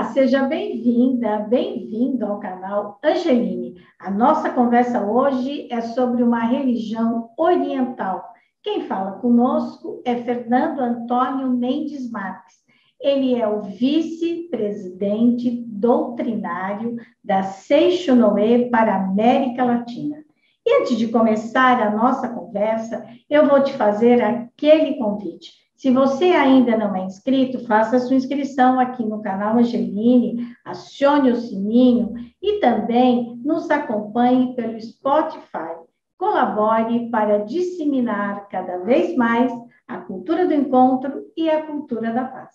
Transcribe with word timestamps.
Olá, 0.00 0.14
seja 0.14 0.44
bem-vinda, 0.44 1.40
bem-vindo 1.40 2.24
ao 2.24 2.40
canal 2.40 2.98
Angeline. 3.04 3.74
A 3.98 4.10
nossa 4.10 4.48
conversa 4.48 5.04
hoje 5.04 5.68
é 5.70 5.82
sobre 5.82 6.22
uma 6.22 6.42
religião 6.42 7.28
oriental. 7.36 8.24
Quem 8.62 8.86
fala 8.86 9.18
conosco 9.18 10.00
é 10.06 10.16
Fernando 10.16 10.80
Antônio 10.80 11.50
Mendes 11.50 12.10
Marques. 12.10 12.56
Ele 12.98 13.34
é 13.34 13.46
o 13.46 13.60
vice-presidente 13.60 15.66
doutrinário 15.68 16.96
da 17.22 17.42
Seixonoe 17.42 18.70
para 18.70 18.94
a 18.94 19.04
América 19.04 19.64
Latina. 19.64 20.16
E 20.64 20.80
antes 20.80 20.96
de 20.96 21.08
começar 21.08 21.78
a 21.78 21.90
nossa 21.90 22.26
conversa, 22.26 23.06
eu 23.28 23.46
vou 23.46 23.62
te 23.62 23.74
fazer 23.74 24.22
aquele 24.22 24.94
convite. 24.94 25.60
Se 25.80 25.90
você 25.90 26.26
ainda 26.32 26.76
não 26.76 26.94
é 26.94 27.06
inscrito, 27.06 27.66
faça 27.66 27.98
sua 28.00 28.14
inscrição 28.14 28.78
aqui 28.78 29.02
no 29.02 29.22
canal 29.22 29.56
Angeline, 29.56 30.54
acione 30.62 31.32
o 31.32 31.36
sininho 31.36 32.12
e 32.42 32.60
também 32.60 33.34
nos 33.42 33.70
acompanhe 33.70 34.54
pelo 34.54 34.78
Spotify. 34.78 35.74
Colabore 36.18 37.08
para 37.08 37.46
disseminar 37.46 38.46
cada 38.50 38.84
vez 38.84 39.16
mais 39.16 39.50
a 39.88 39.96
cultura 39.96 40.46
do 40.46 40.52
encontro 40.52 41.24
e 41.34 41.48
a 41.48 41.66
cultura 41.66 42.12
da 42.12 42.24
paz. 42.24 42.50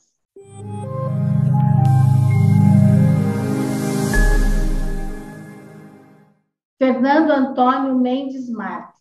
Fernando 6.78 7.32
Antônio 7.32 7.96
Mendes 7.96 8.48
Marques 8.52 8.95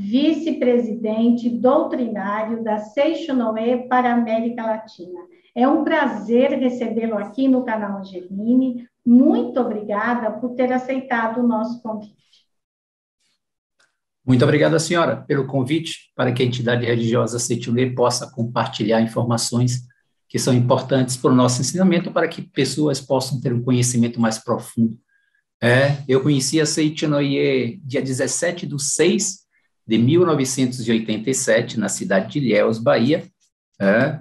vice-presidente 0.00 1.50
doutrinário 1.50 2.64
da 2.64 2.78
Seixonoe 2.78 3.86
para 3.86 4.10
a 4.10 4.14
América 4.14 4.64
Latina. 4.64 5.20
É 5.54 5.68
um 5.68 5.84
prazer 5.84 6.58
recebê-lo 6.58 7.18
aqui 7.18 7.46
no 7.46 7.64
canal 7.64 7.98
Angeline. 7.98 8.88
Muito 9.04 9.60
obrigada 9.60 10.30
por 10.30 10.54
ter 10.54 10.72
aceitado 10.72 11.40
o 11.40 11.46
nosso 11.46 11.82
convite. 11.82 12.16
Muito 14.26 14.42
obrigada, 14.42 14.78
senhora, 14.78 15.16
pelo 15.16 15.46
convite 15.46 16.10
para 16.16 16.32
que 16.32 16.42
a 16.42 16.46
entidade 16.46 16.86
religiosa 16.86 17.38
Seixonoe 17.38 17.94
possa 17.94 18.30
compartilhar 18.30 19.02
informações 19.02 19.82
que 20.26 20.38
são 20.38 20.54
importantes 20.54 21.16
para 21.16 21.32
o 21.32 21.34
nosso 21.34 21.60
ensinamento, 21.60 22.10
para 22.10 22.28
que 22.28 22.40
pessoas 22.40 23.00
possam 23.00 23.38
ter 23.38 23.52
um 23.52 23.62
conhecimento 23.62 24.18
mais 24.18 24.38
profundo. 24.38 24.98
É, 25.62 25.98
eu 26.08 26.22
conheci 26.22 26.58
a 26.58 26.64
Seixonoe 26.64 27.82
dia 27.84 28.00
17 28.00 28.64
do 28.66 28.78
6 28.78 29.49
de 29.86 29.98
1987, 29.98 31.78
na 31.78 31.88
cidade 31.88 32.32
de 32.32 32.38
Ilhéus, 32.38 32.78
Bahia. 32.78 33.24
É, 33.80 34.20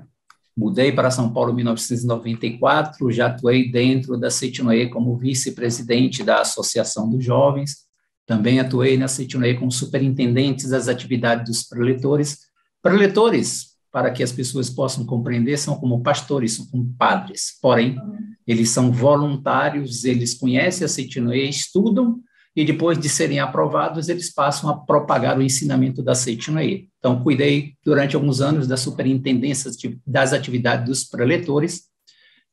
mudei 0.55 0.91
para 0.91 1.11
São 1.11 1.31
Paulo 1.31 1.51
em 1.51 1.55
1994, 1.55 3.11
já 3.11 3.27
atuei 3.27 3.71
dentro 3.71 4.17
da 4.17 4.29
Cetinoe 4.29 4.89
como 4.89 5.17
vice-presidente 5.17 6.23
da 6.23 6.41
Associação 6.41 7.09
dos 7.09 7.23
Jovens, 7.23 7.87
também 8.25 8.59
atuei 8.59 8.97
na 8.97 9.07
Cetinoe 9.07 9.57
como 9.57 9.71
superintendente 9.71 10.67
das 10.67 10.87
atividades 10.87 11.45
dos 11.45 11.63
preletores. 11.63 12.39
Preletores, 12.81 13.69
para 13.91 14.11
que 14.11 14.21
as 14.21 14.31
pessoas 14.31 14.69
possam 14.69 15.05
compreender, 15.05 15.57
são 15.57 15.75
como 15.75 16.03
pastores, 16.03 16.53
são 16.53 16.65
como 16.67 16.93
padres, 16.97 17.57
porém, 17.61 17.97
eles 18.45 18.69
são 18.69 18.91
voluntários, 18.91 20.03
eles 20.03 20.33
conhecem 20.33 20.85
a 20.85 20.87
Cetinoe, 20.87 21.49
estudam 21.49 22.19
e 22.59 22.65
depois 22.65 22.99
de 22.99 23.07
serem 23.07 23.39
aprovados, 23.39 24.09
eles 24.09 24.33
passam 24.33 24.69
a 24.69 24.77
propagar 24.77 25.37
o 25.37 25.41
ensinamento 25.41 26.03
da 26.03 26.13
Seitinoe. 26.13 26.89
Então, 26.97 27.23
cuidei 27.23 27.75
durante 27.85 28.17
alguns 28.17 28.41
anos 28.41 28.67
da 28.67 28.75
superintendência 28.75 29.71
das 30.05 30.33
atividades 30.33 30.85
dos 30.85 31.03
preletores 31.05 31.83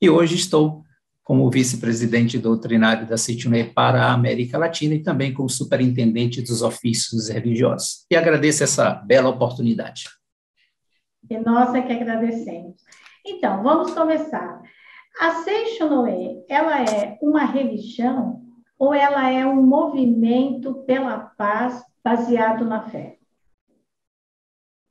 e 0.01 0.09
hoje 0.09 0.37
estou 0.37 0.85
como 1.25 1.51
vice-presidente 1.51 2.39
doutrinário 2.39 3.05
da 3.05 3.17
Seitinoe 3.17 3.65
para 3.65 4.05
a 4.05 4.13
América 4.13 4.57
Latina 4.57 4.95
e 4.95 5.03
também 5.03 5.35
como 5.35 5.51
superintendente 5.51 6.41
dos 6.41 6.63
ofícios 6.63 7.29
religiosos. 7.29 8.07
E 8.09 8.15
agradeço 8.15 8.63
essa 8.63 8.95
bela 8.95 9.29
oportunidade. 9.29 10.05
E 11.29 11.37
nós 11.37 11.75
é 11.75 11.83
que 11.83 11.93
agradecemos. 11.93 12.77
Então, 13.27 13.61
vamos 13.65 13.91
começar. 13.93 14.63
A 15.21 15.43
Seishonoe, 15.43 16.45
ela 16.49 16.85
é 16.85 17.19
uma 17.21 17.45
religião 17.45 18.46
ou 18.79 18.93
ela 18.93 19.31
é 19.31 19.47
um 19.47 19.63
movimento 19.63 20.75
pela 20.87 21.19
paz 21.19 21.83
baseado 22.05 22.65
na 22.65 22.89
fé? 22.89 23.19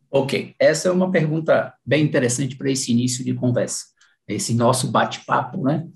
Ok, 0.09 0.55
essa 0.59 0.87
é 0.87 0.91
uma 0.91 1.11
pergunta 1.11 1.73
bem 1.85 2.03
interessante 2.03 2.55
para 2.55 2.71
esse 2.71 2.91
início 2.91 3.23
de 3.23 3.33
conversa, 3.33 3.85
esse 4.27 4.53
nosso 4.53 4.89
bate-papo, 4.89 5.61
né? 5.61 5.87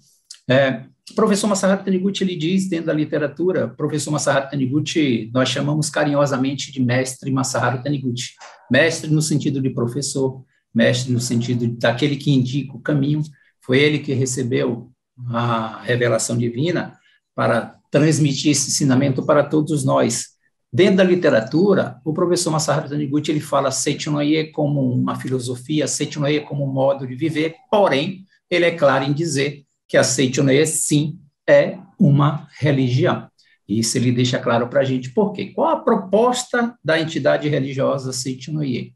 É, 0.50 0.84
professor 1.16 1.48
Masaharu 1.48 1.84
Taniguchi, 1.84 2.24
ele 2.24 2.36
diz 2.36 2.68
dentro 2.68 2.88
da 2.88 2.94
literatura, 2.94 3.68
professor 3.70 4.12
Masaharu 4.12 4.50
Taniguchi, 4.50 5.32
nós 5.34 5.50
chamamos 5.50 5.90
carinhosamente 5.90 6.72
de 6.72 6.82
mestre 6.82 7.32
Masaharu 7.32 7.82
Taniguchi. 7.82 8.34
Mestre 8.70 9.10
no 9.10 9.22
sentido 9.22 9.62
de 9.62 9.70
professor, 9.70 10.44
mestre 10.74 11.12
no 11.12 11.20
sentido 11.20 11.68
daquele 11.78 12.16
que 12.18 12.32
indica 12.32 12.76
o 12.76 12.82
caminho, 12.82 13.24
foi 13.62 13.80
ele 13.80 14.00
que 14.00 14.14
recebeu 14.14 14.92
a 15.32 15.82
revelação 15.82 16.38
divina 16.38 16.98
para 17.36 17.79
transmitir 17.90 18.52
esse 18.52 18.70
ensinamento 18.70 19.26
para 19.26 19.44
todos 19.44 19.84
nós. 19.84 20.40
Dentro 20.72 20.98
da 20.98 21.04
literatura, 21.04 22.00
o 22.06 22.14
professor 22.14 22.52
Masaharu 22.52 22.90
Taniguchi 22.90 23.32
ele 23.32 23.40
fala 23.40 23.72
Seitinoye 23.72 24.52
como 24.52 24.94
uma 24.94 25.16
filosofia, 25.16 25.88
Seitinoye 25.88 26.42
como 26.42 26.64
um 26.64 26.72
modo 26.72 27.08
de 27.08 27.16
viver, 27.16 27.56
porém, 27.72 28.24
ele 28.50 28.66
é 28.66 28.72
claro 28.72 29.04
em 29.04 29.14
dizer 29.14 29.64
que 29.88 29.98
a 29.98 30.04
Seitinoye, 30.04 30.66
sim, 30.68 31.20
é 31.48 31.80
uma 32.00 32.48
religião. 32.60 33.28
Isso 33.68 33.98
ele 33.98 34.12
deixa 34.12 34.38
claro 34.38 34.68
para 34.68 34.82
a 34.82 34.84
gente. 34.84 35.10
Por 35.10 35.32
quê? 35.32 35.48
Qual 35.48 35.70
a 35.70 35.80
proposta 35.80 36.78
da 36.84 37.00
entidade 37.00 37.50
religiosa 37.50 38.14
Seitinoye? 38.14 38.94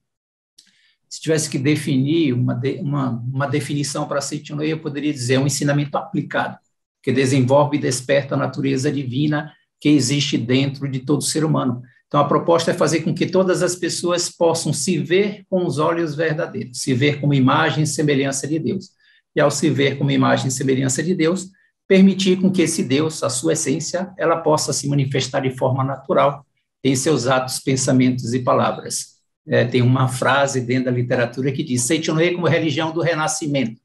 Se 1.10 1.22
tivesse 1.22 1.50
que 1.50 1.60
definir 1.60 2.34
uma, 2.34 2.54
de, 2.54 2.80
uma, 2.80 3.10
uma 3.12 3.48
definição 3.48 4.08
para 4.08 4.22
Seitinoye, 4.22 4.72
eu 4.72 4.80
poderia 4.80 5.14
dizer 5.14 5.40
um 5.40 5.48
ensinamento 5.48 5.98
aplicado 5.98 6.58
que 7.04 7.12
desenvolve 7.12 7.78
e 7.78 7.82
desperta 7.82 8.34
a 8.34 8.38
natureza 8.38 8.90
divina 8.90 9.54
que 9.80 9.90
existe 9.90 10.38
dentro 10.38 10.90
de 10.90 11.02
todo 11.02 11.22
ser 11.22 11.44
humano. 11.44 11.82
Então, 12.08 12.22
a 12.22 12.26
proposta 12.26 12.72
é 12.72 12.74
fazer 12.74 13.02
com 13.02 13.14
que 13.14 13.26
todas 13.26 13.62
as 13.62 13.76
pessoas 13.76 14.30
possam 14.30 14.72
se 14.72 14.98
ver 14.98 15.44
com 15.50 15.66
os 15.66 15.78
olhos 15.78 16.16
verdadeiros, 16.16 16.80
se 16.80 16.94
ver 16.94 17.20
como 17.20 17.34
imagem 17.34 17.84
e 17.84 17.88
semelhança 17.88 18.48
de 18.48 18.58
Deus. 18.60 18.92
E, 19.36 19.42
ao 19.42 19.52
se 19.52 19.70
ver 19.70 19.98
como 19.98 20.12
imagem 20.12 20.48
e 20.48 20.52
semelhança 20.52 21.04
de 21.04 21.14
Deus, 21.14 21.50
permitir 21.88 22.40
com 22.40 22.52
que 22.52 22.62
esse 22.62 22.84
Deus, 22.84 23.24
a 23.24 23.30
sua 23.30 23.54
essência, 23.54 24.14
ela 24.18 24.38
possa 24.38 24.72
se 24.72 24.88
manifestar 24.88 25.42
de 25.42 25.58
forma 25.58 25.84
natural 25.84 26.46
em 26.84 26.96
seus 26.96 27.28
atos, 27.28 27.60
pensamentos 27.60 28.34
e 28.34 28.40
palavras. 28.40 29.14
É, 29.46 29.66
tem 29.66 29.82
uma 29.82 30.08
frase 30.08 30.62
dentro 30.62 30.86
da 30.86 30.92
literatura 30.92 31.52
que 31.52 31.64
diz: 31.64 31.82
Seitonei 31.82 32.34
como 32.34 32.48
religião 32.48 32.92
do 32.94 33.02
renascimento. 33.02 33.82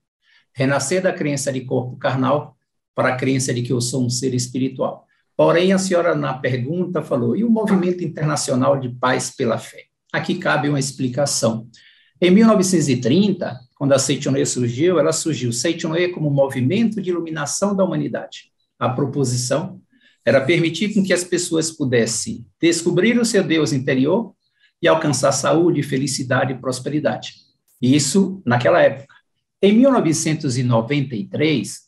Renascer 0.55 1.03
da 1.03 1.13
crença 1.13 1.53
de 1.53 1.63
corpo 1.63 1.97
carnal 1.97 2.58
para 2.99 3.11
a 3.11 3.17
crença 3.17 3.55
de 3.55 3.63
que 3.63 3.73
eu 3.73 3.81
sou 3.81 4.05
um 4.05 4.11
ser 4.11 4.35
espiritual. 4.35 5.07
Porém, 5.37 5.73
a 5.73 5.79
senhora, 5.79 6.17
na 6.17 6.35
pergunta, 6.35 7.01
falou: 7.01 7.37
e 7.37 7.45
o 7.45 7.49
movimento 7.49 8.03
internacional 8.03 8.81
de 8.81 8.89
paz 8.89 9.31
pela 9.31 9.57
fé? 9.57 9.85
Aqui 10.13 10.35
cabe 10.35 10.69
uma 10.69 10.81
explicação. 10.81 11.69
Em 12.21 12.33
1930, 12.33 13.57
quando 13.77 13.93
a 13.93 14.01
Seitonê 14.01 14.45
surgiu, 14.45 14.99
ela 14.99 15.13
surgiu 15.13 15.53
Seitonê 15.53 16.09
como 16.09 16.29
movimento 16.29 17.01
de 17.01 17.11
iluminação 17.11 17.77
da 17.77 17.85
humanidade. 17.85 18.51
A 18.77 18.89
proposição 18.89 19.81
era 20.25 20.41
permitir 20.41 20.89
que 20.89 21.13
as 21.13 21.23
pessoas 21.23 21.71
pudessem 21.71 22.45
descobrir 22.61 23.17
o 23.17 23.25
seu 23.25 23.45
Deus 23.45 23.73
interior 23.73 24.35
e 24.83 24.89
alcançar 24.89 25.31
saúde, 25.31 25.85
felicidade 25.85 26.53
e 26.53 26.59
prosperidade. 26.59 27.35
Isso 27.81 28.43
naquela 28.45 28.83
época. 28.83 29.15
Em 29.63 29.73
1993, 29.73 31.87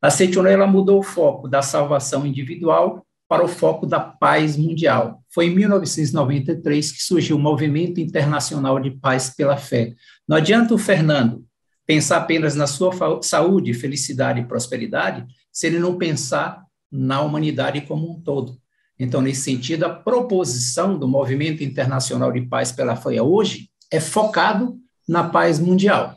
a 0.00 0.10
Setiono, 0.10 0.48
ela 0.48 0.66
mudou 0.66 1.00
o 1.00 1.02
foco 1.02 1.48
da 1.48 1.60
salvação 1.62 2.26
individual 2.26 3.04
para 3.28 3.44
o 3.44 3.48
foco 3.48 3.86
da 3.86 4.00
paz 4.00 4.56
mundial. 4.56 5.22
Foi 5.28 5.46
em 5.46 5.54
1993 5.54 6.92
que 6.92 7.02
surgiu 7.02 7.36
o 7.36 7.40
Movimento 7.40 8.00
Internacional 8.00 8.80
de 8.80 8.90
Paz 8.90 9.30
pela 9.30 9.56
Fé. 9.56 9.94
Não 10.26 10.36
adianta 10.36 10.74
o 10.74 10.78
Fernando 10.78 11.44
pensar 11.86 12.18
apenas 12.18 12.54
na 12.54 12.66
sua 12.66 12.92
saúde, 13.22 13.74
felicidade 13.74 14.40
e 14.40 14.44
prosperidade, 14.44 15.26
se 15.52 15.66
ele 15.66 15.78
não 15.78 15.96
pensar 15.96 16.62
na 16.90 17.20
humanidade 17.20 17.80
como 17.82 18.10
um 18.10 18.20
todo. 18.20 18.58
Então, 18.98 19.20
nesse 19.20 19.42
sentido, 19.42 19.84
a 19.84 19.90
proposição 19.90 20.98
do 20.98 21.06
Movimento 21.06 21.62
Internacional 21.62 22.32
de 22.32 22.42
Paz 22.42 22.72
pela 22.72 22.96
Fé 22.96 23.22
hoje 23.22 23.70
é 23.90 24.00
focado 24.00 24.76
na 25.08 25.24
paz 25.24 25.58
mundial. 25.58 26.16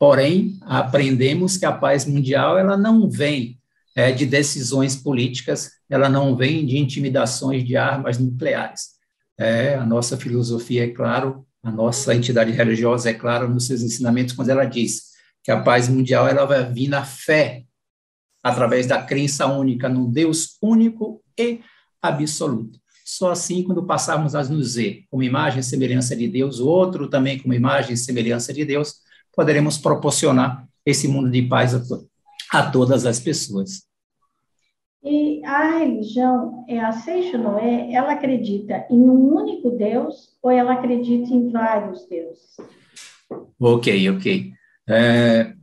Porém, 0.00 0.58
aprendemos 0.62 1.58
que 1.58 1.66
a 1.66 1.72
paz 1.72 2.06
mundial 2.06 2.56
ela 2.58 2.74
não 2.74 3.10
vem 3.10 3.60
é, 3.94 4.10
de 4.10 4.24
decisões 4.24 4.96
políticas, 4.96 5.72
ela 5.90 6.08
não 6.08 6.34
vem 6.34 6.64
de 6.64 6.78
intimidações 6.78 7.62
de 7.62 7.76
armas 7.76 8.18
nucleares. 8.18 8.92
É, 9.38 9.74
a 9.74 9.84
nossa 9.84 10.16
filosofia 10.16 10.84
é 10.84 10.88
claro, 10.88 11.46
a 11.62 11.70
nossa 11.70 12.14
entidade 12.14 12.50
religiosa 12.50 13.10
é 13.10 13.12
clara 13.12 13.46
nos 13.46 13.66
seus 13.66 13.82
ensinamentos 13.82 14.34
quando 14.34 14.48
ela 14.48 14.64
diz 14.64 15.10
que 15.44 15.50
a 15.50 15.60
paz 15.60 15.86
mundial 15.86 16.26
ela 16.26 16.46
vai 16.46 16.64
vir 16.72 16.88
na 16.88 17.04
fé 17.04 17.64
através 18.42 18.86
da 18.86 19.02
crença 19.02 19.44
única 19.48 19.86
num 19.86 20.10
Deus 20.10 20.56
único 20.62 21.22
e 21.38 21.60
absoluto. 22.00 22.80
Só 23.04 23.32
assim, 23.32 23.62
quando 23.64 23.84
passarmos 23.84 24.34
a 24.34 24.42
nos 24.44 24.76
ver 24.76 25.04
como 25.10 25.22
imagem 25.22 25.60
e 25.60 25.62
semelhança 25.62 26.16
de 26.16 26.26
Deus, 26.26 26.58
o 26.58 26.68
outro 26.68 27.06
também 27.06 27.38
como 27.38 27.52
imagem 27.52 27.92
e 27.92 27.98
semelhança 27.98 28.50
de 28.50 28.64
Deus, 28.64 29.09
poderemos 29.40 29.78
proporcionar 29.78 30.68
esse 30.84 31.08
mundo 31.08 31.30
de 31.30 31.40
paz 31.40 31.74
a, 31.74 31.80
to 31.80 32.06
a 32.52 32.70
todas 32.70 33.06
as 33.06 33.18
pessoas. 33.18 33.86
E 35.02 35.42
a 35.46 35.78
religião, 35.78 36.62
é 36.68 36.78
a 36.78 36.92
Seixo 36.92 37.38
Noé, 37.38 37.90
ela 37.90 38.12
acredita 38.12 38.86
em 38.90 39.00
um 39.00 39.34
único 39.34 39.70
Deus 39.70 40.36
ou 40.42 40.50
ela 40.50 40.74
acredita 40.74 41.32
em 41.32 41.48
vários 41.48 42.06
deuses? 42.06 42.54
Ok, 43.58 44.10
ok. 44.10 44.52
É, 44.86 45.54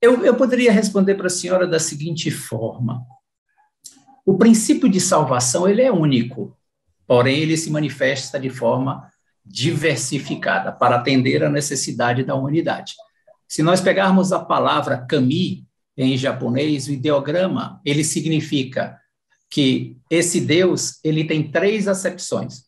eu, 0.00 0.24
eu 0.24 0.34
poderia 0.36 0.72
responder 0.72 1.16
para 1.16 1.26
a 1.26 1.30
senhora 1.30 1.66
da 1.66 1.78
seguinte 1.78 2.30
forma: 2.30 3.04
o 4.24 4.38
princípio 4.38 4.88
de 4.88 5.02
salvação 5.02 5.68
ele 5.68 5.82
é 5.82 5.92
único, 5.92 6.56
porém 7.06 7.40
ele 7.40 7.58
se 7.58 7.70
manifesta 7.70 8.40
de 8.40 8.48
forma 8.48 9.06
diversificada 9.46 10.72
para 10.72 10.96
atender 10.96 11.44
a 11.44 11.50
necessidade 11.50 12.24
da 12.24 12.34
humanidade. 12.34 12.94
Se 13.48 13.62
nós 13.62 13.80
pegarmos 13.80 14.32
a 14.32 14.40
palavra 14.40 14.98
kami 14.98 15.64
em 15.96 16.16
japonês, 16.16 16.88
o 16.88 16.92
ideograma, 16.92 17.80
ele 17.84 18.04
significa 18.04 18.98
que 19.48 19.96
esse 20.10 20.40
Deus, 20.40 20.98
ele 21.04 21.24
tem 21.24 21.50
três 21.50 21.86
acepções. 21.88 22.64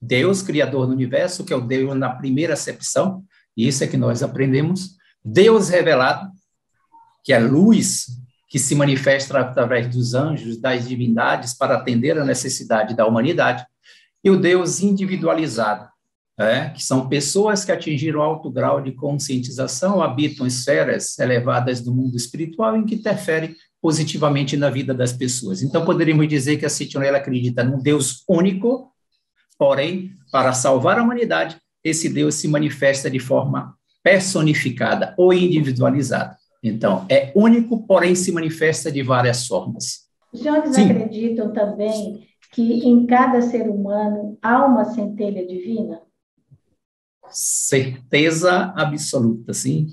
Deus, 0.00 0.42
criador 0.42 0.86
do 0.86 0.92
universo, 0.92 1.44
que 1.44 1.52
é 1.52 1.56
o 1.56 1.60
Deus 1.60 1.96
na 1.96 2.10
primeira 2.10 2.54
acepção, 2.54 3.24
e 3.56 3.66
isso 3.66 3.82
é 3.82 3.86
que 3.86 3.96
nós 3.96 4.22
aprendemos. 4.22 4.96
Deus 5.24 5.68
revelado, 5.68 6.30
que 7.24 7.32
é 7.32 7.38
luz 7.38 8.06
que 8.48 8.58
se 8.58 8.74
manifesta 8.74 9.38
através 9.38 9.88
dos 9.88 10.14
anjos, 10.14 10.58
das 10.58 10.88
divindades, 10.88 11.54
para 11.54 11.76
atender 11.76 12.18
a 12.18 12.24
necessidade 12.24 12.94
da 12.94 13.06
humanidade. 13.06 13.64
E 14.24 14.30
o 14.30 14.40
Deus 14.40 14.80
individualizado, 14.80 15.88
é, 16.38 16.70
que 16.70 16.82
são 16.82 17.08
pessoas 17.08 17.64
que 17.64 17.72
atingiram 17.72 18.22
alto 18.22 18.48
grau 18.50 18.80
de 18.80 18.92
conscientização, 18.92 20.00
habitam 20.00 20.46
esferas 20.46 21.18
elevadas 21.18 21.80
do 21.80 21.92
mundo 21.92 22.16
espiritual 22.16 22.76
em 22.76 22.84
que 22.84 22.94
interferem 22.94 23.56
positivamente 23.82 24.56
na 24.56 24.70
vida 24.70 24.94
das 24.94 25.12
pessoas. 25.12 25.62
Então, 25.62 25.84
poderíamos 25.84 26.28
dizer 26.28 26.56
que 26.56 26.66
a 26.66 26.70
Citionella 26.70 27.18
acredita 27.18 27.64
num 27.64 27.78
Deus 27.78 28.22
único, 28.28 28.92
porém, 29.58 30.12
para 30.30 30.52
salvar 30.52 30.98
a 30.98 31.02
humanidade, 31.02 31.56
esse 31.82 32.08
Deus 32.08 32.36
se 32.36 32.46
manifesta 32.46 33.10
de 33.10 33.18
forma 33.18 33.74
personificada 34.02 35.14
ou 35.16 35.32
individualizada. 35.32 36.36
Então, 36.62 37.04
é 37.08 37.32
único, 37.34 37.84
porém 37.86 38.14
se 38.14 38.30
manifesta 38.32 38.90
de 38.90 39.02
várias 39.02 39.46
formas. 39.46 40.08
Os 40.32 40.40
senhores 40.40 40.74
Sim. 40.74 40.90
acreditam 40.90 41.52
também 41.52 42.26
que 42.52 42.88
em 42.88 43.06
cada 43.06 43.40
ser 43.42 43.68
humano 43.68 44.38
há 44.42 44.64
uma 44.64 44.84
centelha 44.84 45.46
divina? 45.46 46.00
Certeza 47.30 48.72
absoluta, 48.76 49.52
sim. 49.52 49.86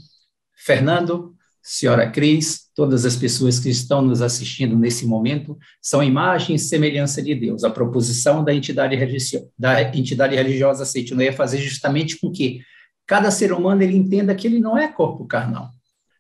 Fernando, 0.56 1.36
senhora 1.62 2.10
Cris, 2.10 2.70
todas 2.76 3.06
as 3.06 3.16
pessoas 3.16 3.60
que 3.60 3.70
estão 3.70 4.02
nos 4.02 4.22
assistindo 4.22 4.78
nesse 4.78 5.06
momento 5.06 5.58
são 5.82 6.04
imagem 6.04 6.56
e 6.56 6.60
semelhança 6.60 7.22
de 7.22 7.34
Deus. 7.34 7.64
A 7.64 7.70
proposição 7.70 8.44
da 8.44 8.54
entidade, 8.54 8.96
religio 8.96 9.50
da 9.58 9.82
entidade 9.82 10.36
religiosa 10.36 10.86
Seitino 10.86 11.22
é 11.22 11.32
fazer 11.32 11.58
justamente 11.58 12.20
com 12.20 12.32
que 12.32 12.62
cada 13.08 13.32
ser 13.32 13.52
humano 13.52 13.82
ele 13.82 13.96
entenda 13.96 14.36
que 14.36 14.48
ele 14.48 14.60
não 14.60 14.78
é 14.78 14.88
corpo 14.88 15.26
carnal. 15.26 15.72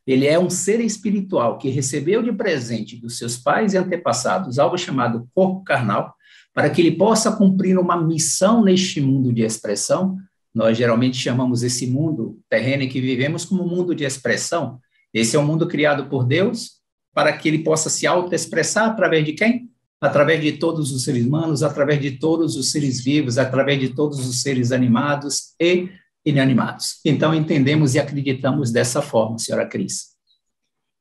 Ele 0.05 0.27
é 0.27 0.37
um 0.39 0.49
ser 0.49 0.79
espiritual 0.81 1.57
que 1.57 1.69
recebeu 1.69 2.21
de 2.21 2.31
presente 2.31 2.95
dos 2.95 3.17
seus 3.17 3.37
pais 3.37 3.73
e 3.73 3.77
antepassados 3.77 4.59
algo 4.59 4.77
chamado 4.77 5.27
corpo 5.33 5.63
carnal, 5.63 6.13
para 6.53 6.69
que 6.69 6.81
ele 6.81 6.91
possa 6.91 7.31
cumprir 7.31 7.77
uma 7.77 8.01
missão 8.01 8.63
neste 8.63 9.01
mundo 9.01 9.33
de 9.33 9.41
expressão, 9.41 10.17
nós 10.55 10.77
geralmente 10.77 11.17
chamamos 11.17 11.61
esse 11.61 11.85
mundo 11.85 12.39
terreno 12.49 12.83
em 12.83 12.89
que 12.89 13.01
vivemos 13.01 13.43
como 13.43 13.67
mundo 13.67 13.93
de 13.93 14.05
expressão. 14.05 14.79
Esse 15.13 15.35
é 15.35 15.39
um 15.39 15.45
mundo 15.45 15.67
criado 15.67 16.07
por 16.07 16.25
Deus 16.25 16.75
para 17.13 17.31
que 17.37 17.49
ele 17.49 17.59
possa 17.59 17.89
se 17.89 18.07
autoexpressar 18.07 18.89
através 18.89 19.25
de 19.25 19.33
quem? 19.33 19.69
Através 19.99 20.41
de 20.41 20.53
todos 20.53 20.91
os 20.93 21.03
seres 21.03 21.25
humanos, 21.25 21.61
através 21.61 22.01
de 22.01 22.11
todos 22.11 22.55
os 22.55 22.71
seres 22.71 23.03
vivos, 23.03 23.37
através 23.37 23.79
de 23.79 23.89
todos 23.89 24.25
os 24.27 24.41
seres 24.41 24.71
animados 24.71 25.53
e 25.59 25.89
inanimados. 26.25 26.99
Então, 27.05 27.33
entendemos 27.33 27.93
e 27.93 27.99
acreditamos 27.99 28.71
dessa 28.71 29.01
forma, 29.01 29.37
senhora 29.37 29.67
Cris. 29.67 30.15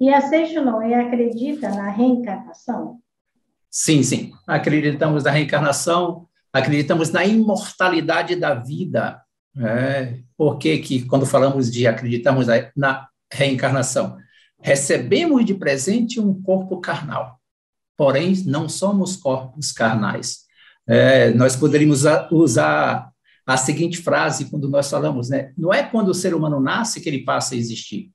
E 0.00 0.12
a 0.12 0.20
Seixo 0.20 0.62
Noé 0.62 0.94
acredita 0.94 1.68
na 1.70 1.90
reencarnação? 1.90 2.98
Sim, 3.70 4.02
sim. 4.02 4.32
Acreditamos 4.46 5.24
na 5.24 5.30
reencarnação, 5.30 6.28
acreditamos 6.52 7.10
na 7.10 7.24
imortalidade 7.24 8.36
da 8.36 8.54
vida, 8.54 9.23
é, 9.58 10.18
por 10.36 10.58
que, 10.58 11.02
quando 11.06 11.26
falamos 11.26 11.70
de 11.70 11.86
acreditamos 11.86 12.46
na 12.76 13.08
reencarnação? 13.32 14.16
Recebemos 14.60 15.44
de 15.44 15.54
presente 15.54 16.18
um 16.18 16.42
corpo 16.42 16.80
carnal, 16.80 17.38
porém 17.96 18.34
não 18.46 18.68
somos 18.68 19.16
corpos 19.16 19.70
carnais. 19.70 20.44
É, 20.86 21.30
nós 21.30 21.54
poderíamos 21.54 22.02
usar 22.30 23.10
a 23.46 23.56
seguinte 23.56 23.98
frase 23.98 24.46
quando 24.46 24.68
nós 24.68 24.90
falamos, 24.90 25.28
né? 25.28 25.52
Não 25.56 25.72
é 25.72 25.82
quando 25.82 26.08
o 26.08 26.14
ser 26.14 26.34
humano 26.34 26.58
nasce 26.60 27.00
que 27.00 27.08
ele 27.08 27.24
passa 27.24 27.54
a 27.54 27.58
existir. 27.58 28.10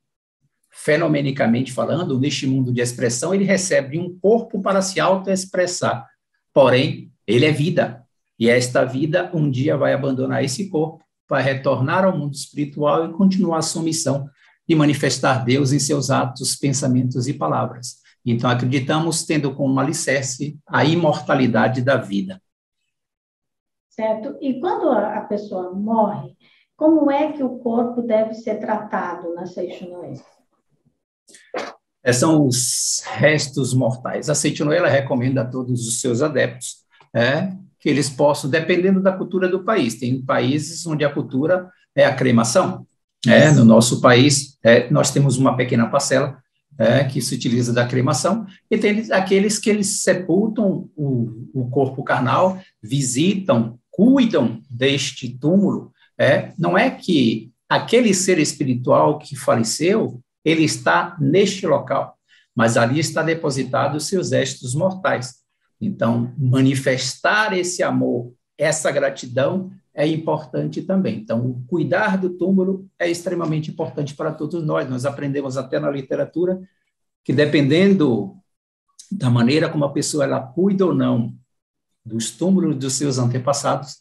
Fenomenicamente 0.71 1.71
falando, 1.71 2.19
neste 2.19 2.47
mundo 2.47 2.73
de 2.73 2.81
expressão, 2.81 3.33
ele 3.33 3.43
recebe 3.43 3.99
um 3.99 4.17
corpo 4.19 4.61
para 4.61 4.81
se 4.81 4.99
autoexpressar. 4.99 6.07
Porém, 6.53 7.11
ele 7.27 7.45
é 7.45 7.51
vida. 7.51 8.03
E 8.39 8.49
esta 8.49 8.85
vida 8.85 9.29
um 9.33 9.49
dia 9.49 9.77
vai 9.77 9.93
abandonar 9.93 10.43
esse 10.43 10.69
corpo 10.69 11.03
vai 11.29 11.43
retornar 11.43 12.03
ao 12.03 12.17
mundo 12.17 12.33
espiritual 12.33 13.05
e 13.05 13.13
continuar 13.13 13.59
a 13.59 13.61
sua 13.61 13.83
missão 13.83 14.27
de 14.67 14.75
manifestar 14.75 15.45
Deus 15.45 15.71
em 15.71 15.79
seus 15.79 16.09
atos, 16.09 16.55
pensamentos 16.55 17.27
e 17.27 17.33
palavras. 17.33 17.97
Então, 18.25 18.49
acreditamos 18.49 19.23
tendo 19.23 19.53
como 19.53 19.79
alicerce 19.79 20.59
a 20.67 20.83
imortalidade 20.83 21.81
da 21.81 21.97
vida. 21.97 22.41
Certo. 23.89 24.37
E 24.41 24.59
quando 24.59 24.89
a 24.91 25.21
pessoa 25.21 25.71
morre, 25.71 26.35
como 26.75 27.11
é 27.11 27.31
que 27.31 27.43
o 27.43 27.59
corpo 27.59 28.01
deve 28.01 28.33
ser 28.33 28.55
tratado 28.59 29.33
na 29.33 29.45
Seixonoe? 29.45 30.21
É, 32.01 32.13
são 32.13 32.45
os 32.45 33.03
restos 33.05 33.73
mortais. 33.73 34.29
A 34.29 34.35
Seixonoe, 34.35 34.79
recomenda 34.87 35.41
a 35.41 35.45
todos 35.45 35.87
os 35.87 35.99
seus 35.99 36.21
adeptos 36.21 36.85
é, 37.13 37.51
que 37.79 37.89
eles 37.89 38.09
possam, 38.09 38.49
dependendo 38.49 39.01
da 39.01 39.11
cultura 39.11 39.47
do 39.47 39.63
país. 39.63 39.95
Tem 39.95 40.21
países 40.21 40.85
onde 40.85 41.05
a 41.05 41.13
cultura 41.13 41.69
é 41.95 42.05
a 42.05 42.13
cremação. 42.13 42.85
É, 43.27 43.51
no 43.51 43.65
nosso 43.65 43.99
país, 43.99 44.57
é, 44.63 44.89
nós 44.89 45.11
temos 45.11 45.37
uma 45.37 45.55
pequena 45.55 45.87
parcela 45.87 46.37
é, 46.77 47.03
que 47.03 47.21
se 47.21 47.35
utiliza 47.35 47.73
da 47.73 47.85
cremação, 47.85 48.47
e 48.71 48.77
tem 48.77 49.11
aqueles 49.11 49.59
que 49.59 49.69
eles 49.69 50.01
sepultam 50.01 50.89
o, 50.95 51.49
o 51.53 51.69
corpo 51.69 52.01
carnal, 52.03 52.57
visitam, 52.81 53.77
cuidam 53.91 54.61
deste 54.69 55.27
túmulo. 55.37 55.91
É, 56.17 56.53
não 56.57 56.77
é 56.77 56.89
que 56.89 57.51
aquele 57.67 58.13
ser 58.13 58.39
espiritual 58.39 59.19
que 59.19 59.35
faleceu, 59.35 60.21
ele 60.43 60.63
está 60.63 61.17
neste 61.19 61.67
local, 61.67 62.15
mas 62.55 62.77
ali 62.77 62.99
está 62.99 63.21
depositado 63.21 63.95
os 63.95 64.07
seus 64.07 64.31
restos 64.31 64.73
mortais. 64.73 65.35
Então, 65.79 66.33
manifestar 66.37 67.57
esse 67.57 67.81
amor, 67.81 68.33
essa 68.57 68.91
gratidão 68.91 69.71
é 69.93 70.05
importante 70.05 70.81
também. 70.81 71.17
Então, 71.17 71.63
cuidar 71.67 72.17
do 72.17 72.29
túmulo 72.31 72.89
é 72.97 73.09
extremamente 73.09 73.71
importante 73.71 74.13
para 74.13 74.31
todos 74.31 74.63
nós. 74.63 74.89
Nós 74.89 75.05
aprendemos 75.05 75.57
até 75.57 75.79
na 75.79 75.89
literatura 75.89 76.61
que 77.23 77.33
dependendo 77.33 78.35
da 79.11 79.29
maneira 79.29 79.69
como 79.69 79.85
a 79.85 79.91
pessoa 79.91 80.23
ela 80.23 80.39
cuida 80.39 80.85
ou 80.85 80.93
não 80.93 81.33
dos 82.05 82.31
túmulos 82.31 82.75
dos 82.75 82.93
seus 82.93 83.17
antepassados, 83.17 83.97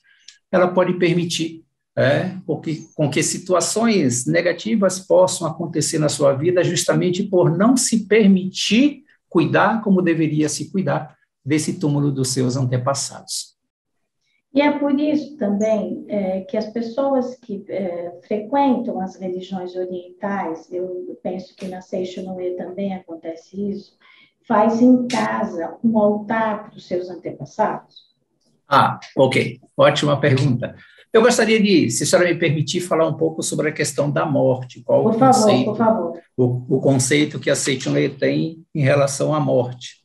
ela 0.51 0.69
pode 0.69 0.95
permitir 0.95 1.65
é, 1.97 2.37
porque, 2.47 2.85
com 2.95 3.11
que 3.11 3.21
situações 3.25 4.25
negativas 4.25 5.01
possam 5.01 5.49
acontecer 5.49 5.99
na 5.99 6.09
sua 6.09 6.33
vida 6.33 6.63
justamente 6.63 7.25
por 7.25 7.51
não 7.57 7.77
se 7.77 8.07
permitir 8.07 9.03
cuidar 9.29 9.83
como 9.83 10.01
deveria 10.01 10.49
se 10.49 10.71
cuidar 10.71 11.18
desse 11.49 11.81
túmulo 11.81 12.13
dos 12.13 12.29
seus 12.29 12.57
antepassados. 12.57 13.57
E 14.55 14.61
é 14.61 14.79
por 14.79 14.99
isso 14.99 15.37
também 15.37 16.05
é, 16.09 16.41
que 16.43 16.57
as 16.57 16.67
pessoas 16.73 17.37
que 17.37 17.65
é, 17.69 18.19
frequentam 18.27 19.01
as 19.01 19.17
religiões 19.17 19.75
orientais, 19.75 20.71
eu 20.71 21.19
penso 21.23 21.55
que 21.57 21.69
na 21.69 21.81
Seixonoe 21.81 22.57
também 22.57 22.95
acontece 22.95 23.71
isso, 23.71 23.97
faz 24.47 24.81
em 24.81 25.07
casa 25.07 25.77
um 25.85 25.99
altar 25.99 26.69
para 26.69 26.77
os 26.77 26.87
seus 26.87 27.11
antepassados? 27.11 28.09
Ah, 28.69 28.99
ok. 29.17 29.61
Ótima 29.77 30.19
pergunta. 30.21 30.75
Eu 31.13 31.23
gostaria 31.23 31.63
de, 31.63 31.91
se 31.91 32.03
a 32.03 32.07
senhora 32.07 32.29
me 32.29 32.39
permitir, 32.39 32.81
falar 32.81 33.09
um 33.09 33.17
pouco 33.17 33.43
sobre 33.43 33.69
a 33.69 33.73
questão 33.73 34.11
da 34.11 34.27
morte. 34.27 34.83
Qual 34.83 35.03
por 35.03 35.15
o 35.15 35.19
favor, 35.19 35.35
conceito, 35.35 35.65
por 35.65 35.77
favor. 35.77 36.21
O, 36.37 36.77
o 36.77 36.81
conceito 36.81 37.41
que 37.41 37.51
a 37.51 37.57
Seitonei 37.57 38.11
tem 38.11 38.65
em 38.75 38.83
relação 38.83 39.35
à 39.35 39.41
morte. 39.41 39.98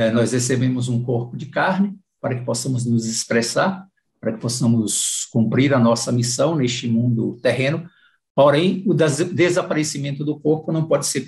É, 0.00 0.10
nós 0.10 0.32
recebemos 0.32 0.88
um 0.88 1.04
corpo 1.04 1.36
de 1.36 1.44
carne 1.44 1.94
para 2.22 2.34
que 2.34 2.42
possamos 2.42 2.86
nos 2.86 3.04
expressar, 3.04 3.86
para 4.18 4.32
que 4.32 4.40
possamos 4.40 5.26
cumprir 5.30 5.74
a 5.74 5.78
nossa 5.78 6.10
missão 6.10 6.56
neste 6.56 6.88
mundo 6.88 7.38
terreno, 7.42 7.86
porém, 8.34 8.82
o 8.86 8.94
desaparecimento 8.94 10.24
do 10.24 10.40
corpo 10.40 10.72
não 10.72 10.88
pode 10.88 11.04
ser 11.04 11.26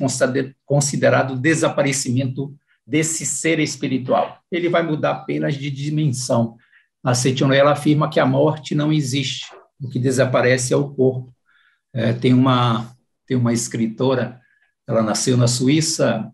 considerado 0.64 1.37
desaparecimento 1.37 2.57
desse 2.87 3.26
ser 3.26 3.59
espiritual. 3.59 4.38
Ele 4.50 4.71
vai 4.71 4.83
mudar 4.83 5.11
apenas 5.11 5.55
de 5.55 5.71
dimensão. 5.71 6.57
A 7.05 7.12
Setioné, 7.12 7.59
ela 7.59 7.73
afirma 7.73 8.09
que 8.09 8.19
a 8.19 8.25
morte 8.25 8.75
não 8.75 8.91
existe, 8.91 9.49
o 9.83 9.87
que 9.91 9.99
desaparece 9.99 10.73
é 10.73 10.76
o 10.79 10.88
corpo. 10.88 11.31
É, 11.93 12.14
tem, 12.14 12.33
uma, 12.33 12.91
tem 13.26 13.37
uma 13.37 13.52
escritora, 13.52 14.41
ela 14.88 15.02
nasceu 15.02 15.37
na 15.37 15.47
Suíça 15.47 16.33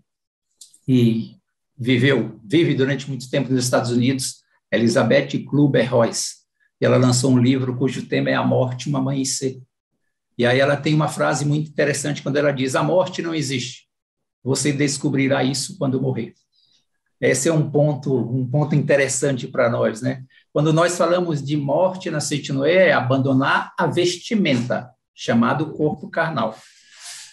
e 0.86 1.37
viveu, 1.78 2.40
vive 2.44 2.74
durante 2.74 3.08
muito 3.08 3.30
tempo 3.30 3.52
nos 3.52 3.64
Estados 3.64 3.90
Unidos, 3.90 4.42
Elizabeth 4.72 5.44
Kluber-Royce. 5.48 6.38
E 6.80 6.84
ela 6.84 6.96
lançou 6.96 7.32
um 7.32 7.38
livro 7.38 7.76
cujo 7.76 8.06
tema 8.06 8.30
é 8.30 8.34
A 8.34 8.42
Morte, 8.42 8.88
uma 8.88 9.00
Mãe 9.00 9.24
C. 9.24 9.60
E 10.36 10.46
aí 10.46 10.58
ela 10.60 10.76
tem 10.76 10.94
uma 10.94 11.08
frase 11.08 11.44
muito 11.44 11.70
interessante 11.70 12.22
quando 12.22 12.36
ela 12.36 12.52
diz: 12.52 12.76
A 12.76 12.82
morte 12.82 13.22
não 13.22 13.34
existe. 13.34 13.88
Você 14.42 14.72
descobrirá 14.72 15.42
isso 15.42 15.76
quando 15.76 16.00
morrer. 16.00 16.34
Esse 17.20 17.48
é 17.48 17.52
um 17.52 17.68
ponto, 17.68 18.16
um 18.16 18.48
ponto 18.48 18.76
interessante 18.76 19.48
para 19.48 19.68
nós, 19.68 20.00
né? 20.00 20.22
Quando 20.52 20.72
nós 20.72 20.96
falamos 20.96 21.42
de 21.42 21.56
morte 21.56 22.08
na 22.10 22.20
Noé, 22.52 22.88
é 22.88 22.92
abandonar 22.92 23.74
a 23.76 23.86
vestimenta, 23.86 24.88
chamado 25.12 25.72
corpo 25.72 26.08
carnal. 26.08 26.56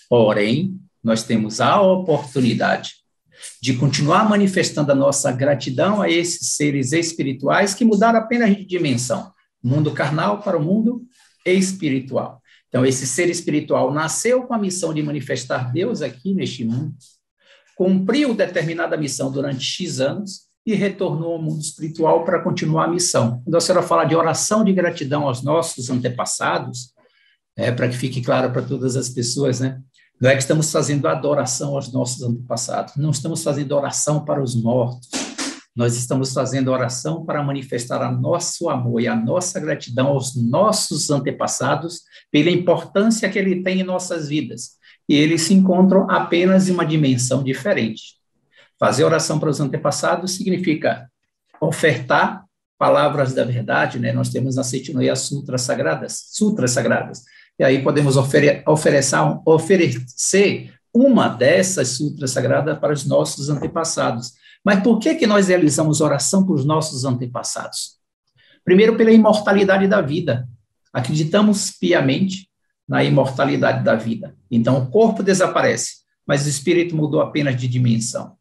Porém, 0.09 0.79
nós 1.03 1.21
temos 1.21 1.61
a 1.61 1.79
oportunidade 1.79 3.04
de 3.61 3.75
continuar 3.75 4.29
manifestando 4.29 4.91
a 4.91 4.95
nossa 4.95 5.31
gratidão 5.31 6.01
a 6.01 6.09
esses 6.09 6.55
seres 6.55 6.91
espirituais 6.91 7.73
que 7.73 7.85
mudaram 7.85 8.19
apenas 8.19 8.55
de 8.55 8.65
dimensão, 8.65 9.31
mundo 9.63 9.91
carnal 9.91 10.41
para 10.41 10.57
o 10.57 10.63
mundo 10.63 11.03
espiritual. 11.45 12.41
Então, 12.67 12.85
esse 12.85 13.07
ser 13.07 13.29
espiritual 13.29 13.93
nasceu 13.93 14.43
com 14.43 14.53
a 14.53 14.57
missão 14.59 14.93
de 14.93 15.01
manifestar 15.01 15.71
Deus 15.71 16.01
aqui 16.01 16.33
neste 16.33 16.65
mundo, 16.65 16.93
cumpriu 17.75 18.33
determinada 18.33 18.97
missão 18.97 19.31
durante 19.31 19.63
X 19.63 19.99
anos 19.99 20.45
e 20.65 20.73
retornou 20.73 21.33
ao 21.33 21.41
mundo 21.41 21.61
espiritual 21.61 22.25
para 22.25 22.41
continuar 22.41 22.85
a 22.85 22.87
missão. 22.89 23.41
Quando 23.43 23.55
a 23.55 23.61
senhora 23.61 23.85
fala 23.85 24.03
de 24.03 24.15
oração 24.15 24.63
de 24.63 24.73
gratidão 24.73 25.27
aos 25.27 25.43
nossos 25.43 25.89
antepassados, 25.89 26.93
é, 27.55 27.71
para 27.71 27.87
que 27.87 27.95
fique 27.95 28.21
claro 28.21 28.51
para 28.51 28.61
todas 28.61 28.95
as 28.95 29.09
pessoas, 29.09 29.59
né? 29.59 29.79
Não 30.19 30.29
é 30.29 30.33
que 30.33 30.41
estamos 30.41 30.71
fazendo 30.71 31.07
adoração 31.07 31.75
aos 31.75 31.91
nossos 31.91 32.23
antepassados, 32.23 32.95
não 32.95 33.11
estamos 33.11 33.43
fazendo 33.43 33.73
oração 33.73 34.23
para 34.23 34.41
os 34.41 34.55
mortos. 34.55 35.09
Nós 35.75 35.97
estamos 35.97 36.31
fazendo 36.31 36.71
oração 36.71 37.25
para 37.25 37.43
manifestar 37.43 38.01
a 38.01 38.09
nosso 38.09 38.69
amor 38.69 39.01
e 39.01 39.09
a 39.09 39.15
nossa 39.15 39.59
gratidão 39.59 40.07
aos 40.07 40.33
nossos 40.33 41.09
antepassados 41.09 42.03
pela 42.31 42.49
importância 42.49 43.29
que 43.29 43.37
ele 43.37 43.61
tem 43.61 43.81
em 43.81 43.83
nossas 43.83 44.29
vidas. 44.29 44.77
E 45.07 45.15
eles 45.15 45.41
se 45.41 45.53
encontram 45.53 46.09
apenas 46.09 46.69
em 46.69 46.71
uma 46.71 46.85
dimensão 46.85 47.43
diferente. 47.43 48.15
Fazer 48.79 49.03
oração 49.03 49.37
para 49.37 49.49
os 49.49 49.59
antepassados 49.59 50.35
significa 50.35 51.09
ofertar 51.59 52.45
palavras 52.77 53.33
da 53.33 53.43
verdade, 53.43 53.99
né? 53.99 54.13
Nós 54.13 54.29
temos 54.29 54.55
na 54.55 54.63
Setinoia 54.63 55.15
sutras 55.15 55.61
sagradas, 55.61 56.29
sutras 56.31 56.71
sagradas 56.71 57.21
e 57.57 57.63
aí 57.63 57.81
podemos 57.81 58.17
ofere 58.17 58.63
oferecer, 58.67 59.39
oferecer 59.45 60.73
uma 60.93 61.27
dessas 61.27 61.89
sutras 61.89 62.31
sagradas 62.31 62.77
para 62.79 62.93
os 62.93 63.05
nossos 63.05 63.49
antepassados. 63.49 64.33
Mas 64.63 64.81
por 64.81 64.99
que, 64.99 65.15
que 65.15 65.27
nós 65.27 65.47
realizamos 65.47 66.01
oração 66.01 66.45
para 66.45 66.55
os 66.55 66.65
nossos 66.65 67.05
antepassados? 67.05 67.95
Primeiro, 68.63 68.97
pela 68.97 69.11
imortalidade 69.11 69.87
da 69.87 70.01
vida. 70.01 70.47
Acreditamos 70.91 71.71
piamente 71.71 72.49
na 72.87 73.03
imortalidade 73.03 73.83
da 73.83 73.95
vida. 73.95 74.35
Então, 74.49 74.77
o 74.77 74.87
corpo 74.89 75.21
desaparece, 75.21 75.97
mas 76.25 76.45
o 76.45 76.49
espírito 76.49 76.95
mudou 76.95 77.21
apenas 77.21 77.59
de 77.59 77.67
dimensão. 77.67 78.35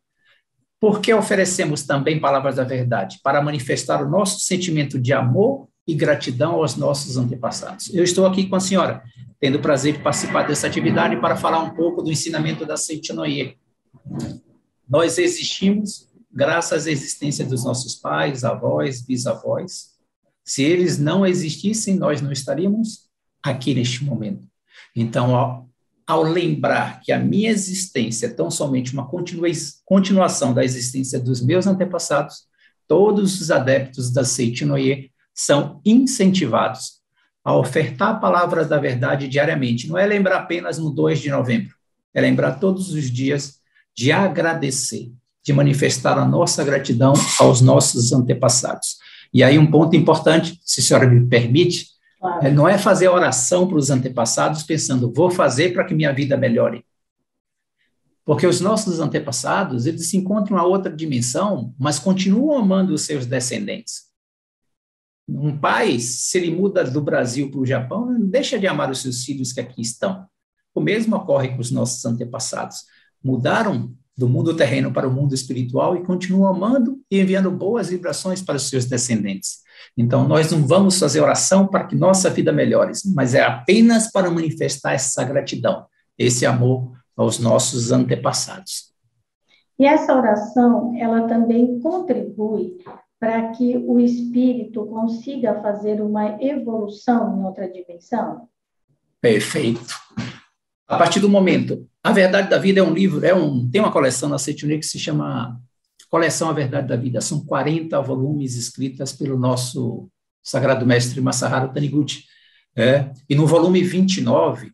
Por 0.80 1.00
que 1.00 1.12
oferecemos 1.12 1.82
também 1.82 2.20
palavras 2.20 2.56
da 2.56 2.64
verdade? 2.64 3.18
Para 3.22 3.42
manifestar 3.42 4.02
o 4.02 4.08
nosso 4.08 4.40
sentimento 4.40 5.00
de 5.00 5.12
amor 5.12 5.68
e 5.86 5.94
gratidão 5.94 6.52
aos 6.52 6.76
nossos 6.76 7.16
antepassados. 7.16 7.92
Eu 7.92 8.02
estou 8.02 8.26
aqui 8.26 8.46
com 8.46 8.56
a 8.56 8.60
senhora, 8.60 9.02
tendo 9.38 9.58
o 9.58 9.62
prazer 9.62 9.94
de 9.94 10.02
participar 10.02 10.46
dessa 10.46 10.66
atividade 10.66 11.20
para 11.20 11.36
falar 11.36 11.60
um 11.60 11.74
pouco 11.74 12.02
do 12.02 12.10
ensinamento 12.10 12.64
da 12.64 12.76
Seitinoye. 12.76 13.58
Nós 14.88 15.18
existimos 15.18 16.08
graças 16.32 16.86
à 16.86 16.90
existência 16.90 17.44
dos 17.44 17.64
nossos 17.64 17.94
pais, 17.94 18.44
avós, 18.44 19.02
bisavós. 19.02 19.94
Se 20.44 20.62
eles 20.62 20.98
não 20.98 21.24
existissem, 21.24 21.96
nós 21.96 22.20
não 22.20 22.32
estaríamos 22.32 23.08
aqui 23.42 23.74
neste 23.74 24.02
momento. 24.04 24.46
Então, 24.96 25.34
ao, 25.36 25.68
ao 26.06 26.22
lembrar 26.22 27.00
que 27.02 27.12
a 27.12 27.18
minha 27.18 27.50
existência 27.50 28.26
é 28.26 28.30
tão 28.30 28.50
somente 28.50 28.92
uma 28.92 29.08
continuação 29.84 30.52
da 30.52 30.64
existência 30.64 31.20
dos 31.20 31.40
meus 31.40 31.66
antepassados, 31.66 32.46
todos 32.88 33.40
os 33.40 33.50
adeptos 33.50 34.12
da 34.12 34.24
Seitinoye 34.24 35.10
são 35.34 35.80
incentivados 35.84 37.02
a 37.44 37.54
ofertar 37.54 38.10
a 38.10 38.14
palavra 38.14 38.64
da 38.64 38.78
verdade 38.78 39.28
diariamente. 39.28 39.88
Não 39.88 39.98
é 39.98 40.06
lembrar 40.06 40.38
apenas 40.38 40.78
no 40.78 40.90
2 40.90 41.18
de 41.18 41.30
novembro, 41.30 41.74
é 42.14 42.20
lembrar 42.20 42.52
todos 42.52 42.92
os 42.92 43.10
dias 43.10 43.58
de 43.94 44.10
agradecer, 44.12 45.12
de 45.42 45.52
manifestar 45.52 46.18
a 46.18 46.24
nossa 46.24 46.64
gratidão 46.64 47.12
aos 47.38 47.60
nossos 47.60 48.12
antepassados. 48.12 48.96
E 49.32 49.42
aí, 49.42 49.58
um 49.58 49.70
ponto 49.70 49.94
importante, 49.96 50.58
se 50.64 50.80
a 50.80 50.84
senhora 50.84 51.06
me 51.06 51.26
permite, 51.26 51.88
claro. 52.18 52.46
é, 52.46 52.50
não 52.50 52.68
é 52.68 52.78
fazer 52.78 53.08
oração 53.08 53.66
para 53.66 53.76
os 53.76 53.90
antepassados 53.90 54.62
pensando, 54.62 55.12
vou 55.12 55.30
fazer 55.30 55.72
para 55.74 55.84
que 55.84 55.94
minha 55.94 56.12
vida 56.12 56.36
melhore. 56.36 56.84
Porque 58.24 58.46
os 58.46 58.60
nossos 58.60 59.00
antepassados, 59.00 59.86
eles 59.86 60.08
se 60.08 60.16
encontram 60.16 60.56
uma 60.56 60.64
outra 60.64 60.90
dimensão, 60.90 61.74
mas 61.78 61.98
continuam 61.98 62.56
amando 62.56 62.94
os 62.94 63.02
seus 63.02 63.26
descendentes. 63.26 64.13
Um 65.28 65.56
pai, 65.56 65.98
se 65.98 66.36
ele 66.38 66.50
muda 66.50 66.84
do 66.84 67.00
Brasil 67.00 67.50
para 67.50 67.60
o 67.60 67.66
Japão, 67.66 68.06
não 68.06 68.26
deixa 68.26 68.58
de 68.58 68.66
amar 68.66 68.90
os 68.90 69.00
seus 69.00 69.24
filhos 69.24 69.52
que 69.52 69.60
aqui 69.60 69.80
estão. 69.80 70.26
O 70.74 70.80
mesmo 70.80 71.16
ocorre 71.16 71.48
com 71.48 71.60
os 71.60 71.70
nossos 71.70 72.04
antepassados. 72.04 72.84
Mudaram 73.22 73.94
do 74.16 74.28
mundo 74.28 74.54
terreno 74.54 74.92
para 74.92 75.08
o 75.08 75.12
mundo 75.12 75.34
espiritual 75.34 75.96
e 75.96 76.04
continuam 76.04 76.46
amando 76.46 77.00
e 77.10 77.20
enviando 77.20 77.50
boas 77.50 77.88
vibrações 77.88 78.42
para 78.42 78.56
os 78.56 78.68
seus 78.68 78.84
descendentes. 78.84 79.64
Então, 79.96 80.26
nós 80.26 80.52
não 80.52 80.66
vamos 80.66 80.98
fazer 80.98 81.20
oração 81.20 81.66
para 81.66 81.84
que 81.84 81.96
nossa 81.96 82.30
vida 82.30 82.52
melhore, 82.52 82.92
mas 83.14 83.34
é 83.34 83.42
apenas 83.42 84.10
para 84.10 84.30
manifestar 84.30 84.92
essa 84.92 85.24
gratidão, 85.24 85.86
esse 86.18 86.46
amor 86.46 86.92
aos 87.16 87.38
nossos 87.38 87.90
antepassados. 87.90 88.92
E 89.78 89.84
essa 89.84 90.14
oração, 90.14 90.94
ela 90.96 91.26
também 91.26 91.80
contribui 91.80 92.78
para 93.18 93.50
que 93.52 93.76
o 93.78 93.98
espírito 93.98 94.84
consiga 94.86 95.60
fazer 95.62 96.00
uma 96.00 96.42
evolução 96.42 97.38
em 97.38 97.44
outra 97.44 97.70
dimensão? 97.70 98.48
Perfeito. 99.20 99.94
A 100.86 100.98
partir 100.98 101.20
do 101.20 101.28
momento, 101.28 101.88
A 102.02 102.12
Verdade 102.12 102.50
da 102.50 102.58
Vida 102.58 102.80
é 102.80 102.82
um 102.82 102.92
livro, 102.92 103.24
é 103.24 103.34
um, 103.34 103.68
tem 103.70 103.80
uma 103.80 103.92
coleção 103.92 104.28
na 104.28 104.38
Cetinê 104.38 104.78
que 104.78 104.86
se 104.86 104.98
chama 104.98 105.58
Coleção 106.10 106.50
A 106.50 106.52
Verdade 106.52 106.88
da 106.88 106.96
Vida. 106.96 107.20
São 107.20 107.44
40 107.44 108.00
volumes 108.02 108.54
escritas 108.54 109.12
pelo 109.12 109.38
nosso 109.38 110.08
sagrado 110.42 110.84
mestre 110.84 111.20
Masaharu 111.20 111.72
Taniguchi. 111.72 112.24
É, 112.76 113.10
e 113.28 113.34
no 113.34 113.46
volume 113.46 113.82
29, 113.82 114.72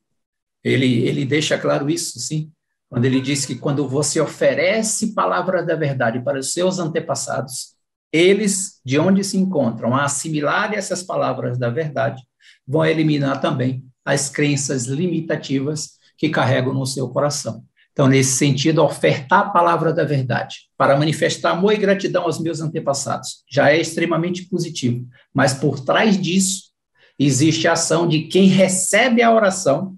ele, 0.64 1.06
ele 1.06 1.24
deixa 1.24 1.56
claro 1.56 1.88
isso, 1.88 2.18
sim, 2.18 2.50
quando 2.88 3.04
ele 3.04 3.20
diz 3.20 3.46
que 3.46 3.54
quando 3.54 3.86
você 3.86 4.20
oferece 4.20 5.14
palavras 5.14 5.64
da 5.64 5.76
verdade 5.76 6.20
para 6.24 6.40
os 6.40 6.52
seus 6.52 6.78
antepassados, 6.80 7.76
eles, 8.12 8.80
de 8.84 8.98
onde 8.98 9.22
se 9.22 9.36
encontram, 9.36 9.94
a 9.94 10.04
assimilar 10.04 10.72
essas 10.74 11.02
palavras 11.02 11.58
da 11.58 11.70
verdade, 11.70 12.22
vão 12.66 12.84
eliminar 12.84 13.40
também 13.40 13.84
as 14.04 14.28
crenças 14.28 14.86
limitativas 14.86 15.92
que 16.16 16.28
carregam 16.28 16.74
no 16.74 16.86
seu 16.86 17.08
coração. 17.08 17.64
Então, 17.92 18.06
nesse 18.06 18.32
sentido, 18.32 18.82
ofertar 18.82 19.40
a 19.40 19.50
palavra 19.50 19.92
da 19.92 20.04
verdade 20.04 20.70
para 20.76 20.96
manifestar 20.96 21.50
amor 21.50 21.72
e 21.72 21.76
gratidão 21.76 22.22
aos 22.22 22.40
meus 22.40 22.60
antepassados 22.60 23.44
já 23.50 23.70
é 23.70 23.80
extremamente 23.80 24.48
positivo, 24.48 25.06
mas 25.34 25.54
por 25.54 25.80
trás 25.80 26.20
disso 26.20 26.70
existe 27.18 27.68
a 27.68 27.72
ação 27.72 28.08
de 28.08 28.22
quem 28.22 28.46
recebe 28.46 29.22
a 29.22 29.34
oração, 29.34 29.96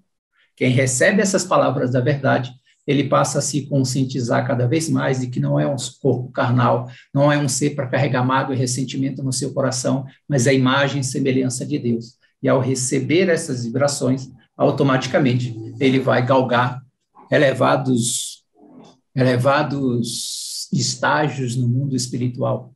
quem 0.57 0.71
recebe 0.71 1.23
essas 1.23 1.45
palavras 1.45 1.93
da 1.93 2.01
verdade, 2.01 2.53
ele 2.87 3.05
passa 3.05 3.39
a 3.39 3.43
se 3.43 3.67
conscientizar 3.67 4.47
cada 4.47 4.67
vez 4.67 4.89
mais 4.89 5.21
de 5.21 5.29
que 5.29 5.39
não 5.39 5.59
é 5.59 5.67
um 5.67 5.77
corpo 6.01 6.31
carnal, 6.33 6.89
não 7.15 7.31
é 7.31 7.39
um 7.39 7.49
ser 7.49 7.71
para 7.71 7.87
carregar 7.87 8.25
mágoa 8.25 8.55
e 8.55 8.59
ressentimento 8.59 9.23
no 9.23 9.33
seu 9.33 9.53
coração, 9.53 10.05
mas 10.29 10.47
é 10.47 10.51
a 10.51 10.55
imagem 10.55 11.01
e 11.01 11.05
semelhança 11.05 11.65
de 11.65 11.79
Deus. 11.79 12.19
E 12.43 12.49
ao 12.49 12.61
receber 12.61 13.29
essas 13.29 13.65
vibrações, 13.65 14.29
automaticamente 14.57 15.55
ele 15.79 16.01
vai 16.01 16.25
galgar 16.25 16.83
elevados 17.31 18.43
elevados 19.15 20.71
estágios 20.73 21.55
no 21.55 21.69
mundo 21.69 21.95
espiritual. 21.95 22.75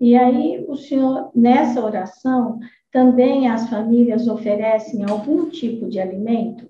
E 0.00 0.16
aí 0.16 0.64
o 0.66 0.76
senhor 0.76 1.30
nessa 1.34 1.80
oração 1.80 2.58
também 2.90 3.48
as 3.48 3.68
famílias 3.68 4.26
oferecem 4.26 5.04
algum 5.04 5.48
tipo 5.50 5.88
de 5.88 6.00
alimento? 6.00 6.68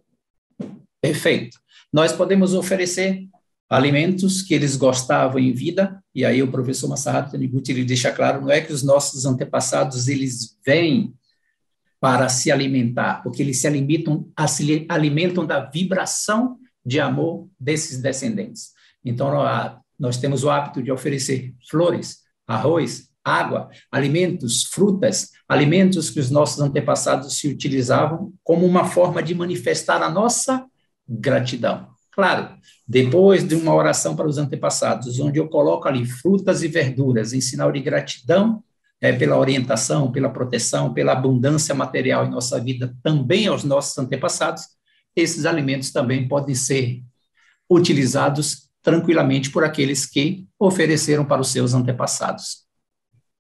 Perfeito. 1.00 1.58
Nós 1.92 2.12
podemos 2.12 2.54
oferecer 2.54 3.26
alimentos 3.68 4.42
que 4.42 4.54
eles 4.54 4.76
gostavam 4.76 5.38
em 5.38 5.52
vida, 5.52 6.02
e 6.14 6.24
aí 6.24 6.42
o 6.42 6.50
professor 6.50 6.88
Masaharu 6.88 7.30
Taniguchi 7.30 7.72
ele 7.72 7.84
deixa 7.84 8.10
claro, 8.10 8.40
não 8.40 8.50
é 8.50 8.60
que 8.60 8.72
os 8.72 8.82
nossos 8.82 9.26
antepassados 9.26 10.08
eles 10.08 10.56
vêm 10.64 11.14
para 12.00 12.28
se 12.28 12.50
alimentar, 12.50 13.22
porque 13.22 13.42
eles 13.42 13.60
se 13.60 13.66
alimentam, 13.66 14.30
se 14.48 14.86
alimentam 14.88 15.44
da 15.44 15.60
vibração 15.60 16.56
de 16.84 17.00
amor 17.00 17.48
desses 17.58 18.00
descendentes. 18.00 18.70
Então, 19.04 19.32
nós 19.98 20.16
temos 20.16 20.44
o 20.44 20.50
hábito 20.50 20.82
de 20.82 20.92
oferecer 20.92 21.54
flores, 21.68 22.20
arroz, 22.46 23.08
água, 23.24 23.68
alimentos, 23.92 24.64
frutas, 24.64 25.32
alimentos 25.46 26.08
que 26.08 26.20
os 26.20 26.30
nossos 26.30 26.60
antepassados 26.60 27.36
se 27.36 27.48
utilizavam 27.48 28.32
como 28.42 28.64
uma 28.64 28.84
forma 28.84 29.22
de 29.22 29.34
manifestar 29.34 30.02
a 30.02 30.08
nossa 30.08 30.64
gratidão. 31.08 31.88
Claro, 32.12 32.48
depois 32.86 33.46
de 33.46 33.54
uma 33.54 33.72
oração 33.72 34.16
para 34.16 34.26
os 34.26 34.38
antepassados, 34.38 35.20
onde 35.20 35.38
eu 35.38 35.48
coloco 35.48 35.86
ali 35.86 36.04
frutas 36.04 36.62
e 36.62 36.68
verduras 36.68 37.32
em 37.32 37.40
sinal 37.40 37.70
de 37.70 37.80
gratidão 37.80 38.62
é, 39.00 39.12
pela 39.12 39.38
orientação, 39.38 40.10
pela 40.10 40.28
proteção, 40.28 40.92
pela 40.92 41.12
abundância 41.12 41.74
material 41.74 42.26
em 42.26 42.30
nossa 42.30 42.60
vida, 42.60 42.94
também 43.02 43.46
aos 43.46 43.62
nossos 43.62 43.96
antepassados, 43.96 44.64
esses 45.14 45.46
alimentos 45.46 45.92
também 45.92 46.26
podem 46.26 46.54
ser 46.54 47.02
utilizados 47.70 48.68
tranquilamente 48.82 49.50
por 49.50 49.64
aqueles 49.64 50.06
que 50.06 50.46
ofereceram 50.58 51.24
para 51.24 51.40
os 51.40 51.48
seus 51.48 51.74
antepassados. 51.74 52.66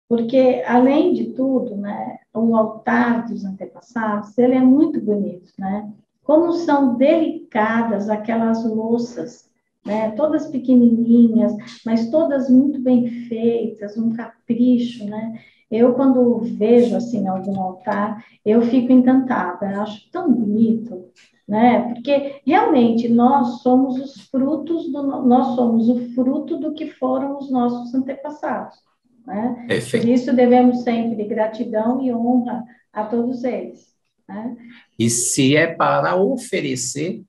Porque, 0.07 0.63
além 0.67 1.13
de 1.13 1.25
tudo, 1.33 1.75
né, 1.77 2.17
o 2.33 2.55
altar 2.55 3.25
dos 3.25 3.43
antepassados, 3.43 4.37
ele 4.37 4.53
é 4.53 4.61
muito 4.61 5.01
bonito, 5.01 5.51
né? 5.57 5.91
Como 6.25 6.51
são 6.51 6.95
delicadas 6.95 8.09
aquelas 8.09 8.65
louças, 8.65 9.49
né? 9.85 10.11
Todas 10.11 10.47
pequenininhas, 10.47 11.53
mas 11.85 12.09
todas 12.09 12.49
muito 12.49 12.81
bem 12.81 13.07
feitas, 13.29 13.95
um 13.95 14.11
capricho, 14.11 15.05
né? 15.05 15.39
Eu, 15.69 15.93
quando 15.93 16.39
vejo, 16.39 16.95
assim, 16.95 17.27
algum 17.27 17.59
altar, 17.59 18.23
eu 18.43 18.61
fico 18.63 18.91
encantada, 18.91 19.81
acho 19.81 20.09
tão 20.11 20.31
bonito, 20.31 21.05
né? 21.47 21.93
Porque 21.93 22.41
realmente 22.45 23.07
nós 23.07 23.61
somos 23.61 23.99
os 23.99 24.27
frutos 24.27 24.91
do 24.91 25.03
nós 25.25 25.55
somos 25.55 25.87
o 25.89 26.09
fruto 26.13 26.57
do 26.57 26.73
que 26.73 26.87
foram 26.87 27.37
os 27.37 27.51
nossos 27.51 27.93
antepassados. 27.93 28.77
Né? 29.25 29.65
Por 30.01 30.09
isso 30.09 30.35
devemos 30.35 30.83
sempre 30.83 31.23
gratidão 31.25 32.01
e 32.01 32.13
honra 32.13 32.63
a 32.93 33.05
todos 33.05 33.43
eles. 33.43 33.94
Né? 34.27 34.55
E 34.97 35.09
se 35.09 35.55
é 35.55 35.67
para 35.67 36.15
oferecer, 36.15 37.23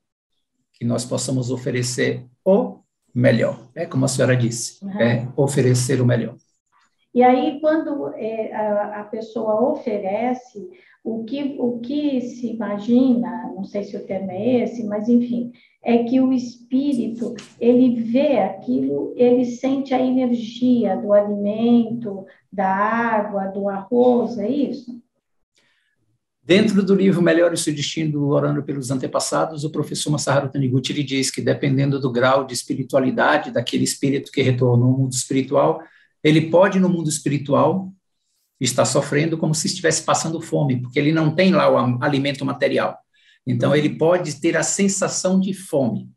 que 0.73 0.85
nós 0.85 1.05
possamos 1.05 1.49
oferecer 1.51 2.25
o 2.45 2.79
melhor, 3.13 3.67
é 3.75 3.85
como 3.85 4.05
a 4.05 4.07
senhora 4.07 4.35
disse, 4.35 4.83
uhum. 4.83 4.99
é 4.99 5.27
oferecer 5.35 6.01
o 6.01 6.05
melhor. 6.05 6.35
E 7.13 7.23
aí, 7.23 7.59
quando 7.59 8.13
é, 8.13 8.53
a, 8.53 9.01
a, 9.01 9.03
pessoa 9.05 9.71
oferece, 9.71 10.69
o 11.03 11.23
que, 11.23 11.55
o 11.57 11.79
que 11.79 12.21
se 12.21 12.51
imagina, 12.51 13.51
não 13.55 13.63
sei 13.63 13.83
se 13.83 13.97
o 13.97 14.05
termo 14.05 14.29
é 14.29 14.61
esse, 14.61 14.85
mas 14.85 15.09
enfim, 15.09 15.51
é 15.83 16.03
que 16.03 16.19
o 16.19 16.31
espírito, 16.31 17.33
ele 17.59 18.01
vê 18.01 18.39
aquilo, 18.39 19.13
ele 19.15 19.45
sente 19.45 19.93
a 19.93 19.99
energia 19.99 20.95
do 20.97 21.11
alimento, 21.13 22.25
da 22.51 22.67
água, 22.67 23.47
do 23.47 23.67
arroz, 23.67 24.37
é 24.37 24.49
isso? 24.49 25.01
Dentro 26.47 26.81
do 26.81 26.95
livro 26.95 27.21
Melhor 27.21 27.51
o 27.51 27.57
seu 27.57 27.75
destino, 27.75 28.29
orando 28.29 28.63
pelos 28.63 28.89
antepassados, 28.89 29.65
o 29.65 29.69
professor 29.69 30.09
Masaharu 30.11 30.47
Taniguchi 30.47 30.93
ele 30.93 31.03
diz 31.03 31.29
que 31.29 31.41
dependendo 31.41 31.99
do 31.99 32.09
grau 32.09 32.45
de 32.45 32.53
espiritualidade 32.53 33.51
daquele 33.51 33.83
espírito 33.83 34.31
que 34.31 34.41
retornou 34.41 34.91
ao 34.91 34.97
mundo 34.97 35.11
espiritual, 35.11 35.81
ele 36.23 36.49
pode 36.49 36.79
no 36.79 36.87
mundo 36.87 37.09
espiritual 37.09 37.91
estar 38.61 38.85
sofrendo 38.85 39.37
como 39.37 39.53
se 39.53 39.67
estivesse 39.67 40.03
passando 40.03 40.39
fome, 40.39 40.81
porque 40.81 40.97
ele 40.97 41.11
não 41.11 41.35
tem 41.35 41.51
lá 41.51 41.69
o 41.69 42.01
alimento 42.01 42.45
material. 42.45 42.97
Então, 43.45 43.75
ele 43.75 43.97
pode 43.97 44.39
ter 44.39 44.55
a 44.55 44.63
sensação 44.63 45.41
de 45.41 45.53
fome. 45.53 46.09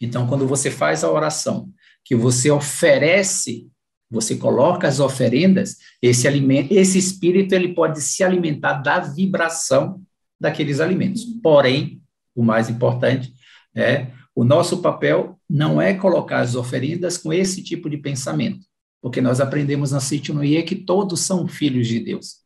Então, 0.00 0.26
quando 0.26 0.44
você 0.44 0.72
faz 0.72 1.04
a 1.04 1.12
oração, 1.12 1.70
que 2.04 2.16
você 2.16 2.50
oferece, 2.50 3.68
você 4.10 4.36
coloca 4.36 4.88
as 4.88 5.00
oferendas, 5.00 5.76
esse 6.00 6.26
alimento, 6.26 6.72
esse 6.72 6.98
espírito, 6.98 7.54
ele 7.54 7.74
pode 7.74 8.00
se 8.00 8.24
alimentar 8.24 8.74
da 8.74 9.00
vibração 9.00 10.02
daqueles 10.40 10.80
alimentos. 10.80 11.24
Porém, 11.42 12.00
o 12.34 12.42
mais 12.42 12.70
importante 12.70 13.32
é 13.74 14.06
o 14.34 14.44
nosso 14.44 14.78
papel 14.78 15.36
não 15.50 15.82
é 15.82 15.92
colocar 15.94 16.40
as 16.40 16.54
oferendas 16.54 17.18
com 17.18 17.32
esse 17.32 17.60
tipo 17.62 17.90
de 17.90 17.96
pensamento, 17.96 18.64
porque 19.02 19.20
nós 19.20 19.40
aprendemos 19.40 19.90
na 19.90 19.98
Sítio 19.98 20.32
Noie 20.32 20.62
que 20.62 20.76
todos 20.76 21.20
são 21.20 21.48
filhos 21.48 21.88
de 21.88 21.98
Deus. 21.98 22.36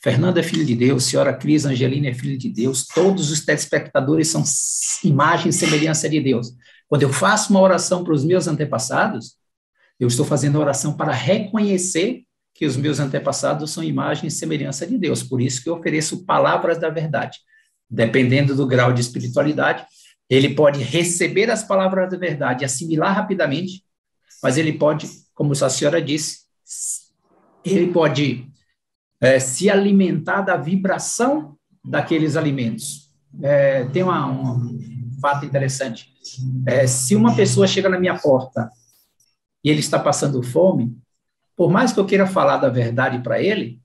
Fernando 0.00 0.38
é 0.38 0.42
filho 0.42 0.64
de 0.64 0.76
Deus, 0.76 1.04
senhora 1.04 1.32
Cris 1.32 1.64
Angelina 1.64 2.08
é 2.08 2.14
filho 2.14 2.36
de 2.36 2.50
Deus, 2.50 2.86
todos 2.86 3.30
os 3.30 3.44
telespectadores 3.44 4.28
são 4.28 4.44
imagem 5.02 5.48
e 5.48 5.52
semelhança 5.52 6.06
de 6.08 6.20
Deus. 6.20 6.52
Quando 6.86 7.02
eu 7.02 7.12
faço 7.12 7.50
uma 7.50 7.60
oração 7.60 8.04
para 8.04 8.12
os 8.12 8.24
meus 8.24 8.46
antepassados, 8.46 9.37
eu 9.98 10.08
estou 10.08 10.24
fazendo 10.24 10.58
oração 10.58 10.96
para 10.96 11.12
reconhecer 11.12 12.22
que 12.54 12.66
os 12.66 12.76
meus 12.76 12.98
antepassados 12.98 13.70
são 13.70 13.82
imagem 13.82 14.26
e 14.26 14.30
semelhança 14.30 14.86
de 14.86 14.98
Deus. 14.98 15.22
Por 15.22 15.40
isso 15.40 15.62
que 15.62 15.68
eu 15.68 15.76
ofereço 15.76 16.24
palavras 16.24 16.78
da 16.78 16.88
verdade. 16.88 17.38
Dependendo 17.88 18.54
do 18.54 18.66
grau 18.66 18.92
de 18.92 19.00
espiritualidade, 19.00 19.86
ele 20.28 20.54
pode 20.54 20.82
receber 20.82 21.50
as 21.50 21.62
palavras 21.62 22.10
da 22.10 22.18
verdade, 22.18 22.64
assimilar 22.64 23.14
rapidamente, 23.14 23.82
mas 24.42 24.58
ele 24.58 24.72
pode, 24.72 25.08
como 25.34 25.52
a 25.52 25.70
senhora 25.70 26.02
disse, 26.02 26.40
ele 27.64 27.92
pode 27.92 28.46
é, 29.20 29.40
se 29.40 29.70
alimentar 29.70 30.42
da 30.42 30.56
vibração 30.56 31.56
daqueles 31.84 32.36
alimentos. 32.36 33.12
É, 33.42 33.84
tem 33.86 34.02
uma, 34.02 34.26
um 34.28 35.18
fato 35.20 35.46
interessante. 35.46 36.12
É, 36.66 36.86
se 36.86 37.16
uma 37.16 37.34
pessoa 37.34 37.66
chega 37.66 37.88
na 37.88 37.98
minha 37.98 38.18
porta 38.18 38.68
ele 39.68 39.80
está 39.80 39.98
passando 39.98 40.42
fome, 40.42 40.96
por 41.56 41.70
mais 41.70 41.92
que 41.92 42.00
eu 42.00 42.06
queira 42.06 42.26
falar 42.26 42.58
da 42.58 42.68
verdade 42.68 43.18
para 43.20 43.42
ele, 43.42 43.80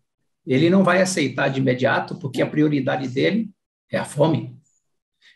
ele 0.46 0.69
não 0.69 0.84
vai 0.84 1.02
aceitar 1.02 1.48
de 1.48 1.60
imediato, 1.60 2.15
porque 2.15 2.41
a 2.41 2.48
prioridade 2.48 3.08
dele 3.08 3.50
é 3.91 3.98
a 3.98 4.06
fome. 4.06 4.56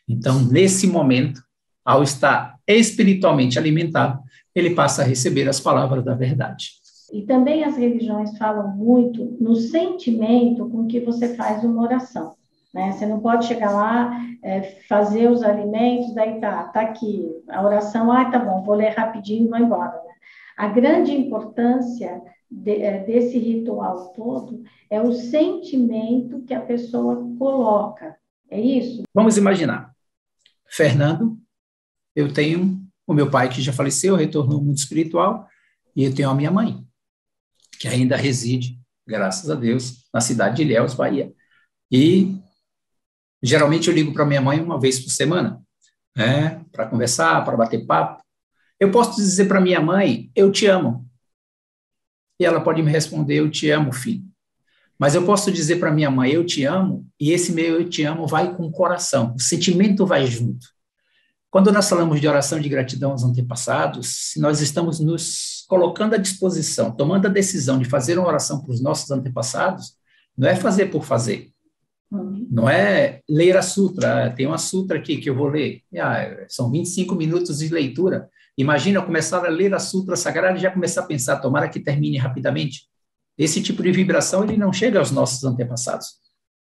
Então, 0.07 0.39
nesse 0.43 0.87
momento, 0.87 1.41
ao 1.83 2.03
estar 2.03 2.57
espiritualmente 2.67 3.57
alimentado, 3.57 4.19
ele 4.53 4.75
passa 4.75 5.01
a 5.01 5.05
receber 5.05 5.47
as 5.47 5.59
palavras 5.59 6.03
da 6.03 6.13
verdade. 6.13 6.71
E 7.11 7.21
também 7.21 7.63
as 7.63 7.77
religiões 7.77 8.37
falam 8.37 8.75
muito 8.75 9.37
no 9.39 9.55
sentimento 9.55 10.69
com 10.69 10.85
que 10.87 10.99
você 10.99 11.35
faz 11.35 11.63
uma 11.63 11.83
oração. 11.83 12.35
Né? 12.73 12.91
Você 12.91 13.05
não 13.05 13.19
pode 13.19 13.45
chegar 13.45 13.71
lá, 13.71 14.11
é, 14.43 14.61
fazer 14.89 15.31
os 15.31 15.41
alimentos, 15.41 16.13
daí 16.13 16.39
tá, 16.39 16.65
tá 16.65 16.81
aqui 16.81 17.25
a 17.49 17.63
oração, 17.63 18.11
ah, 18.11 18.25
tá 18.25 18.39
bom, 18.39 18.63
vou 18.63 18.75
ler 18.75 18.89
rapidinho 18.89 19.45
e 19.45 19.49
vou 19.49 19.57
embora. 19.57 20.06
A 20.57 20.67
grande 20.67 21.11
importância 21.11 22.19
de, 22.49 22.81
é, 22.81 23.03
desse 23.05 23.37
ritual 23.37 24.11
todo 24.13 24.63
é 24.89 24.99
o 24.99 25.13
sentimento 25.13 26.43
que 26.43 26.53
a 26.53 26.61
pessoa 26.61 27.15
coloca. 27.37 28.17
É 28.49 28.59
isso? 28.59 29.03
Vamos 29.13 29.37
imaginar. 29.37 29.93
Fernando, 30.69 31.37
eu 32.15 32.33
tenho 32.33 32.81
o 33.05 33.13
meu 33.13 33.29
pai 33.29 33.49
que 33.49 33.61
já 33.61 33.71
faleceu, 33.71 34.15
retornou 34.15 34.57
ao 34.57 34.63
mundo 34.63 34.77
espiritual, 34.77 35.47
e 35.95 36.03
eu 36.03 36.13
tenho 36.13 36.29
a 36.29 36.35
minha 36.35 36.51
mãe 36.51 36.83
que 37.79 37.87
ainda 37.87 38.17
reside, 38.17 38.79
graças 39.05 39.49
a 39.49 39.55
Deus, 39.55 40.07
na 40.13 40.19
cidade 40.19 40.57
de 40.57 40.63
Ilhéus, 40.63 40.93
Bahia. 40.93 41.31
E 41.91 42.35
geralmente 43.41 43.87
eu 43.87 43.93
ligo 43.93 44.13
para 44.13 44.25
minha 44.25 44.41
mãe 44.41 44.59
uma 44.59 44.79
vez 44.79 44.99
por 44.99 45.11
semana, 45.11 45.61
né, 46.15 46.65
para 46.71 46.87
conversar, 46.87 47.45
para 47.45 47.55
bater 47.55 47.85
papo. 47.85 48.23
Eu 48.79 48.91
posso 48.91 49.15
dizer 49.15 49.45
para 49.45 49.61
minha 49.61 49.81
mãe, 49.81 50.29
eu 50.35 50.51
te 50.51 50.67
amo. 50.67 51.07
E 52.39 52.45
ela 52.45 52.61
pode 52.61 52.81
me 52.83 52.91
responder, 52.91 53.35
eu 53.35 53.49
te 53.49 53.69
amo, 53.69 53.91
filho. 53.91 54.23
Mas 54.99 55.15
eu 55.15 55.25
posso 55.25 55.51
dizer 55.51 55.77
para 55.77 55.91
minha 55.91 56.09
mãe, 56.09 56.31
eu 56.31 56.45
te 56.45 56.63
amo, 56.65 57.07
e 57.19 57.31
esse 57.31 57.51
meu 57.51 57.79
eu 57.79 57.89
te 57.89 58.03
amo 58.03 58.27
vai 58.27 58.55
com 58.55 58.65
o 58.65 58.71
coração, 58.71 59.35
o 59.35 59.39
sentimento 59.39 60.05
vai 60.05 60.25
junto. 60.25 60.67
Quando 61.49 61.71
nós 61.71 61.87
falamos 61.87 62.19
de 62.19 62.27
oração 62.27 62.59
de 62.59 62.67
gratidão 62.67 63.11
aos 63.11 63.23
antepassados, 63.23 64.31
se 64.31 64.39
nós 64.39 64.59
estamos 64.59 64.99
nos 64.99 65.63
colocando 65.67 66.15
à 66.15 66.17
disposição, 66.17 66.91
tomando 66.91 67.27
a 67.27 67.29
decisão 67.29 67.79
de 67.79 67.85
fazer 67.85 68.17
uma 68.17 68.27
oração 68.27 68.61
para 68.61 68.71
os 68.71 68.81
nossos 68.81 69.09
antepassados, 69.11 69.95
não 70.37 70.47
é 70.47 70.55
fazer 70.55 70.87
por 70.87 71.03
fazer. 71.03 71.51
Não 72.11 72.69
é 72.69 73.21
ler 73.29 73.57
a 73.57 73.61
sutra. 73.61 74.31
Tem 74.31 74.45
uma 74.45 74.57
sutra 74.57 74.97
aqui 74.97 75.17
que 75.17 75.29
eu 75.29 75.35
vou 75.35 75.47
ler. 75.47 75.81
Ah, 75.97 76.45
são 76.47 76.71
25 76.71 77.15
minutos 77.15 77.59
de 77.59 77.69
leitura. 77.69 78.29
Imagina 78.57 78.97
eu 78.97 79.05
começar 79.05 79.45
a 79.45 79.49
ler 79.49 79.73
a 79.73 79.79
sutra 79.79 80.15
sagrada 80.15 80.57
e 80.57 80.61
já 80.61 80.71
começar 80.71 81.01
a 81.01 81.05
pensar, 81.05 81.37
tomara 81.37 81.69
que 81.69 81.79
termine 81.79 82.17
rapidamente. 82.17 82.87
Esse 83.37 83.61
tipo 83.61 83.83
de 83.83 83.91
vibração 83.91 84.43
ele 84.43 84.57
não 84.57 84.73
chega 84.73 84.97
aos 84.97 85.11
nossos 85.11 85.43
antepassados, 85.43 86.15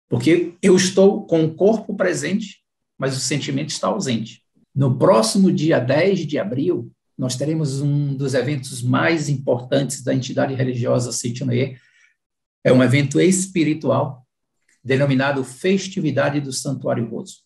porque 0.08 0.54
eu 0.62 0.74
estou 0.74 1.26
com 1.26 1.44
o 1.44 1.54
corpo 1.54 1.94
presente, 1.94 2.62
mas 2.98 3.14
o 3.16 3.20
sentimento 3.20 3.68
está 3.68 3.88
ausente. 3.88 4.42
No 4.74 4.98
próximo 4.98 5.52
dia 5.52 5.78
10 5.78 6.26
de 6.26 6.38
abril, 6.38 6.90
nós 7.18 7.36
teremos 7.36 7.80
um 7.82 8.14
dos 8.14 8.32
eventos 8.32 8.82
mais 8.82 9.28
importantes 9.28 10.02
da 10.02 10.14
entidade 10.14 10.54
religiosa 10.54 11.12
Seitonoye. 11.12 11.76
É 12.64 12.72
um 12.72 12.82
evento 12.82 13.20
espiritual 13.20 14.26
denominado 14.82 15.44
Festividade 15.44 16.40
do 16.40 16.52
Santuário 16.52 17.08
Roso, 17.08 17.42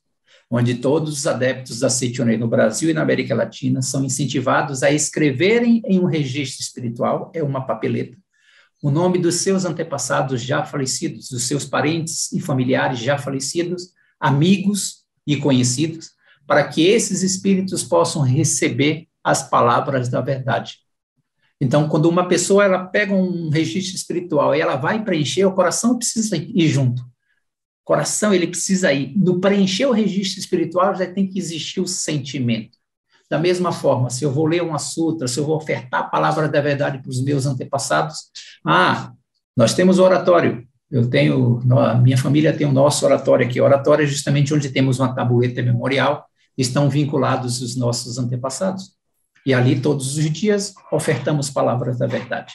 onde 0.50 0.76
todos 0.76 1.18
os 1.18 1.26
adeptos 1.26 1.80
da 1.80 1.90
Seitonoye 1.90 2.37
no 2.37 2.48
Brasil 2.48 2.90
e 2.90 2.94
na 2.94 3.02
América 3.02 3.35
Latina 3.35 3.82
são 3.82 4.04
incentivados 4.04 4.82
a 4.82 4.90
escreverem 4.90 5.82
em 5.85 5.98
um 5.98 6.06
registro 6.06 6.62
espiritual, 6.62 7.32
é 7.35 7.42
uma 7.42 7.66
papeleta, 7.66 8.16
o 8.82 8.90
nome 8.90 9.18
dos 9.18 9.37
seus 9.37 9.64
antepassados 9.64 10.42
já 10.42 10.64
falecidos, 10.64 11.28
dos 11.30 11.44
seus 11.44 11.64
parentes 11.64 12.30
e 12.32 12.40
familiares 12.40 12.98
já 12.98 13.18
falecidos, 13.18 13.92
amigos 14.20 15.04
e 15.26 15.37
conhecidos, 15.37 16.11
para 16.46 16.68
que 16.68 16.87
esses 16.87 17.22
espíritos 17.22 17.82
possam 17.82 18.22
receber 18.22 19.09
as 19.24 19.48
palavras 19.48 20.09
da 20.09 20.20
verdade. 20.20 20.78
Então, 21.61 21.88
quando 21.88 22.09
uma 22.09 22.28
pessoa 22.28 22.64
ela 22.64 22.85
pega 22.85 23.14
um 23.14 23.48
registro 23.48 23.96
espiritual 23.96 24.54
e 24.54 24.61
ela 24.61 24.76
vai 24.76 25.02
preencher, 25.02 25.44
o 25.46 25.54
coração 25.54 25.96
precisa 25.96 26.37
ir 26.37 26.68
junto. 26.68 27.02
Coração 27.87 28.35
ele 28.35 28.49
precisa 28.49 28.92
ir. 28.92 29.16
No 29.16 29.40
preencher 29.40 29.87
o 29.87 29.92
registro 29.92 30.40
espiritual 30.40 30.92
já 30.96 31.07
tem 31.07 31.25
que 31.25 31.38
existir 31.38 31.81
o 31.81 31.87
sentimento. 31.87 32.77
Da 33.31 33.38
mesma 33.38 33.70
forma, 33.70 34.11
se 34.11 34.25
eu 34.25 34.33
vou 34.33 34.44
ler 34.44 34.61
uma 34.61 34.81
sutra, 34.81 35.29
se 35.29 35.38
eu 35.38 35.44
vou 35.44 35.57
ofertar 35.57 36.01
a 36.01 36.09
palavra 36.09 36.49
da 36.49 36.61
verdade 36.61 36.99
para 36.99 37.09
os 37.09 37.22
meus 37.22 37.46
antepassados, 37.46 38.25
ah, 38.66 39.12
nós 39.57 39.72
temos 39.72 40.01
oratório. 40.01 40.66
Eu 40.90 41.09
tenho, 41.09 41.62
a 41.79 41.94
minha 41.94 42.18
família 42.18 42.53
tem 42.53 42.66
o 42.66 42.72
nosso 42.72 43.07
oratório 43.07 43.46
aqui. 43.46 43.61
Oratório 43.61 44.03
é 44.03 44.07
justamente 44.07 44.53
onde 44.53 44.70
temos 44.70 44.99
uma 44.99 45.14
tabuleta 45.14 45.62
memorial, 45.62 46.27
estão 46.59 46.90
vinculados 46.90 47.62
os 47.62 47.77
nossos 47.77 48.18
antepassados. 48.18 48.96
E 49.46 49.55
ali, 49.55 49.81
todos 49.81 50.16
os 50.16 50.29
dias, 50.33 50.75
ofertamos 50.90 51.51
palavras 51.51 52.01
da 52.01 52.09
verdade. 52.09 52.53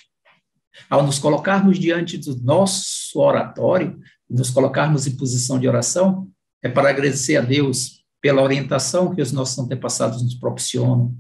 Ao 0.90 1.02
nos 1.02 1.20
colocarmos 1.20 1.80
diante 1.80 2.18
do 2.18 2.38
nosso 2.44 3.18
oratório, 3.18 3.98
nos 4.32 4.50
colocarmos 4.50 5.08
em 5.08 5.16
posição 5.16 5.60
de 5.60 5.68
oração, 5.68 6.28
é 6.64 6.70
para 6.70 6.90
agradecer 6.90 7.38
a 7.38 7.42
Deus 7.42 8.02
pela 8.22 8.42
orientação 8.42 9.14
que 9.14 9.22
os 9.22 9.32
nossos 9.32 9.58
antepassados 9.58 10.22
nos 10.24 10.36
proporcionam, 10.36 11.16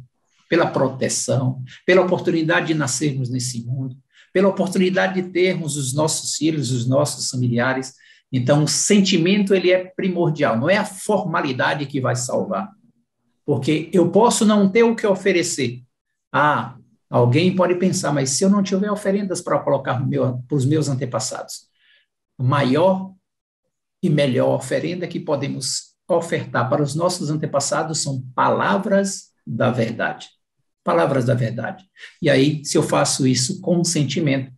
pela 0.47 0.67
proteção, 0.67 1.63
pela 1.85 2.01
oportunidade 2.01 2.67
de 2.67 2.73
nascermos 2.73 3.29
nesse 3.29 3.65
mundo, 3.65 3.97
pela 4.31 4.47
oportunidade 4.47 5.21
de 5.21 5.29
termos 5.29 5.75
os 5.75 5.93
nossos 5.93 6.35
filhos, 6.35 6.71
os 6.71 6.87
nossos 6.87 7.29
familiares. 7.29 7.93
Então, 8.31 8.63
o 8.63 8.67
sentimento 8.67 9.53
ele 9.53 9.71
é 9.71 9.85
primordial, 9.95 10.57
não 10.57 10.69
é 10.69 10.77
a 10.77 10.85
formalidade 10.85 11.85
que 11.85 11.99
vai 11.99 12.15
salvar. 12.15 12.69
Porque 13.45 13.89
eu 13.91 14.09
posso 14.09 14.45
não 14.45 14.69
ter 14.69 14.83
o 14.83 14.95
que 14.95 15.07
oferecer. 15.07 15.81
Ah, 16.31 16.75
alguém 17.09 17.55
pode 17.55 17.75
pensar, 17.75 18.13
mas 18.13 18.29
se 18.29 18.43
eu 18.43 18.49
não 18.49 18.61
tiver 18.61 18.91
oferendas 18.91 19.41
para 19.41 19.59
colocar 19.59 20.01
para 20.47 20.55
os 20.55 20.65
meus 20.65 20.87
antepassados, 20.87 21.70
maior 22.41 23.13
e 24.01 24.09
melhor 24.09 24.55
oferenda 24.55 25.07
que 25.07 25.19
podemos 25.19 25.91
ofertar 26.07 26.69
para 26.69 26.81
os 26.81 26.95
nossos 26.95 27.29
antepassados 27.29 28.01
são 28.01 28.21
palavras 28.35 29.31
da 29.45 29.71
verdade. 29.71 30.29
Palavras 30.83 31.25
da 31.25 31.33
verdade. 31.33 31.85
E 32.21 32.29
aí, 32.29 32.65
se 32.65 32.77
eu 32.77 32.83
faço 32.83 33.27
isso 33.27 33.61
com 33.61 33.83
sentimento, 33.83 34.51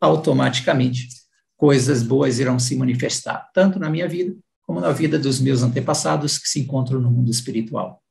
automaticamente 0.00 1.08
coisas 1.56 2.02
boas 2.02 2.38
irão 2.38 2.58
se 2.58 2.76
manifestar, 2.76 3.48
tanto 3.54 3.78
na 3.78 3.88
minha 3.88 4.08
vida 4.08 4.36
como 4.62 4.80
na 4.80 4.90
vida 4.90 5.18
dos 5.18 5.40
meus 5.40 5.62
antepassados 5.62 6.38
que 6.38 6.48
se 6.48 6.60
encontram 6.60 7.00
no 7.00 7.10
mundo 7.10 7.30
espiritual. 7.30 8.02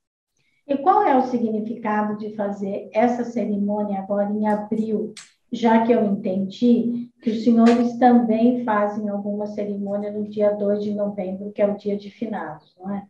E 0.68 0.78
qual 0.78 1.04
é 1.04 1.18
o 1.18 1.28
significado 1.28 2.18
de 2.18 2.36
fazer 2.36 2.90
essa 2.94 3.24
cerimônia 3.24 4.00
agora 4.00 4.32
em 4.32 4.48
abril, 4.48 5.14
já 5.52 5.86
que 5.86 5.92
eu 5.92 6.06
entendi 6.06 7.10
que 7.22 7.30
os 7.30 7.44
senhores 7.44 7.98
também 7.98 8.64
fazem 8.64 9.10
alguma 9.10 9.46
cerimônia 9.48 10.12
no 10.12 10.28
dia 10.30 10.52
2 10.52 10.84
de 10.84 10.94
novembro, 10.94 11.52
que 11.52 11.62
é 11.62 11.68
o 11.68 11.78
dia 11.78 11.98
de 11.98 12.10
finados, 12.10 12.74
não 12.80 12.96
é? 12.96 13.06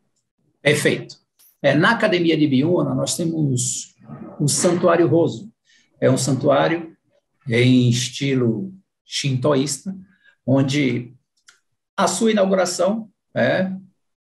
Perfeito. 0.61 1.17
É, 1.61 1.75
na 1.75 1.91
Academia 1.91 2.35
de 2.35 2.47
Biúna, 2.47 2.95
nós 2.95 3.15
temos 3.15 3.95
o 4.39 4.47
Santuário 4.47 5.07
Roso. 5.07 5.51
É 5.99 6.09
um 6.09 6.17
santuário 6.17 6.95
em 7.47 7.89
estilo 7.89 8.73
shintoísta, 9.05 9.95
onde 10.45 11.13
a 11.95 12.07
sua 12.07 12.31
inauguração, 12.31 13.09
é, 13.35 13.71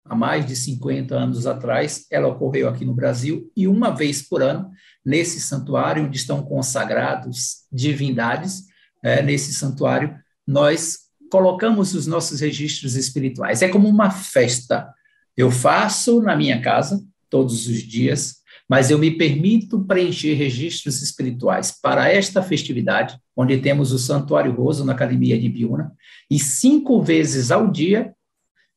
há 0.06 0.16
mais 0.16 0.46
de 0.46 0.56
50 0.56 1.16
anos 1.16 1.48
atrás, 1.48 2.06
ela 2.12 2.28
ocorreu 2.28 2.70
aqui 2.70 2.86
no 2.86 2.94
Brasil, 2.94 3.52
e 3.56 3.68
uma 3.68 3.90
vez 3.90 4.22
por 4.22 4.44
ano, 4.44 4.70
nesse 5.06 5.40
santuário, 5.40 6.06
onde 6.06 6.18
estão 6.18 6.44
consagrados 6.44 7.64
divindades, 7.72 8.64
é, 9.02 9.22
nesse 9.22 9.54
santuário, 9.54 10.16
nós 10.48 11.00
colocamos 11.30 11.94
os 11.94 12.08
nossos 12.08 12.40
registros 12.40 12.96
espirituais. 12.96 13.62
É 13.62 13.68
como 13.68 13.90
uma 13.90 14.10
festa. 14.12 14.88
Eu 15.36 15.52
faço 15.52 16.22
na 16.22 16.36
minha 16.36 16.62
casa, 16.62 17.04
todos 17.30 17.68
os 17.68 17.82
dias, 17.82 18.44
mas 18.70 18.90
eu 18.90 18.98
me 18.98 19.12
permito 19.12 19.84
preencher 19.84 20.36
registros 20.36 21.02
espirituais 21.02 21.72
para 21.72 22.10
esta 22.10 22.42
festividade, 22.42 23.18
onde 23.36 23.58
temos 23.58 23.92
o 23.92 24.00
Santuário 24.00 24.54
Roso 24.54 24.86
na 24.86 24.94
Academia 24.94 25.40
de 25.40 25.50
Biúna, 25.50 25.92
e 26.30 26.40
cinco 26.40 27.02
vezes 27.02 27.52
ao 27.52 27.70
dia, 27.70 28.14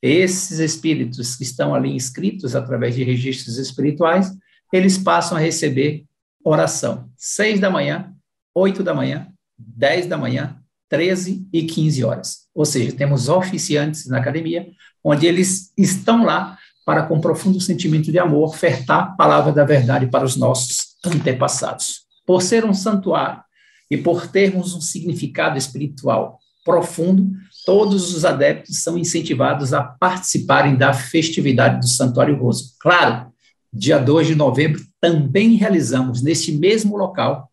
esses 0.03 0.59
espíritos 0.59 1.37
que 1.37 1.43
estão 1.43 1.75
ali 1.75 1.91
inscritos 1.91 2.57
através 2.57 2.95
de 2.95 3.05
registros 3.05 3.59
espirituais, 3.59 4.33
eles 4.73 4.99
passam 4.99 5.37
a 5.37 5.41
receber 5.41 6.05
oração. 6.48 7.11
Seis 7.16 7.59
da 7.59 7.68
manhã, 7.68 8.12
oito 8.54 8.82
da 8.82 8.94
manhã, 8.94 9.26
10 9.59 10.06
da 10.06 10.16
manhã, 10.16 10.56
13 10.88 11.48
e 11.52 11.64
15 11.64 12.04
horas. 12.04 12.46
Ou 12.54 12.64
seja, 12.64 12.92
temos 12.92 13.28
oficiantes 13.28 14.06
na 14.06 14.18
academia, 14.18 14.68
onde 15.02 15.26
eles 15.26 15.72
estão 15.76 16.24
lá 16.24 16.56
para, 16.85 17.02
com 17.02 17.20
profundo 17.20 17.61
sentimento 17.61 18.12
de 18.12 18.18
amor, 18.18 18.48
ofertar 18.48 18.98
a 18.98 19.06
palavra 19.06 19.52
da 19.52 19.64
verdade 19.64 20.06
para 20.06 20.24
os 20.24 20.37
nossos 20.37 20.96
antepassados. 21.04 22.06
Por 22.24 22.40
ser 22.40 22.64
um 22.64 22.72
santuário 22.72 23.42
e 23.90 23.96
por 23.96 24.28
termos 24.28 24.72
um 24.74 24.80
significado 24.80 25.59
espiritual 25.59 26.38
profundo, 26.64 27.30
todos 27.64 28.14
os 28.14 28.24
adeptos 28.24 28.82
são 28.82 28.96
incentivados 28.96 29.72
a 29.72 29.82
participarem 29.82 30.76
da 30.76 30.92
festividade 30.92 31.80
do 31.80 31.88
Santuário 31.88 32.37
Roso. 32.37 32.74
Claro, 32.80 33.32
dia 33.72 33.98
2 33.98 34.28
de 34.28 34.35
novembro 34.35 34.80
também 35.07 35.55
realizamos 35.55 36.21
neste 36.21 36.51
mesmo 36.51 36.97
local 36.97 37.49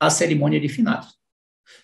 a 0.00 0.08
cerimônia 0.08 0.58
de 0.58 0.70
finados. 0.70 1.14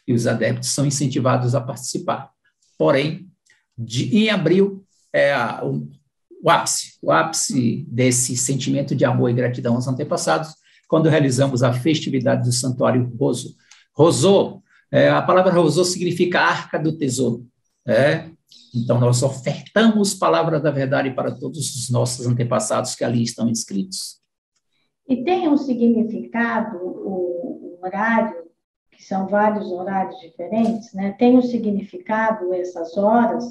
E 0.06 0.14
os 0.14 0.26
adeptos 0.26 0.70
são 0.70 0.86
incentivados 0.86 1.54
a 1.54 1.60
participar. 1.60 2.30
Porém, 2.78 3.28
de, 3.76 4.16
em 4.16 4.30
abril 4.30 4.82
é 5.12 5.34
a, 5.34 5.62
o, 5.62 5.86
o 6.42 6.50
ápice, 6.50 6.94
o 7.02 7.12
ápice 7.12 7.86
desse 7.86 8.34
sentimento 8.34 8.96
de 8.96 9.04
amor 9.04 9.28
e 9.28 9.34
gratidão 9.34 9.74
aos 9.74 9.86
antepassados, 9.86 10.54
quando 10.88 11.10
realizamos 11.10 11.62
a 11.62 11.70
festividade 11.70 12.44
do 12.44 12.52
Santuário 12.52 13.14
Roso. 13.20 13.54
Rosô, 13.94 14.62
é, 14.90 15.10
a 15.10 15.20
palavra 15.20 15.52
rosô 15.52 15.84
significa 15.84 16.40
arca 16.40 16.78
do 16.78 16.96
tesouro. 16.96 17.46
É? 17.86 18.30
Então, 18.74 18.98
nós 18.98 19.22
ofertamos 19.22 20.14
palavra 20.14 20.58
da 20.58 20.70
verdade 20.70 21.10
para 21.10 21.30
todos 21.30 21.74
os 21.76 21.90
nossos 21.90 22.26
antepassados 22.26 22.94
que 22.94 23.04
ali 23.04 23.22
estão 23.22 23.50
inscritos. 23.50 24.18
E 25.08 25.24
tem 25.24 25.48
um 25.48 25.56
significado, 25.56 26.76
o, 26.76 27.78
horário, 27.82 28.44
que 28.92 29.02
são 29.02 29.26
vários 29.26 29.70
horários 29.72 30.20
diferentes, 30.20 30.92
né? 30.92 31.12
Tem 31.12 31.36
um 31.36 31.42
significado 31.42 32.52
essas 32.52 32.96
horas? 32.96 33.44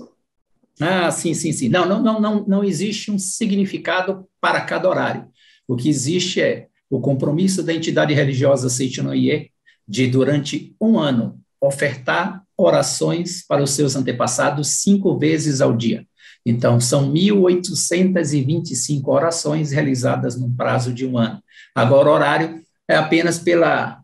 Ah, 0.80 1.10
sim, 1.10 1.34
sim, 1.34 1.52
sim. 1.52 1.68
Não, 1.70 1.88
não, 1.88 2.04
não, 2.04 2.22
não, 2.22 2.46
não 2.46 2.64
existe 2.64 3.10
um 3.10 3.18
significado 3.18 4.28
para 4.40 4.62
cada 4.62 4.88
horário. 4.88 5.28
O 5.68 5.76
que 5.76 5.90
existe 5.90 6.40
é 6.40 6.68
o 6.90 7.02
compromisso 7.02 7.64
da 7.64 7.74
entidade 7.74 8.14
religiosa 8.14 8.70
Seitinoye 8.70 9.50
de, 9.88 10.08
durante 10.08 10.76
um 10.80 11.00
ano, 11.00 11.40
ofertar 11.60 12.44
orações 12.56 13.44
para 13.46 13.64
os 13.64 13.72
seus 13.72 13.96
antepassados 13.96 14.82
cinco 14.82 15.18
vezes 15.18 15.60
ao 15.62 15.76
dia. 15.76 16.06
Então, 16.46 16.80
são 16.80 17.12
1.825 17.12 19.08
orações 19.08 19.72
realizadas 19.72 20.40
num 20.40 20.54
prazo 20.54 20.94
de 20.94 21.06
um 21.06 21.18
ano. 21.18 21.42
Agora, 21.78 22.10
o 22.10 22.14
horário 22.14 22.62
é 22.88 22.96
apenas 22.96 23.38
pela 23.38 24.02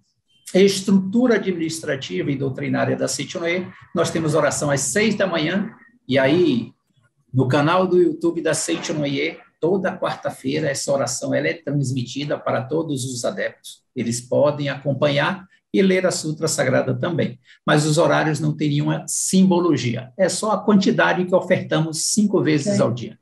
estrutura 0.53 1.35
administrativa 1.35 2.29
e 2.29 2.35
doutrinária 2.35 2.95
da 2.95 3.07
Sitinoe. 3.07 3.67
Nós 3.95 4.11
temos 4.11 4.35
oração 4.35 4.69
às 4.69 4.81
seis 4.81 5.15
da 5.15 5.25
manhã, 5.25 5.71
e 6.07 6.19
aí, 6.19 6.71
no 7.33 7.47
canal 7.47 7.87
do 7.87 7.99
YouTube 7.99 8.41
da 8.41 8.53
Sitinoe, 8.53 9.39
toda 9.59 9.97
quarta-feira 9.97 10.69
essa 10.69 10.91
oração 10.91 11.33
ela 11.33 11.47
é 11.47 11.53
transmitida 11.53 12.37
para 12.37 12.61
todos 12.61 13.05
os 13.05 13.25
adeptos. 13.25 13.81
Eles 13.95 14.21
podem 14.21 14.69
acompanhar 14.69 15.47
e 15.73 15.81
ler 15.81 16.05
a 16.05 16.11
Sutra 16.11 16.47
Sagrada 16.47 16.93
também. 16.93 17.39
Mas 17.65 17.87
os 17.87 17.97
horários 17.97 18.39
não 18.39 18.55
têm 18.55 18.69
nenhuma 18.69 19.03
simbologia. 19.07 20.13
É 20.15 20.29
só 20.29 20.51
a 20.51 20.59
quantidade 20.59 21.25
que 21.25 21.33
ofertamos 21.33 22.05
cinco 22.05 22.43
vezes 22.43 22.79
é. 22.79 22.83
ao 22.83 22.93
dia. 22.93 23.17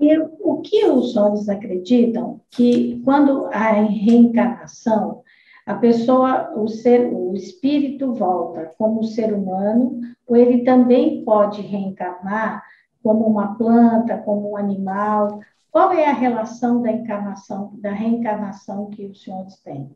E 0.00 0.18
o 0.18 0.62
que 0.62 0.86
os 0.86 1.12
senhores 1.12 1.48
acreditam 1.48 2.40
que 2.50 3.02
quando 3.04 3.46
a 3.46 3.70
reencarnação, 3.72 5.22
a 5.66 5.74
pessoa, 5.74 6.50
o 6.56 6.66
ser, 6.68 7.12
o 7.12 7.34
espírito 7.34 8.14
volta 8.14 8.72
como 8.78 9.04
ser 9.04 9.32
humano, 9.34 10.00
ou 10.26 10.36
ele 10.36 10.64
também 10.64 11.22
pode 11.22 11.60
reencarnar 11.60 12.64
como 13.02 13.26
uma 13.26 13.56
planta, 13.56 14.16
como 14.16 14.52
um 14.52 14.56
animal? 14.56 15.40
Qual 15.70 15.92
é 15.92 16.08
a 16.08 16.14
relação 16.14 16.80
da 16.80 16.90
encarnação, 16.90 17.72
da 17.80 17.92
reencarnação 17.92 18.88
que 18.90 19.04
os 19.04 19.22
senhores 19.22 19.56
têm? 19.62 19.94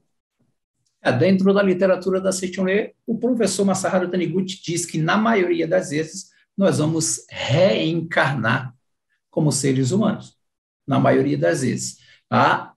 É, 1.03 1.13
dentro 1.13 1.53
da 1.53 1.63
literatura 1.63 2.21
da 2.21 2.33
Seichonê, 2.33 2.95
o 3.07 3.17
professor 3.17 3.65
Masaharu 3.65 4.11
Taniguchi 4.11 4.63
diz 4.63 4.87
que, 4.87 4.99
na 4.99 5.17
maioria 5.17 5.67
das 5.67 5.91
vezes, 5.91 6.31
nós 6.57 6.79
vamos 6.79 7.27
reencarnar 7.29 8.74
como 9.35 9.51
seres 9.51 9.91
humanos. 9.91 10.37
Na 10.87 11.01
maioria 11.01 11.37
das 11.37 11.63
vezes. 11.63 11.99
Há 12.31 12.73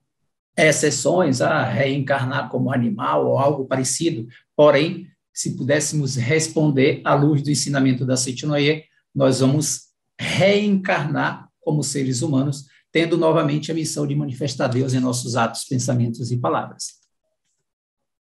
exceções 0.57 1.39
a 1.39 1.63
reencarnar 1.63 2.49
como 2.49 2.73
animal 2.73 3.27
ou 3.27 3.37
algo 3.37 3.65
parecido, 3.65 4.27
porém, 4.55 5.07
se 5.31 5.55
pudéssemos 5.55 6.15
responder 6.15 6.99
à 7.05 7.13
luz 7.13 7.43
do 7.43 7.51
ensinamento 7.51 8.03
da 8.03 8.17
Seichonê, 8.17 8.85
nós 9.13 9.39
vamos 9.39 9.89
reencarnar 10.19 11.47
como 11.61 11.83
seres 11.83 12.23
humanos, 12.23 12.65
tendo 12.91 13.17
novamente 13.17 13.71
a 13.71 13.75
missão 13.75 14.07
de 14.07 14.15
manifestar 14.15 14.67
Deus 14.67 14.95
em 14.95 14.99
nossos 14.99 15.35
atos, 15.35 15.63
pensamentos 15.65 16.31
e 16.31 16.37
palavras. 16.37 16.97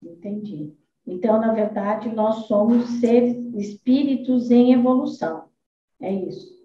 Entendi. 0.03 0.75
Então, 1.07 1.41
na 1.41 1.55
verdade, 1.55 2.11
nós 2.11 2.47
somos 2.47 2.87
seres, 3.01 3.37
espíritos 3.55 4.51
em 4.51 4.75
evolução. 4.75 5.45
É 6.03 6.13
isso. 6.13 6.56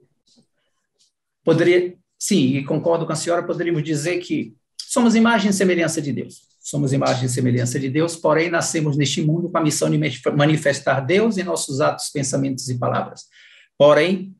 Poderia, 1.44 1.96
sim, 2.20 2.58
e 2.58 2.64
concordo 2.64 3.06
com 3.06 3.14
a 3.14 3.16
senhora, 3.16 3.44
poderíamos 3.44 3.84
dizer 3.84 4.20
que 4.20 4.54
somos 4.78 5.16
imagem 5.16 5.50
e 5.50 5.54
semelhança 5.54 6.02
de 6.02 6.12
Deus. 6.12 6.42
Somos 6.60 6.94
imagem 6.94 7.26
e 7.26 7.30
semelhança 7.30 7.80
de 7.80 7.90
Deus, 7.90 8.16
porém 8.16 8.50
nascemos 8.50 8.96
neste 8.96 9.22
mundo 9.22 9.50
com 9.50 9.58
a 9.58 9.64
missão 9.64 9.90
de 9.90 10.00
manifestar 10.36 11.02
Deus 11.02 11.38
em 11.38 11.44
nossos 11.44 11.82
atos, 11.82 12.10
pensamentos 12.10 12.70
e 12.70 12.78
palavras. 12.78 13.24
Porém, 13.78 14.36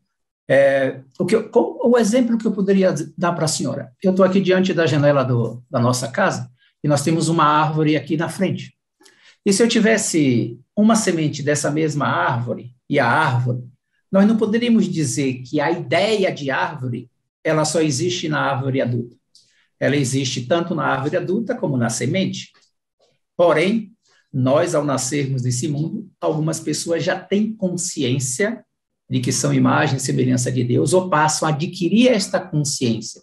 é, 0.48 1.00
o, 1.18 1.26
que, 1.26 1.36
o 1.36 1.98
exemplo 1.98 2.38
que 2.38 2.46
eu 2.46 2.52
poderia 2.52 2.94
dar 3.18 3.32
para 3.32 3.46
a 3.46 3.48
senhora, 3.48 3.92
eu 4.04 4.12
estou 4.12 4.26
aqui 4.26 4.40
diante 4.40 4.74
da 4.74 4.86
janela 4.86 5.24
do, 5.24 5.64
da 5.70 5.80
nossa 5.80 6.10
casa 6.10 6.52
e 6.84 6.88
nós 6.88 7.04
temos 7.04 7.30
uma 7.30 7.46
árvore 7.46 7.96
aqui 7.96 8.18
na 8.18 8.30
frente. 8.30 8.74
E 9.46 9.52
se 9.52 9.64
eu 9.64 9.68
tivesse 9.68 10.60
uma 10.76 10.96
semente 10.96 11.42
dessa 11.42 11.72
mesma 11.72 12.06
árvore 12.06 12.76
e 12.90 13.00
a 13.00 13.08
árvore, 13.08 13.64
nós 14.12 14.28
não 14.28 14.38
poderíamos 14.38 14.90
dizer 14.90 15.42
que 15.44 15.60
a 15.60 15.72
ideia 15.72 16.32
de 16.34 16.52
árvore 16.52 17.10
ela 17.44 17.66
só 17.66 17.82
existe 17.82 18.28
na 18.28 18.40
árvore 18.40 18.82
adulta. 18.82 19.16
Ela 19.80 19.96
existe 19.96 20.46
tanto 20.46 20.76
na 20.76 20.86
árvore 20.86 21.18
adulta 21.18 21.56
como 21.56 21.78
na 21.78 21.90
semente. 21.90 22.52
Porém, 23.36 23.92
nós, 24.32 24.76
ao 24.76 24.84
nascermos 24.84 25.44
nesse 25.44 25.68
mundo, 25.68 26.10
algumas 26.20 26.60
pessoas 26.60 27.04
já 27.04 27.20
têm 27.20 27.54
consciência 27.54 28.64
de 29.10 29.20
que 29.20 29.32
são 29.32 29.54
imagem 29.54 29.98
e 29.98 30.00
semelhança 30.00 30.52
de 30.52 30.64
Deus, 30.64 30.94
ou 30.94 31.10
passam 31.10 31.48
a 31.48 31.52
adquirir 31.52 32.10
esta 32.10 32.40
consciência. 32.40 33.22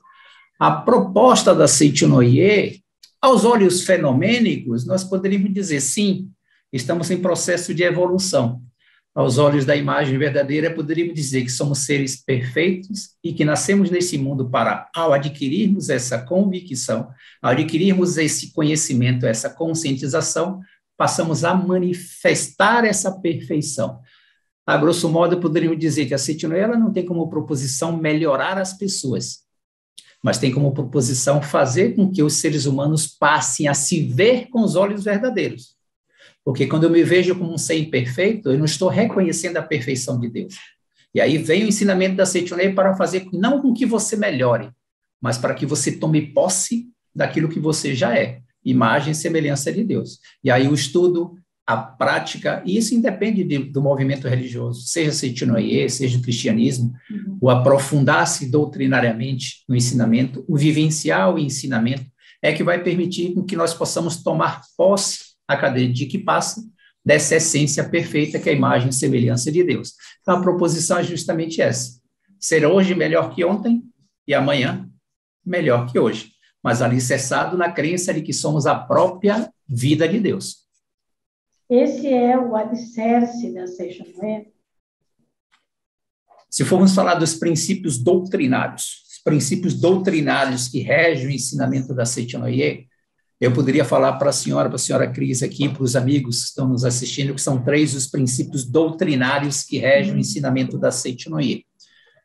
A 0.59 0.71
proposta 0.71 1.55
da 1.55 1.67
Seitinoye 1.67 2.83
aos 3.21 3.45
olhos 3.45 3.85
fenomênicos, 3.85 4.85
nós 4.87 5.03
poderíamos 5.03 5.53
dizer, 5.53 5.81
sim, 5.81 6.31
estamos 6.73 7.11
em 7.11 7.23
processo 7.23 7.73
de 7.73 7.83
evolução. 7.83 8.63
Aos 9.15 9.37
olhos 9.37 9.65
da 9.65 9.75
imagem 9.75 10.17
verdadeira, 10.17 10.73
poderíamos 10.73 11.15
dizer 11.15 11.43
que 11.43 11.51
somos 11.51 11.81
seres 11.81 12.23
perfeitos 12.23 13.17
e 13.25 13.33
que 13.33 13.45
nascemos 13.45 13.91
nesse 13.91 14.17
mundo 14.17 14.49
para, 14.49 14.89
ao 14.95 15.13
adquirirmos 15.13 15.89
essa 15.89 16.19
convicção, 16.19 17.09
ao 17.43 17.51
adquirirmos 17.51 18.17
esse 18.17 18.53
conhecimento, 18.53 19.27
essa 19.27 19.51
conscientização, 19.51 20.61
passamos 20.97 21.45
a 21.45 21.55
manifestar 21.55 22.85
essa 22.85 23.11
perfeição. 23.21 24.01
A 24.67 24.77
grosso 24.77 25.09
modo, 25.09 25.41
poderíamos 25.41 25.79
dizer 25.79 26.07
que 26.07 26.15
a 26.15 26.19
Cetinoela 26.19 26.77
não 26.77 26.93
tem 26.93 27.07
como 27.07 27.31
proposição 27.31 27.97
melhorar 27.97 28.59
as 28.59 28.77
pessoas, 28.77 29.39
mas 30.23 30.37
tem 30.37 30.53
como 30.53 30.75
proposição 30.75 31.41
fazer 31.41 31.95
com 31.95 32.11
que 32.11 32.23
os 32.23 32.35
seres 32.35 32.67
humanos 32.67 33.07
passem 33.07 33.67
a 33.67 33.73
se 33.73 34.03
ver 34.03 34.49
com 34.51 34.61
os 34.61 34.77
olhos 34.77 35.05
verdadeiros. 35.05 35.78
Porque 36.49 36.67
quando 36.67 36.85
eu 36.85 36.91
me 36.91 37.03
vejo 37.03 37.37
como 37.37 37.53
um 37.53 37.59
ser 37.59 37.79
imperfeito, 37.79 38.49
eu 38.49 38.57
não 38.57 38.65
estou 38.65 38.89
reconhecendo 38.89 39.59
a 39.59 39.63
perfeição 39.63 40.19
de 40.19 40.31
Deus. 40.31 40.55
E 41.15 41.21
aí 41.21 41.37
vem 41.37 41.63
o 41.63 41.69
ensinamento 41.69 42.17
da 42.17 42.25
Seitonei 42.25 42.73
para 42.73 42.97
fazer 42.97 43.27
não 43.35 43.61
com 43.61 43.75
que 43.75 43.85
você 43.85 44.17
melhore, 44.17 44.71
mas 45.21 45.37
para 45.37 45.53
que 45.53 45.67
você 45.67 45.93
tome 45.93 46.33
posse 46.33 46.87
daquilo 47.15 47.51
que 47.51 47.61
você 47.61 47.95
já 47.95 48.17
é, 48.17 48.41
imagem 48.65 49.13
e 49.13 49.15
semelhança 49.15 49.71
de 49.71 49.85
Deus. 49.85 50.21
E 50.43 50.51
aí 50.51 50.67
o 50.67 50.73
estudo, 50.73 51.35
a 51.67 51.77
prática, 51.77 52.63
e 52.65 52.79
isso 52.79 52.95
independe 52.95 53.45
de, 53.45 53.59
do 53.59 53.83
movimento 53.83 54.27
religioso, 54.27 54.87
seja 54.87 55.13
Seitinoye, 55.13 55.91
seja 55.91 56.17
o 56.17 56.23
cristianismo, 56.23 56.95
uhum. 57.11 57.37
o 57.43 57.51
aprofundar-se 57.51 58.51
doutrinariamente 58.51 59.65
no 59.69 59.77
ensinamento, 59.77 60.43
o 60.49 60.57
vivenciar 60.57 61.31
o 61.31 61.39
ensinamento, 61.39 62.07
é 62.41 62.55
que 62.55 62.65
vai 62.65 62.83
permitir 62.83 63.35
que 63.47 63.55
nós 63.55 63.75
possamos 63.75 64.23
tomar 64.23 64.63
posse 64.79 65.28
a 65.49 65.57
cadeia 65.57 65.91
de 65.91 66.07
que 66.07 66.19
passa 66.19 66.63
dessa 67.05 67.37
essência 67.37 67.89
perfeita 67.89 68.39
que 68.39 68.51
é 68.51 68.53
a 68.53 68.57
imagem 68.57 68.91
e 68.91 68.93
semelhança 68.93 69.51
de 69.51 69.65
Deus. 69.65 69.95
Então, 70.21 70.37
a 70.37 70.43
proposição 70.43 70.99
é 70.99 71.03
justamente 71.03 71.63
essa: 71.63 71.99
ser 72.39 72.67
hoje 72.67 72.95
melhor 72.95 73.35
que 73.35 73.45
ontem 73.45 73.83
e 74.27 74.35
amanhã 74.35 74.89
melhor 75.45 75.91
que 75.91 75.99
hoje, 75.99 76.33
mas 76.63 76.83
alicerçado 76.83 77.57
na 77.57 77.73
crença 77.73 78.13
de 78.13 78.21
que 78.21 78.35
somos 78.35 78.67
a 78.67 78.75
própria 78.75 79.51
vida 79.67 80.07
de 80.07 80.21
Deus. 80.21 80.69
Esse 81.71 82.09
é 82.09 82.39
o 82.39 82.55
alicerce 82.55 83.53
da 83.53 83.65
não 83.65 84.29
é? 84.29 84.47
Se 86.51 86.65
formos 86.65 86.95
falar 86.95 87.15
dos 87.15 87.35
princípios 87.35 87.99
doutrinários, 87.99 89.05
os 89.11 89.23
princípios 89.23 89.75
doutrinários 89.75 90.69
que 90.69 90.81
regem 90.81 91.27
o 91.27 91.31
ensinamento 91.31 91.95
da 91.95 92.07
Seitinoye, 92.07 92.88
eu 93.41 93.53
poderia 93.53 93.85
falar 93.85 94.15
para 94.15 94.31
a 94.31 94.33
senhora, 94.33 94.69
para 94.69 94.77
a 94.77 94.79
senhora 94.79 95.11
Cris 95.11 95.43
aqui, 95.43 95.69
para 95.69 95.83
os 95.83 95.95
amigos 95.95 96.43
que 96.43 96.49
estão 96.49 96.69
nos 96.69 96.85
assistindo, 96.85 97.35
que 97.35 97.41
são 97.41 97.63
três 97.63 97.95
os 97.95 98.07
princípios 98.07 98.65
doutrinários 98.65 99.63
que 99.63 99.79
regem 99.79 100.15
o 100.15 100.19
ensinamento 100.19 100.77
da 100.77 100.91
Seitinoye. 100.91 101.65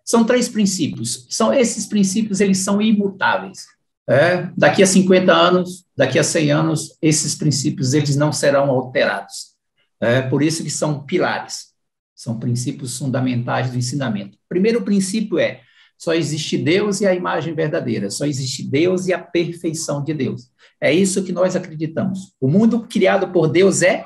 São 0.03 0.23
três 0.23 0.49
princípios. 0.49 1.27
São 1.29 1.53
esses 1.53 1.85
princípios, 1.85 2.41
eles 2.41 2.57
são 2.57 2.81
imutáveis. 2.81 3.65
É, 4.09 4.49
daqui 4.57 4.83
a 4.83 4.87
50 4.87 5.31
anos, 5.31 5.85
daqui 5.95 6.19
a 6.19 6.23
100 6.23 6.51
anos, 6.51 6.97
esses 7.01 7.35
princípios 7.35 7.93
eles 7.93 8.15
não 8.15 8.33
serão 8.33 8.69
alterados. 8.69 9.53
É, 10.01 10.21
por 10.21 10.41
isso 10.41 10.63
que 10.63 10.69
são 10.69 11.03
pilares, 11.05 11.67
são 12.13 12.37
princípios 12.37 12.97
fundamentais 12.97 13.71
do 13.71 13.77
ensinamento. 13.77 14.35
O 14.35 14.49
primeiro 14.49 14.81
princípio 14.81 15.39
é, 15.39 15.61
só 16.03 16.13
existe 16.13 16.57
Deus 16.57 16.99
e 16.99 17.07
a 17.07 17.15
imagem 17.15 17.55
verdadeira, 17.55 18.09
só 18.09 18.25
existe 18.25 18.61
Deus 18.61 19.07
e 19.07 19.13
a 19.13 19.19
perfeição 19.19 20.03
de 20.03 20.13
Deus. 20.13 20.49
É 20.81 20.91
isso 20.91 21.23
que 21.23 21.31
nós 21.31 21.55
acreditamos. 21.55 22.33
O 22.41 22.47
mundo 22.49 22.85
criado 22.89 23.29
por 23.29 23.47
Deus 23.47 23.81
é 23.81 24.05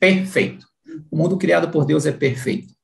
perfeito. 0.00 0.66
O 1.08 1.16
mundo 1.16 1.36
criado 1.38 1.70
por 1.70 1.84
Deus 1.84 2.06
é 2.06 2.12
perfeito. 2.12 2.74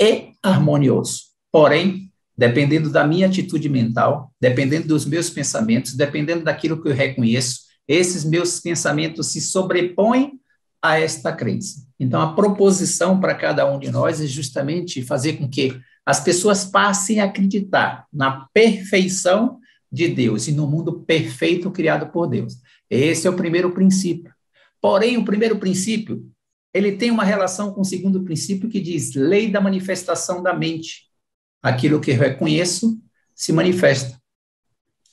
É 0.00 0.30
harmonioso. 0.42 1.26
Porém, 1.52 2.10
dependendo 2.36 2.90
da 2.90 3.06
minha 3.06 3.28
atitude 3.28 3.68
mental, 3.68 4.32
dependendo 4.40 4.88
dos 4.88 5.06
meus 5.06 5.30
pensamentos, 5.30 5.94
dependendo 5.94 6.42
daquilo 6.42 6.82
que 6.82 6.88
eu 6.88 6.94
reconheço, 6.94 7.60
esses 7.86 8.24
meus 8.24 8.58
pensamentos 8.58 9.28
se 9.28 9.40
sobrepõem 9.40 10.32
a 10.82 10.98
esta 10.98 11.32
crença. 11.32 11.86
Então, 11.98 12.20
a 12.20 12.32
proposição 12.34 13.20
para 13.20 13.36
cada 13.36 13.72
um 13.72 13.78
de 13.78 13.88
nós 13.88 14.20
é 14.20 14.26
justamente 14.26 15.00
fazer 15.00 15.34
com 15.34 15.48
que 15.48 15.80
as 16.08 16.20
pessoas 16.20 16.64
passem 16.64 17.20
a 17.20 17.24
acreditar 17.24 18.06
na 18.10 18.48
perfeição 18.54 19.60
de 19.92 20.08
Deus 20.08 20.48
e 20.48 20.52
no 20.52 20.66
mundo 20.66 21.00
perfeito 21.00 21.70
criado 21.70 22.10
por 22.10 22.26
Deus. 22.26 22.54
Esse 22.88 23.26
é 23.26 23.30
o 23.30 23.36
primeiro 23.36 23.72
princípio. 23.72 24.32
Porém, 24.80 25.18
o 25.18 25.24
primeiro 25.26 25.58
princípio, 25.58 26.26
ele 26.72 26.92
tem 26.92 27.10
uma 27.10 27.24
relação 27.24 27.74
com 27.74 27.82
o 27.82 27.84
segundo 27.84 28.24
princípio 28.24 28.70
que 28.70 28.80
diz 28.80 29.14
lei 29.14 29.50
da 29.50 29.60
manifestação 29.60 30.42
da 30.42 30.54
mente. 30.54 31.10
Aquilo 31.62 32.00
que 32.00 32.12
eu 32.12 32.18
reconheço 32.18 32.98
se 33.34 33.52
manifesta. 33.52 34.18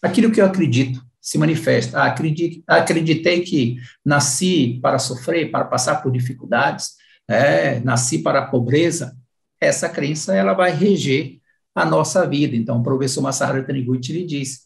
Aquilo 0.02 0.32
que 0.32 0.40
eu 0.40 0.46
acredito 0.46 1.06
se 1.20 1.38
manifesta. 1.38 2.02
Acreditei 2.02 3.42
que 3.42 3.82
nasci 4.06 4.80
para 4.82 4.98
sofrer, 4.98 5.52
para 5.52 5.66
passar 5.66 6.02
por 6.02 6.10
dificuldades, 6.10 6.92
é, 7.28 7.82
nasci 7.82 8.20
para 8.20 8.40
a 8.40 8.48
pobreza. 8.48 9.14
Essa 9.66 9.90
crença 9.90 10.36
ela 10.36 10.54
vai 10.54 10.72
reger 10.72 11.40
a 11.74 11.86
nossa 11.86 12.28
vida. 12.28 12.56
Então, 12.56 12.80
o 12.80 12.84
professor 12.84 13.22
Masaharu 13.22 13.66
Taniguchi 13.66 14.14
lhe 14.14 14.26
diz: 14.26 14.66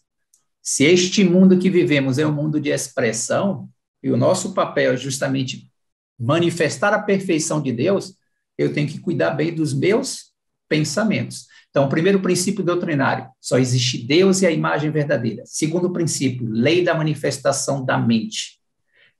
se 0.61 0.83
este 0.83 1.23
mundo 1.23 1.57
que 1.57 1.69
vivemos 1.69 2.19
é 2.19 2.27
um 2.27 2.31
mundo 2.31 2.59
de 2.59 2.69
expressão, 2.69 3.69
e 4.03 4.11
o 4.11 4.17
nosso 4.17 4.53
papel 4.53 4.93
é 4.93 4.97
justamente 4.97 5.69
manifestar 6.17 6.93
a 6.93 7.01
perfeição 7.01 7.61
de 7.61 7.71
Deus, 7.71 8.13
eu 8.57 8.73
tenho 8.73 8.87
que 8.87 8.99
cuidar 8.99 9.31
bem 9.31 9.53
dos 9.53 9.73
meus 9.73 10.31
pensamentos. 10.67 11.47
Então, 11.69 11.85
o 11.85 11.89
primeiro 11.89 12.19
princípio 12.21 12.63
doutrinário, 12.63 13.29
só 13.39 13.57
existe 13.57 14.05
Deus 14.05 14.41
e 14.41 14.47
a 14.47 14.51
imagem 14.51 14.91
verdadeira. 14.91 15.43
Segundo 15.45 15.93
princípio, 15.93 16.47
lei 16.49 16.83
da 16.83 16.93
manifestação 16.93 17.85
da 17.85 17.97
mente. 17.97 18.59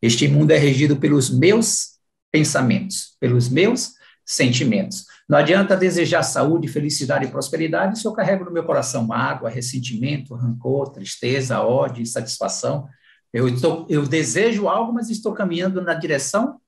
Este 0.01 0.27
mundo 0.27 0.51
é 0.51 0.57
regido 0.57 0.97
pelos 0.97 1.29
meus 1.29 1.99
pensamentos, 2.31 3.15
pelos 3.19 3.49
meus 3.49 3.93
sentimentos. 4.25 5.05
Não 5.29 5.37
adianta 5.37 5.77
desejar 5.77 6.23
saúde, 6.23 6.67
felicidade 6.67 7.25
e 7.25 7.27
prosperidade 7.27 7.99
se 7.99 8.07
eu 8.07 8.13
carrego 8.13 8.45
no 8.45 8.51
meu 8.51 8.63
coração 8.63 9.05
mágoa, 9.05 9.47
ressentimento, 9.47 10.33
rancor, 10.33 10.89
tristeza, 10.89 11.61
ódio, 11.61 12.01
insatisfação. 12.01 12.89
Eu, 13.31 13.47
estou, 13.47 13.85
eu 13.87 14.07
desejo 14.07 14.67
algo, 14.67 14.91
mas 14.91 15.07
estou 15.11 15.31
caminhando 15.31 15.83
na 15.83 15.93
direção 15.93 16.59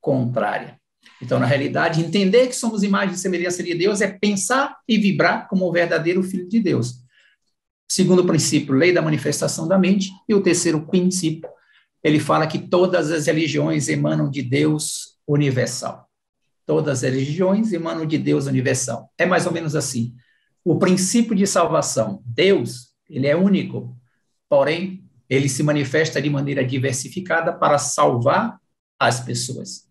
contrária. 0.00 0.80
Então, 1.20 1.38
na 1.38 1.44
realidade, 1.44 2.00
entender 2.00 2.46
que 2.46 2.56
somos 2.56 2.82
imagem 2.82 3.14
e 3.14 3.18
semelhança 3.18 3.62
de 3.62 3.74
Deus 3.74 4.00
é 4.00 4.08
pensar 4.08 4.78
e 4.88 4.96
vibrar 4.96 5.46
como 5.46 5.66
o 5.66 5.72
verdadeiro 5.72 6.22
Filho 6.22 6.48
de 6.48 6.58
Deus. 6.58 6.94
Segundo 7.86 8.24
princípio, 8.24 8.74
lei 8.74 8.94
da 8.94 9.02
manifestação 9.02 9.68
da 9.68 9.78
mente. 9.78 10.10
E 10.26 10.34
o 10.34 10.42
terceiro 10.42 10.86
princípio, 10.86 11.50
ele 12.02 12.18
fala 12.18 12.46
que 12.46 12.58
todas 12.58 13.10
as 13.10 13.26
religiões 13.26 13.88
emanam 13.88 14.30
de 14.30 14.40
Deus 14.40 15.18
universal. 15.28 16.05
Todas 16.66 17.04
as 17.04 17.10
religiões 17.10 17.72
emanam 17.72 18.04
de 18.04 18.18
Deus 18.18 18.46
universal. 18.46 19.10
É 19.16 19.24
mais 19.24 19.46
ou 19.46 19.52
menos 19.52 19.76
assim. 19.76 20.14
O 20.64 20.78
princípio 20.78 21.34
de 21.34 21.46
salvação, 21.46 22.22
Deus, 22.26 22.88
ele 23.08 23.28
é 23.28 23.36
único, 23.36 23.96
porém, 24.48 25.04
ele 25.30 25.48
se 25.48 25.62
manifesta 25.62 26.20
de 26.20 26.28
maneira 26.28 26.64
diversificada 26.64 27.52
para 27.52 27.78
salvar 27.78 28.58
as 28.98 29.20
pessoas. 29.20 29.86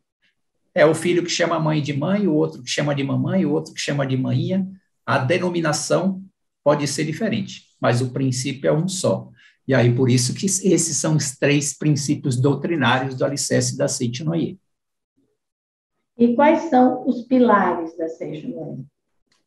É 0.73 0.85
o 0.85 0.93
filho 0.93 1.23
que 1.23 1.29
chama 1.29 1.55
a 1.55 1.59
mãe 1.59 1.81
de 1.81 1.93
mãe, 1.93 2.27
o 2.27 2.33
outro 2.33 2.61
que 2.61 2.69
chama 2.69 2.93
de 2.93 3.03
mamãe, 3.03 3.45
o 3.45 3.51
outro 3.51 3.73
que 3.73 3.79
chama 3.79 4.05
de 4.05 4.17
manhinha. 4.17 4.67
A 5.05 5.17
denominação 5.17 6.21
pode 6.61 6.85
ser 6.87 7.05
diferente, 7.05 7.63
mas 7.79 8.01
o 8.01 8.09
princípio 8.09 8.67
é 8.67 8.73
um 8.73 8.87
só. 8.87 9.29
E 9.67 9.73
aí, 9.73 9.93
por 9.95 10.09
isso 10.09 10.33
que 10.33 10.45
esses 10.45 10.97
são 10.97 11.15
os 11.15 11.37
três 11.37 11.77
princípios 11.77 12.35
doutrinários 12.35 13.15
do 13.15 13.23
alicerce 13.23 13.77
da 13.77 13.87
Seitinoye. 13.87 14.59
E 16.17 16.33
quais 16.33 16.69
são 16.69 17.07
os 17.07 17.23
pilares 17.23 17.97
da 17.97 18.07
Seitinoye? 18.07 18.85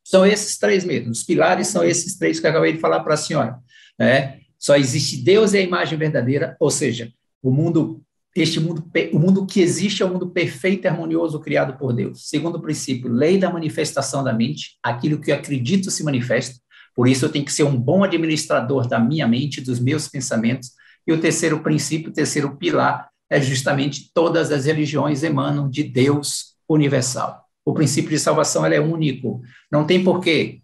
São 0.05 0.25
esses 0.25 0.59
três 0.59 0.85
mesmo. 0.85 1.11
Os 1.11 1.23
pilares 1.23 1.69
são 1.69 1.85
esses 1.85 2.17
três 2.17 2.41
que 2.41 2.47
eu 2.47 2.51
acabei 2.51 2.73
de 2.73 2.79
falar 2.79 3.01
para 3.01 3.15
a 3.15 3.19
senhora. 3.19 3.59
É, 3.99 4.39
só 4.59 4.77
existe 4.77 5.23
Deus 5.23 5.53
e 5.53 5.59
a 5.59 5.63
imagem 5.63 5.99
verdadeira, 5.99 6.57
ou 6.61 6.71
seja, 6.71 7.13
o 7.43 7.51
mundo 7.51 8.03
este 8.37 8.61
mundo, 8.61 8.89
o 9.13 9.19
mundo 9.19 9.47
que 9.47 9.61
existe 9.61 10.03
é 10.03 10.07
o 10.07 10.09
um 10.09 10.13
mundo 10.13 10.31
perfeito 10.31 10.85
e 10.85 10.89
harmonioso 10.89 11.41
criado 11.41 11.77
por 11.77 11.93
Deus. 11.93 12.29
Segundo 12.29 12.61
princípio, 12.61 13.11
lei 13.11 13.37
da 13.37 13.51
manifestação 13.51 14.23
da 14.23 14.33
mente, 14.33 14.79
aquilo 14.83 15.19
que 15.19 15.33
eu 15.33 15.35
acredito 15.35 15.91
se 15.91 16.05
manifesta. 16.05 16.61
Por 16.95 17.09
isso 17.09 17.25
eu 17.25 17.31
tenho 17.31 17.45
que 17.45 17.53
ser 17.53 17.65
um 17.65 17.77
bom 17.77 18.05
administrador 18.05 18.87
da 18.87 18.99
minha 18.99 19.27
mente, 19.27 19.61
dos 19.61 19.81
meus 19.81 20.09
pensamentos. 20.09 20.71
E 21.07 21.13
o 21.13 21.21
terceiro 21.21 21.61
princípio, 21.63 22.11
o 22.11 22.13
terceiro 22.13 22.57
pilar, 22.57 23.09
é 23.31 23.41
justamente 23.41 24.11
todas 24.13 24.53
as 24.53 24.67
religiões 24.67 25.23
emanam 25.23 25.69
de 25.69 25.83
Deus 25.83 26.57
universal. 26.69 27.45
O 27.65 27.73
princípio 27.73 28.11
de 28.11 28.19
salvação 28.19 28.65
é 28.67 28.81
único. 28.81 29.43
Não 29.71 29.87
tem 29.87 30.03
porquê 30.03 30.61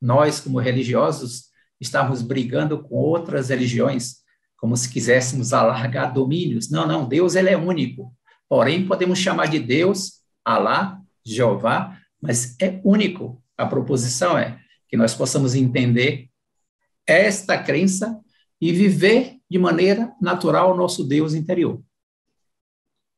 nós, 0.00 0.40
como 0.40 0.58
religiosos, 0.58 1.44
estarmos 1.80 2.22
brigando 2.22 2.82
com 2.82 2.96
outras 2.96 3.48
religiões 3.48 4.16
como 4.58 4.76
se 4.76 4.90
quiséssemos 4.90 5.52
alargar 5.52 6.12
domínios. 6.12 6.68
Não, 6.68 6.86
não, 6.86 7.08
Deus 7.08 7.36
ele 7.36 7.48
é 7.48 7.56
único. 7.56 8.12
Porém, 8.48 8.86
podemos 8.86 9.18
chamar 9.18 9.46
de 9.46 9.60
Deus, 9.60 10.14
Alá, 10.44 11.00
Jeová, 11.24 11.96
mas 12.20 12.56
é 12.60 12.80
único. 12.84 13.42
A 13.56 13.66
proposição 13.66 14.36
é 14.36 14.58
que 14.88 14.96
nós 14.96 15.14
possamos 15.14 15.54
entender 15.54 16.28
esta 17.06 17.56
crença 17.62 18.18
e 18.60 18.72
viver 18.72 19.36
de 19.48 19.58
maneira 19.58 20.12
natural 20.20 20.72
o 20.72 20.76
nosso 20.76 21.04
Deus 21.04 21.34
interior. 21.34 21.80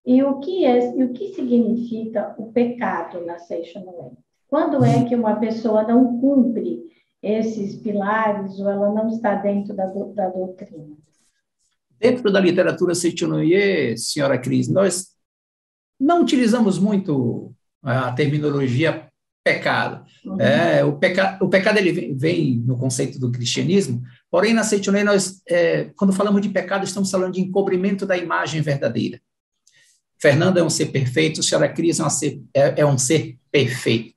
E 0.05 0.23
o 0.23 0.41
que 0.41 0.65
é 0.65 0.97
e 0.97 1.05
o 1.05 1.13
que 1.13 1.35
significa 1.35 2.35
o 2.39 2.53
pecado 2.53 3.25
na 3.25 3.39
Seixonolé? 3.39 4.13
Quando 4.49 4.85
é 4.85 5.05
que 5.05 5.15
uma 5.15 5.37
pessoa 5.37 5.85
não 5.85 6.19
cumpre 6.21 6.81
esses 7.23 7.77
pilares 7.77 8.59
ou 8.59 8.69
ela 8.69 8.93
não 8.93 9.09
está 9.09 9.35
dentro 9.37 9.75
da, 9.75 9.87
da 9.87 10.29
doutrina? 10.29 10.97
Dentro 11.99 12.33
da 12.33 12.41
literatura 12.41 12.95
Seitonoye, 12.95 13.97
senhora 13.99 14.39
Cris, 14.39 14.69
nós 14.69 15.11
não 16.01 16.23
utilizamos 16.23 16.79
muito 16.79 17.53
a 17.83 18.11
terminologia 18.13 19.07
pecado. 19.45 20.05
Uhum. 20.25 20.41
É, 20.41 20.83
o, 20.83 20.99
peca, 20.99 21.39
o 21.43 21.49
pecado 21.49 21.79
ele 21.79 21.93
vem, 21.93 22.17
vem, 22.17 22.55
no 22.67 22.77
conceito 22.79 23.19
do 23.19 23.31
cristianismo, 23.31 24.03
porém 24.31 24.55
na 24.55 24.65
Seitonoye 24.65 25.05
nós, 25.05 25.43
é, 25.47 25.91
quando 25.97 26.13
falamos 26.13 26.41
de 26.41 26.49
pecado, 26.49 26.85
estamos 26.85 27.11
falando 27.11 27.35
de 27.35 27.41
encobrimento 27.41 28.07
da 28.07 28.17
imagem 28.17 28.63
verdadeira. 28.63 29.21
Fernando 30.20 30.59
é 30.59 30.62
um 30.62 30.68
ser 30.68 30.87
perfeito, 30.87 31.40
a 31.40 31.42
senhora 31.42 31.68
Cris 31.68 31.98
é, 31.98 32.09
ser, 32.11 32.42
é, 32.52 32.80
é 32.83 32.87
um 32.87 32.98
ser 32.98 33.38
perfeito. 33.50 34.14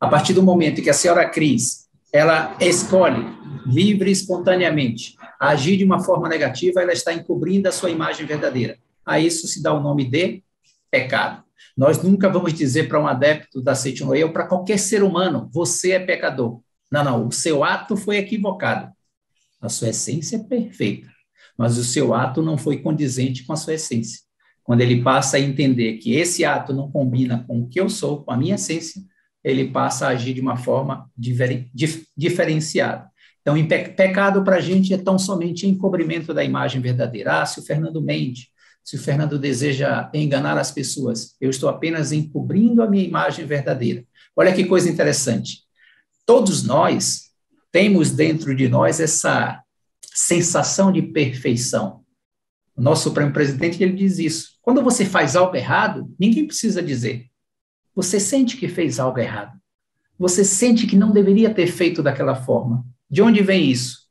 A 0.00 0.08
partir 0.08 0.32
do 0.32 0.42
momento 0.42 0.82
que 0.82 0.90
a 0.90 0.94
senhora 0.94 1.28
Cris 1.28 1.88
ela 2.12 2.56
escolhe 2.60 3.24
livre 3.66 4.10
e 4.10 4.12
espontaneamente 4.12 5.16
agir 5.38 5.76
de 5.76 5.84
uma 5.84 6.02
forma 6.02 6.28
negativa, 6.28 6.80
ela 6.80 6.92
está 6.92 7.12
encobrindo 7.12 7.68
a 7.68 7.72
sua 7.72 7.90
imagem 7.90 8.26
verdadeira. 8.26 8.78
A 9.04 9.18
isso 9.18 9.46
se 9.46 9.62
dá 9.62 9.72
o 9.72 9.82
nome 9.82 10.04
de 10.04 10.42
pecado. 10.90 11.42
Nós 11.76 12.02
nunca 12.02 12.28
vamos 12.28 12.54
dizer 12.54 12.88
para 12.88 13.00
um 13.00 13.06
adepto 13.06 13.60
da 13.60 13.74
Seitinoe 13.74 14.24
ou 14.24 14.32
para 14.32 14.46
qualquer 14.46 14.78
ser 14.78 15.02
humano, 15.02 15.48
você 15.52 15.92
é 15.92 15.98
pecador. 15.98 16.60
Não, 16.90 17.02
não, 17.02 17.26
o 17.26 17.32
seu 17.32 17.64
ato 17.64 17.96
foi 17.96 18.18
equivocado. 18.18 18.92
A 19.60 19.68
sua 19.68 19.88
essência 19.88 20.36
é 20.36 20.42
perfeita, 20.42 21.08
mas 21.56 21.78
o 21.78 21.84
seu 21.84 22.14
ato 22.14 22.42
não 22.42 22.58
foi 22.58 22.78
condizente 22.78 23.44
com 23.44 23.52
a 23.52 23.56
sua 23.56 23.74
essência. 23.74 24.20
Quando 24.64 24.80
ele 24.80 25.02
passa 25.02 25.36
a 25.36 25.40
entender 25.40 25.94
que 25.94 26.14
esse 26.14 26.44
ato 26.44 26.72
não 26.72 26.90
combina 26.90 27.44
com 27.46 27.62
o 27.62 27.68
que 27.68 27.80
eu 27.80 27.88
sou, 27.88 28.22
com 28.22 28.30
a 28.32 28.36
minha 28.36 28.54
essência, 28.54 29.02
ele 29.42 29.68
passa 29.68 30.06
a 30.06 30.10
agir 30.10 30.34
de 30.34 30.40
uma 30.40 30.56
forma 30.56 31.10
diferenciada. 32.16 33.10
Então, 33.40 33.56
pecado 33.66 34.44
para 34.44 34.56
a 34.56 34.60
gente 34.60 34.94
é 34.94 34.98
tão 34.98 35.18
somente 35.18 35.66
encobrimento 35.66 36.32
da 36.32 36.44
imagem 36.44 36.80
verdadeira. 36.80 37.42
Ah, 37.42 37.46
se 37.46 37.58
o 37.58 37.62
Fernando 37.62 38.00
mente, 38.00 38.52
se 38.84 38.94
o 38.94 38.98
Fernando 39.00 39.38
deseja 39.38 40.08
enganar 40.14 40.56
as 40.56 40.70
pessoas, 40.70 41.34
eu 41.40 41.50
estou 41.50 41.68
apenas 41.68 42.12
encobrindo 42.12 42.82
a 42.82 42.88
minha 42.88 43.04
imagem 43.04 43.44
verdadeira. 43.44 44.04
Olha 44.36 44.54
que 44.54 44.64
coisa 44.64 44.88
interessante. 44.88 45.62
Todos 46.24 46.62
nós 46.62 47.30
temos 47.72 48.12
dentro 48.12 48.54
de 48.54 48.68
nós 48.68 49.00
essa 49.00 49.60
sensação 50.14 50.92
de 50.92 51.02
perfeição. 51.02 52.04
O 52.76 52.82
nosso 52.82 53.04
Supremo 53.04 53.32
Presidente 53.32 53.82
ele 53.82 53.92
diz 53.92 54.18
isso. 54.18 54.51
Quando 54.62 54.82
você 54.82 55.04
faz 55.04 55.34
algo 55.34 55.56
errado, 55.56 56.14
ninguém 56.18 56.46
precisa 56.46 56.80
dizer. 56.80 57.26
Você 57.94 58.18
sente 58.20 58.56
que 58.56 58.68
fez 58.68 59.00
algo 59.00 59.18
errado. 59.18 59.60
Você 60.18 60.44
sente 60.44 60.86
que 60.86 60.96
não 60.96 61.10
deveria 61.10 61.52
ter 61.52 61.66
feito 61.66 62.02
daquela 62.02 62.36
forma. 62.36 62.86
De 63.10 63.20
onde 63.20 63.42
vem 63.42 63.68
isso? 63.68 64.02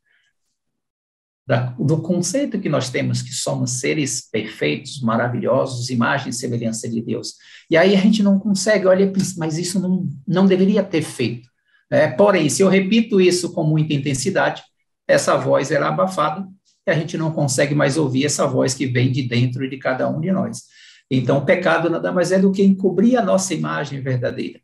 Da, 1.47 1.67
do 1.79 2.01
conceito 2.01 2.59
que 2.59 2.69
nós 2.69 2.89
temos 2.89 3.21
que 3.21 3.33
somos 3.33 3.79
seres 3.79 4.29
perfeitos, 4.29 5.01
maravilhosos, 5.01 5.89
imagem 5.89 6.29
e 6.29 6.33
semelhança 6.33 6.87
de 6.87 7.01
Deus. 7.01 7.35
E 7.69 7.77
aí 7.77 7.95
a 7.95 7.99
gente 7.99 8.21
não 8.21 8.37
consegue, 8.37 8.85
olha, 8.85 9.11
mas 9.37 9.57
isso 9.57 9.79
não, 9.79 10.07
não 10.27 10.45
deveria 10.45 10.83
ter 10.83 11.01
feito. 11.01 11.49
É, 11.89 12.07
porém, 12.07 12.49
se 12.49 12.61
eu 12.61 12.69
repito 12.69 13.19
isso 13.19 13.53
com 13.53 13.63
muita 13.63 13.93
intensidade, 13.93 14.61
essa 15.07 15.35
voz 15.37 15.71
era 15.71 15.87
abafada 15.87 16.47
e 16.85 16.91
a 16.91 16.93
gente 16.93 17.17
não 17.17 17.31
consegue 17.31 17.75
mais 17.75 17.97
ouvir 17.97 18.25
essa 18.25 18.47
voz 18.47 18.73
que 18.73 18.87
vem 18.87 19.11
de 19.11 19.23
dentro 19.23 19.69
de 19.69 19.77
cada 19.77 20.09
um 20.09 20.19
de 20.19 20.31
nós. 20.31 20.63
Então, 21.09 21.37
o 21.37 21.45
pecado 21.45 21.89
nada 21.89 22.11
mais 22.11 22.31
é 22.31 22.39
do 22.39 22.51
que 22.51 22.63
encobrir 22.63 23.17
a 23.17 23.21
nossa 23.21 23.53
imagem 23.53 24.01
verdadeira. 24.01 24.59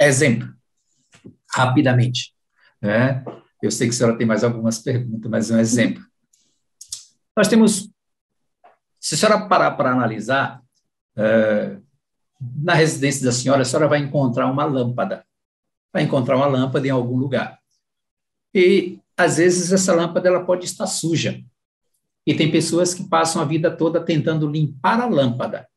Exemplo, 0.00 0.52
rapidamente. 1.54 2.34
Né? 2.82 3.24
Eu 3.62 3.70
sei 3.70 3.88
que 3.88 3.94
a 3.94 3.96
senhora 3.96 4.18
tem 4.18 4.26
mais 4.26 4.44
algumas 4.44 4.78
perguntas, 4.78 5.30
mas 5.30 5.50
um 5.50 5.58
exemplo. 5.58 6.04
Nós 7.36 7.48
temos, 7.48 7.88
se 9.00 9.14
a 9.14 9.18
senhora 9.18 9.48
parar 9.48 9.70
para 9.72 9.92
analisar, 9.92 10.60
uh, 11.16 11.82
na 12.62 12.74
residência 12.74 13.24
da 13.24 13.32
senhora, 13.32 13.62
a 13.62 13.64
senhora 13.64 13.88
vai 13.88 14.00
encontrar 14.00 14.50
uma 14.50 14.64
lâmpada. 14.64 15.24
para 15.90 16.02
encontrar 16.02 16.36
uma 16.36 16.46
lâmpada 16.46 16.86
em 16.86 16.90
algum 16.90 17.16
lugar. 17.16 17.58
E 18.52 18.98
às 19.16 19.36
vezes 19.36 19.72
essa 19.72 19.94
lâmpada 19.94 20.28
ela 20.28 20.44
pode 20.44 20.64
estar 20.64 20.86
suja. 20.86 21.42
E 22.26 22.34
tem 22.34 22.50
pessoas 22.50 22.94
que 22.94 23.08
passam 23.08 23.42
a 23.42 23.44
vida 23.44 23.74
toda 23.74 24.04
tentando 24.04 24.50
limpar 24.50 25.00
a 25.00 25.06
lâmpada. 25.06 25.68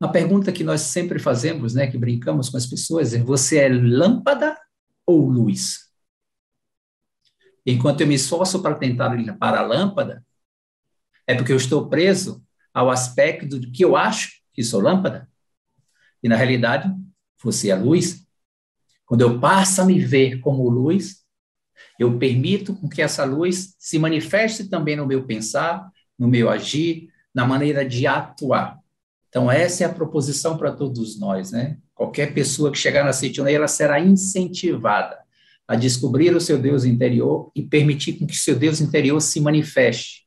Uma 0.00 0.12
pergunta 0.12 0.52
que 0.52 0.64
nós 0.64 0.82
sempre 0.82 1.18
fazemos, 1.18 1.74
né, 1.74 1.86
que 1.86 1.96
brincamos 1.96 2.48
com 2.48 2.56
as 2.56 2.66
pessoas, 2.66 3.14
é: 3.14 3.18
você 3.22 3.58
é 3.58 3.68
lâmpada 3.68 4.58
ou 5.06 5.28
luz? 5.28 5.86
Enquanto 7.64 8.02
eu 8.02 8.06
me 8.06 8.14
esforço 8.14 8.62
para 8.62 8.76
tentar 8.76 9.14
limpar 9.14 9.54
a 9.54 9.62
lâmpada, 9.62 10.24
é 11.26 11.34
porque 11.34 11.52
eu 11.52 11.56
estou 11.56 11.88
preso 11.88 12.44
ao 12.72 12.90
aspecto 12.90 13.58
de 13.58 13.70
que 13.70 13.84
eu 13.84 13.96
acho 13.96 14.40
que 14.52 14.62
sou 14.62 14.80
lâmpada. 14.80 15.28
E 16.22 16.28
na 16.28 16.36
realidade, 16.36 16.94
você 17.42 17.70
é 17.70 17.74
luz. 17.74 18.25
Quando 19.06 19.22
eu 19.22 19.40
passo 19.40 19.80
a 19.80 19.84
me 19.84 19.98
ver 19.98 20.40
como 20.40 20.68
luz, 20.68 21.24
eu 21.98 22.18
permito 22.18 22.76
que 22.90 23.00
essa 23.00 23.24
luz 23.24 23.74
se 23.78 23.98
manifeste 23.98 24.64
também 24.68 24.96
no 24.96 25.06
meu 25.06 25.24
pensar, 25.24 25.90
no 26.18 26.28
meu 26.28 26.50
agir, 26.50 27.08
na 27.34 27.46
maneira 27.46 27.84
de 27.84 28.06
atuar. 28.06 28.78
Então, 29.28 29.50
essa 29.50 29.84
é 29.84 29.86
a 29.86 29.92
proposição 29.92 30.58
para 30.58 30.72
todos 30.72 31.18
nós, 31.18 31.52
né? 31.52 31.78
Qualquer 31.94 32.34
pessoa 32.34 32.70
que 32.70 32.78
chegar 32.78 33.04
na 33.04 33.12
Seitonei, 33.12 33.54
ela 33.54 33.68
será 33.68 34.00
incentivada 34.00 35.18
a 35.68 35.74
descobrir 35.74 36.34
o 36.34 36.40
seu 36.40 36.58
Deus 36.58 36.84
interior 36.84 37.50
e 37.54 37.62
permitir 37.62 38.14
que 38.14 38.34
seu 38.34 38.56
Deus 38.56 38.80
interior 38.80 39.20
se 39.20 39.40
manifeste 39.40 40.26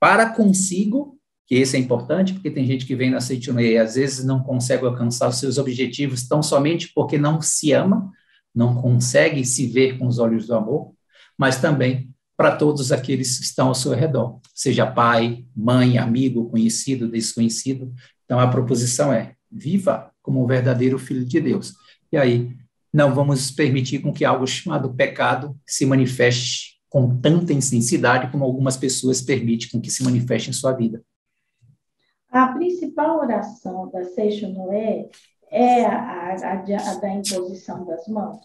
para 0.00 0.30
consigo, 0.30 1.18
que 1.52 1.56
esse 1.56 1.76
é 1.76 1.78
importante, 1.78 2.32
porque 2.32 2.50
tem 2.50 2.64
gente 2.64 2.86
que 2.86 2.96
vem 2.96 3.10
na 3.10 3.20
Seitonei 3.20 3.74
e 3.74 3.78
às 3.78 3.96
vezes 3.96 4.24
não 4.24 4.42
consegue 4.42 4.86
alcançar 4.86 5.28
os 5.28 5.36
seus 5.36 5.58
objetivos 5.58 6.26
tão 6.26 6.42
somente 6.42 6.90
porque 6.94 7.18
não 7.18 7.42
se 7.42 7.72
ama, 7.72 8.10
não 8.54 8.74
consegue 8.74 9.44
se 9.44 9.66
ver 9.66 9.98
com 9.98 10.06
os 10.06 10.18
olhos 10.18 10.46
do 10.46 10.54
amor, 10.54 10.94
mas 11.36 11.60
também 11.60 12.08
para 12.38 12.56
todos 12.56 12.90
aqueles 12.90 13.38
que 13.38 13.44
estão 13.44 13.68
ao 13.68 13.74
seu 13.74 13.92
redor, 13.92 14.40
seja 14.54 14.86
pai, 14.86 15.44
mãe, 15.54 15.98
amigo, 15.98 16.48
conhecido, 16.48 17.06
desconhecido, 17.06 17.92
então, 18.24 18.40
a 18.40 18.48
proposição 18.48 19.12
é: 19.12 19.34
viva 19.50 20.10
como 20.22 20.42
um 20.42 20.46
verdadeiro 20.46 20.98
filho 20.98 21.22
de 21.22 21.38
Deus. 21.38 21.74
E 22.10 22.16
aí, 22.16 22.56
não 22.90 23.14
vamos 23.14 23.50
permitir 23.50 23.98
com 23.98 24.10
que 24.10 24.24
algo 24.24 24.46
chamado 24.46 24.94
pecado 24.94 25.54
se 25.66 25.84
manifeste 25.84 26.80
com 26.88 27.14
tanta 27.20 27.52
intensidade 27.52 28.32
como 28.32 28.42
algumas 28.42 28.78
pessoas 28.78 29.20
permitem 29.20 29.68
com 29.70 29.82
que 29.82 29.90
se 29.90 30.02
manifeste 30.02 30.48
em 30.48 30.54
sua 30.54 30.72
vida. 30.72 31.02
A 32.32 32.48
principal 32.48 33.18
oração 33.18 33.90
da 33.90 34.04
Seixo 34.04 34.48
Noé 34.48 35.08
é 35.50 35.84
a, 35.84 36.32
a, 36.32 36.32
a, 36.32 36.94
da 36.94 37.08
imposição 37.10 37.84
das 37.84 38.08
mãos? 38.08 38.40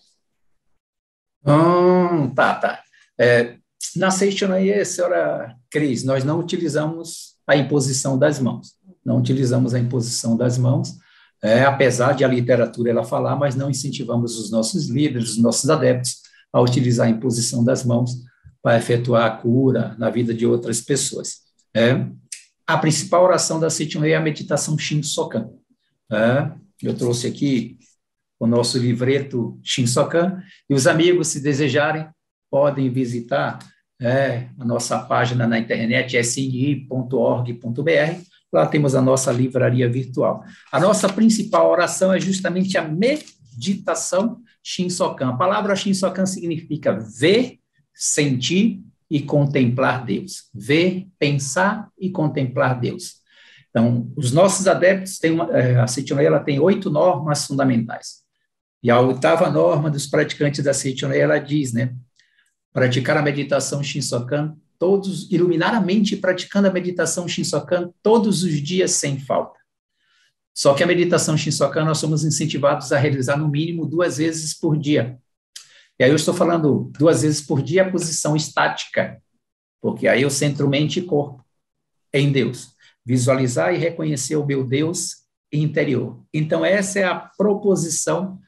Hum, 1.46 2.34
tá, 2.36 2.56
tá. 2.56 2.84
É, 3.18 3.56
na 3.96 4.12
Seixo 4.12 4.48
Noé, 4.48 4.84
senhora 4.84 5.56
Cris, 5.72 6.04
nós 6.04 6.24
não 6.24 6.40
utilizamos 6.40 7.38
a 7.48 7.56
imposição 7.56 8.20
das 8.20 8.40
mãos 8.40 8.78
não 9.08 9.20
utilizamos 9.20 9.74
a 9.74 9.80
imposição 9.80 10.36
das 10.36 10.58
mãos, 10.58 10.98
é, 11.42 11.64
apesar 11.64 12.12
de 12.12 12.26
a 12.26 12.28
literatura 12.28 12.90
ela 12.90 13.06
falar, 13.06 13.38
mas 13.38 13.56
não 13.56 13.70
incentivamos 13.70 14.38
os 14.38 14.52
nossos 14.52 14.90
líderes, 14.90 15.32
os 15.32 15.38
nossos 15.38 15.70
adeptos, 15.70 16.18
a 16.52 16.60
utilizar 16.60 17.08
a 17.08 17.10
imposição 17.10 17.64
das 17.64 17.86
mãos 17.86 18.12
para 18.62 18.78
efetuar 18.78 19.26
a 19.26 19.30
cura 19.30 19.96
na 19.98 20.10
vida 20.10 20.34
de 20.34 20.46
outras 20.46 20.82
pessoas. 20.82 21.38
É, 21.74 22.06
a 22.68 22.78
principal 22.78 23.24
oração 23.24 23.60
da 23.60 23.70
Setimei 23.70 24.12
é 24.12 24.18
a 24.18 24.22
meditação 24.22 24.78
Shinsokan. 24.78 25.50
É, 26.12 26.52
eu 26.84 26.94
trouxe 26.96 27.28
aqui 27.28 27.78
o 28.40 28.46
nosso 28.46 28.78
livreto 28.78 29.60
Shinsokan, 29.64 30.44
e 30.70 30.74
os 30.74 30.86
amigos, 30.86 31.30
se 31.30 31.40
desejarem, 31.40 32.08
podem 32.52 32.92
visitar 32.92 33.58
é, 34.00 34.50
a 34.60 34.66
nossa 34.66 35.00
página 35.00 35.48
na 35.48 35.58
internet, 35.58 36.16
sni.org.br, 36.18 37.88
Lá 38.52 38.66
temos 38.66 38.96
a 38.96 39.02
nossa 39.02 39.32
livraria 39.32 39.90
virtual. 39.90 40.44
A 40.72 40.80
nossa 40.80 41.10
principal 41.10 41.70
oração 41.70 42.14
é 42.14 42.20
justamente 42.20 42.78
a 42.78 42.88
meditação 42.88 44.42
Shinsokan. 44.64 45.30
A 45.30 45.38
palavra 45.38 45.76
Shinsokan 45.76 46.26
significa 46.26 46.94
ver, 46.94 47.60
sentir 47.94 48.82
e 49.10 49.22
contemplar 49.22 50.06
Deus. 50.06 50.50
Ver, 50.54 51.08
pensar 51.18 51.90
e 51.98 52.10
contemplar 52.10 52.80
Deus. 52.80 53.22
Então, 53.70 54.12
os 54.16 54.32
nossos 54.32 54.68
adeptos 54.68 55.20
têm 55.20 55.32
uma, 55.32 55.46
é, 55.52 55.80
a 55.80 55.88
Seitonei, 55.88 56.26
ela 56.26 56.40
tem 56.40 56.60
oito 56.60 56.90
normas 56.90 57.46
fundamentais. 57.46 58.24
E 58.82 58.90
a 58.90 59.00
oitava 59.00 59.50
norma 59.50 59.90
dos 59.90 60.08
praticantes 60.08 60.64
da 60.64 60.74
Seitonei, 60.74 61.20
ela 61.20 61.38
diz, 61.40 61.74
né? 61.74 61.96
Praticar 62.74 63.18
a 63.18 63.22
meditação 63.22 63.84
Shinsokan 63.84 64.56
todos, 64.80 65.32
iluminar 65.32 65.74
a 65.74 65.82
mente 65.82 66.16
praticando 66.16 66.68
a 66.68 66.72
meditação 66.72 67.28
Shinsokan 67.28 67.92
todos 68.02 68.44
os 68.44 68.62
dias 68.62 68.92
sem 68.92 69.20
falta. 69.20 69.58
Só 70.54 70.74
que 70.74 70.84
a 70.84 70.88
meditação 70.88 71.38
Shinsokan 71.38 71.86
nós 71.86 71.98
somos 71.98 72.24
incentivados 72.24 72.92
a 72.92 72.98
realizar 72.98 73.38
no 73.38 73.48
mínimo 73.48 73.86
duas 73.86 74.18
vezes 74.18 74.54
por 74.54 74.78
dia. 74.78 75.20
E 76.00 76.04
aí 76.04 76.10
eu 76.10 76.16
estou 76.16 76.34
falando 76.34 76.92
duas 76.98 77.22
vezes 77.22 77.42
por 77.42 77.62
dia 77.62 77.84
a 77.84 77.92
posição 77.92 78.36
estática, 78.36 79.22
porque 79.82 80.08
aí 80.08 80.22
eu 80.22 80.30
centro 80.30 80.70
mente 80.70 81.00
e 81.00 81.04
corpo 81.04 81.44
em 82.14 82.32
Deus. 82.32 82.76
Visualizar 83.06 83.74
e 83.74 83.78
reconhecer 83.78 84.36
o 84.36 84.46
meu 84.46 84.64
Deus 84.64 85.26
interior. 85.52 86.24
Então 86.34 86.64
essa 86.64 87.00
é 87.00 87.04
a 87.04 87.16
proposição 87.16 88.40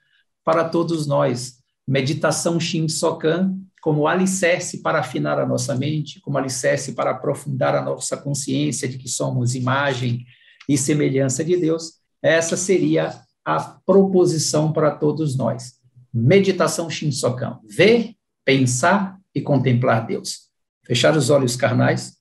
para 0.43 0.67
todos 0.67 1.07
nós. 1.07 1.59
Meditação 1.87 2.59
Shinsokan 2.59 3.57
como 3.81 4.07
alicerce 4.07 4.81
para 4.81 4.99
afinar 4.99 5.39
a 5.39 5.45
nossa 5.45 5.75
mente, 5.75 6.19
como 6.19 6.37
alicerce 6.37 6.93
para 6.93 7.11
aprofundar 7.11 7.75
a 7.75 7.81
nossa 7.81 8.17
consciência 8.17 8.87
de 8.87 8.97
que 8.97 9.07
somos 9.07 9.55
imagem 9.55 10.25
e 10.67 10.77
semelhança 10.77 11.43
de 11.43 11.55
Deus, 11.55 11.93
essa 12.21 12.57
seria 12.57 13.21
a 13.45 13.59
proposição 13.85 14.71
para 14.71 14.91
todos 14.91 15.35
nós. 15.35 15.78
Meditação 16.13 16.89
Shinsokan, 16.89 17.59
ver, 17.69 18.15
pensar 18.43 19.19
e 19.33 19.41
contemplar 19.41 20.05
Deus. 20.05 20.49
Fechar 20.85 21.15
os 21.15 21.29
olhos 21.29 21.55
carnais, 21.55 22.17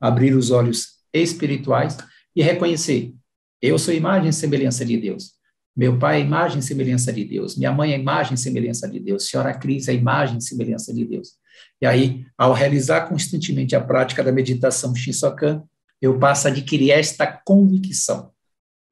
abrir 0.00 0.34
os 0.34 0.50
olhos 0.50 0.98
espirituais 1.12 1.96
e 2.34 2.42
reconhecer: 2.42 3.14
eu 3.60 3.78
sou 3.78 3.94
imagem 3.94 4.28
e 4.28 4.32
semelhança 4.32 4.84
de 4.84 4.96
Deus. 4.96 5.32
Meu 5.74 5.98
pai 5.98 6.20
é 6.20 6.24
imagem 6.24 6.58
e 6.58 6.62
semelhança 6.62 7.12
de 7.12 7.24
Deus. 7.24 7.56
Minha 7.56 7.72
mãe 7.72 7.92
é 7.92 7.98
imagem 7.98 8.34
e 8.34 8.38
semelhança 8.38 8.88
de 8.88 9.00
Deus. 9.00 9.28
Senhora 9.28 9.52
Cris 9.54 9.88
é 9.88 9.94
imagem 9.94 10.38
e 10.38 10.42
semelhança 10.42 10.92
de 10.92 11.04
Deus. 11.04 11.32
E 11.80 11.86
aí, 11.86 12.24
ao 12.36 12.52
realizar 12.52 13.08
constantemente 13.08 13.74
a 13.74 13.80
prática 13.80 14.22
da 14.22 14.32
meditação 14.32 14.94
Shinsokan, 14.94 15.62
eu 16.00 16.18
passo 16.18 16.48
a 16.48 16.50
adquirir 16.50 16.90
esta 16.90 17.26
convicção. 17.26 18.30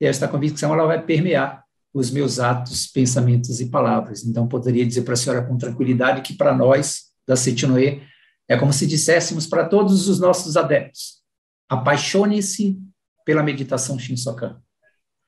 E 0.00 0.06
esta 0.06 0.26
convicção 0.26 0.72
ela 0.72 0.86
vai 0.86 1.02
permear 1.02 1.63
os 1.94 2.10
meus 2.10 2.38
atos, 2.38 2.86
pensamentos 2.86 3.60
e 3.60 3.66
palavras. 3.70 4.24
Então, 4.24 4.46
poderia 4.46 4.84
dizer 4.84 5.02
para 5.02 5.14
a 5.14 5.16
senhora 5.16 5.46
com 5.46 5.56
tranquilidade 5.56 6.20
que 6.20 6.34
para 6.34 6.54
nós, 6.54 7.04
da 7.26 7.36
Setinoe, 7.36 8.02
é 8.48 8.56
como 8.58 8.72
se 8.72 8.86
disséssemos 8.86 9.46
para 9.46 9.66
todos 9.66 10.08
os 10.08 10.18
nossos 10.18 10.56
adeptos: 10.56 11.22
apaixone-se 11.70 12.78
pela 13.24 13.42
meditação 13.42 13.98
Shinsokan 13.98 14.60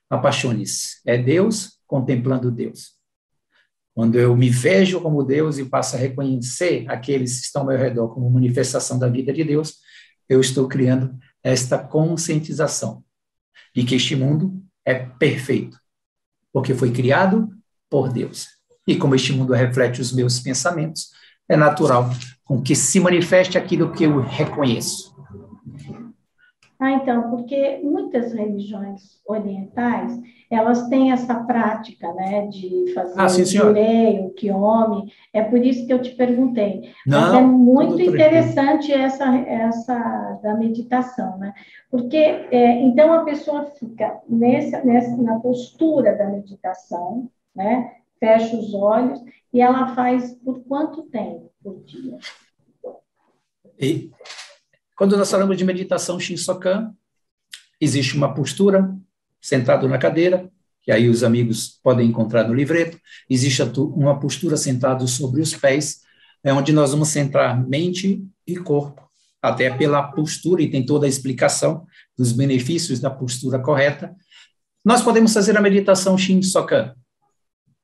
apaixone-se. 0.09 1.01
É 1.05 1.19
Deus 1.19 1.79
contemplando 1.87 2.51
Deus. 2.51 2.97
Quando 3.95 4.19
eu 4.19 4.37
me 4.37 4.51
vejo 4.51 5.01
como 5.01 5.25
Deus 5.25 5.59
e 5.59 5.65
passo 5.65 5.97
a 5.97 5.99
reconhecer 5.99 6.85
aqueles 6.89 7.41
que 7.41 7.47
estão 7.47 7.63
ao 7.63 7.69
meu 7.69 7.79
redor 7.79 8.09
como 8.09 8.31
manifestação 8.31 8.99
da 8.99 9.09
vida 9.09 9.33
de 9.33 9.43
Deus, 9.43 9.77
eu 10.29 10.41
estou 10.41 10.69
criando 10.69 11.17
esta 11.43 11.79
conscientização 11.79 13.03
de 13.75 13.85
que 13.85 13.95
este 13.95 14.15
mundo 14.15 14.63
é 14.85 14.95
perfeito, 14.95 15.79
porque 16.57 16.73
foi 16.73 16.91
criado 16.91 17.51
por 17.91 18.11
Deus. 18.11 18.47
E 18.89 18.97
como 18.97 19.15
este 19.15 19.31
mundo 19.31 19.53
reflete 19.53 20.01
os 20.01 20.11
meus 20.11 20.41
pensamentos, 20.41 21.11
é 21.47 21.55
natural 21.55 22.09
com 22.47 22.63
que 22.63 22.75
se 22.75 22.99
manifeste 22.99 23.59
aquilo 23.59 23.93
que 23.93 24.05
eu 24.05 24.23
reconheço. 24.23 25.15
Ah, 26.79 26.93
então, 26.93 27.31
porque 27.31 27.81
muitas 27.83 28.33
religiões 28.33 29.21
orientais, 29.27 30.21
elas 30.51 30.89
têm 30.89 31.11
essa 31.11 31.35
prática, 31.35 32.13
né, 32.13 32.47
de 32.49 32.93
fazer 32.93 33.21
ah, 33.21 33.29
sim, 33.29 33.43
o 33.43 33.47
jurei, 33.47 34.21
o 34.21 34.31
quiome, 34.31 35.11
é 35.33 35.43
por 35.43 35.65
isso 35.65 35.87
que 35.87 35.93
eu 35.93 36.03
te 36.03 36.15
perguntei. 36.15 36.93
Não, 37.07 37.21
Mas 37.21 37.35
é 37.35 37.41
muito 37.41 38.03
interessante 38.03 38.93
essa, 38.93 39.35
essa 39.37 40.39
da 40.43 40.55
meditação, 40.55 41.39
né, 41.39 41.55
porque, 41.91 42.17
é, 42.17 42.83
então, 42.83 43.13
a 43.13 43.25
pessoa 43.25 43.65
fica 43.65 44.21
nessa, 44.29 44.85
nessa, 44.85 45.17
na 45.17 45.41
postura 45.41 46.15
da 46.15 46.27
meditação, 46.27 47.31
né, 47.55 47.93
fecha 48.21 48.55
os 48.55 48.75
olhos, 48.75 49.23
e 49.53 49.63
ela 49.63 49.95
faz 49.95 50.35
por 50.45 50.61
quanto 50.65 51.05
tempo 51.05 51.51
por 51.63 51.83
dia? 51.85 52.19
E 53.81 54.11
quando 54.97 55.17
nós 55.17 55.31
falamos 55.31 55.59
de 55.59 55.65
meditação 55.65 56.19
Shinsokan, 56.19 56.91
existe 57.79 58.17
uma 58.17 58.33
postura, 58.35 58.97
sentado 59.41 59.87
na 59.87 59.99
cadeira, 59.99 60.51
que 60.83 60.91
aí 60.91 61.09
os 61.09 61.23
amigos 61.23 61.79
podem 61.83 62.09
encontrar 62.09 62.49
no 62.49 62.55
livreto. 62.55 62.99
Existe 63.29 63.63
uma 63.79 64.19
postura 64.19 64.57
sentada 64.57 65.07
sobre 65.07 65.43
os 65.43 65.55
pés, 65.55 66.01
é 66.43 66.53
onde 66.53 66.73
nós 66.73 66.93
vamos 66.93 67.09
centrar 67.09 67.69
mente 67.69 68.25
e 68.47 68.57
corpo, 68.57 69.07
até 69.43 69.71
pela 69.77 70.03
postura, 70.03 70.63
e 70.63 70.71
tem 70.71 70.87
toda 70.87 71.05
a 71.05 71.09
explicação 71.09 71.87
dos 72.17 72.33
benefícios 72.33 72.99
da 72.99 73.11
postura 73.11 73.59
correta. 73.59 74.17
Nós 74.83 75.03
podemos 75.03 75.35
fazer 75.35 75.59
a 75.59 75.61
meditação 75.61 76.17
Shin 76.17 76.41
Sokan 76.41 76.95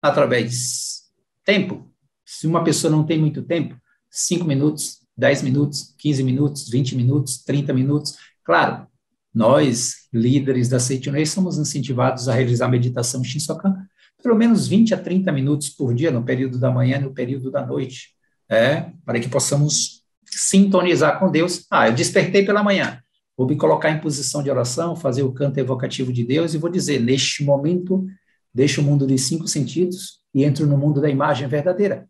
através 0.01 1.03
tempo. 1.45 1.93
Se 2.25 2.47
uma 2.47 2.65
pessoa 2.65 2.91
não 2.91 3.05
tem 3.05 3.19
muito 3.19 3.43
tempo, 3.43 3.77
cinco 4.11 4.45
minutos, 4.45 5.02
10 5.23 5.43
minutos, 5.43 5.95
15 5.99 6.25
minutos, 6.25 6.69
20 6.69 6.97
minutos, 6.97 7.45
30 7.45 7.73
minutos. 7.73 8.17
Claro, 8.45 8.89
nós, 9.33 10.09
líderes 10.13 10.69
da 10.69 10.81
Seitonei, 10.81 11.25
somos 11.25 11.59
incentivados 11.59 12.29
a 12.29 12.35
realizar 12.35 12.69
meditação 12.69 13.23
Shinsokan 13.23 13.87
pelo 14.21 14.35
menos 14.37 14.67
20 14.69 14.95
a 14.95 14.99
30 14.99 15.31
minutos 15.33 15.69
por 15.69 15.95
dia, 15.95 16.11
no 16.11 16.25
período 16.25 16.59
da 16.59 16.71
manhã 16.71 16.99
e 16.99 17.03
no 17.03 17.13
período 17.13 17.51
da 17.51 17.65
noite, 17.65 18.11
é, 18.49 18.93
para 19.05 19.19
que 19.19 19.29
possamos 19.29 20.03
sintonizar 20.25 21.19
com 21.19 21.31
Deus. 21.31 21.67
Ah, 21.71 21.89
eu 21.89 21.95
despertei 21.95 22.45
pela 22.45 22.63
manhã, 22.63 23.01
vou 23.37 23.47
me 23.47 23.57
colocar 23.57 23.91
em 23.91 24.01
posição 24.01 24.43
de 24.43 24.51
oração, 24.51 24.95
fazer 24.95 25.23
o 25.23 25.33
canto 25.33 25.59
evocativo 25.59 26.13
de 26.13 26.25
Deus 26.25 26.55
e 26.55 26.59
vou 26.59 26.71
dizer, 26.71 27.01
neste 27.01 27.45
momento, 27.45 28.07
deixo 28.55 28.81
o 28.81 28.85
mundo 28.85 29.07
dos 29.07 29.23
cinco 29.23 29.49
sentidos 29.49 30.21
e 30.35 30.45
entro 30.45 30.67
no 30.67 30.79
mundo 30.79 31.01
da 31.01 31.11
imagem 31.11 31.49
verdadeira. 31.49 32.09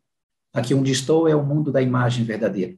Aqui 0.52 0.74
onde 0.74 0.92
estou 0.92 1.26
é 1.26 1.34
o 1.34 1.44
mundo 1.44 1.72
da 1.72 1.80
imagem 1.80 2.24
verdadeira. 2.24 2.74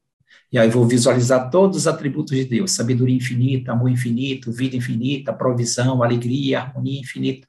E 0.54 0.58
aí 0.58 0.70
vou 0.70 0.86
visualizar 0.86 1.50
todos 1.50 1.78
os 1.78 1.86
atributos 1.88 2.36
de 2.36 2.44
Deus: 2.44 2.70
sabedoria 2.70 3.16
infinita, 3.16 3.72
amor 3.72 3.90
infinito, 3.90 4.52
vida 4.52 4.76
infinita, 4.76 5.32
provisão, 5.32 6.00
alegria, 6.00 6.60
harmonia 6.60 7.00
infinita. 7.00 7.48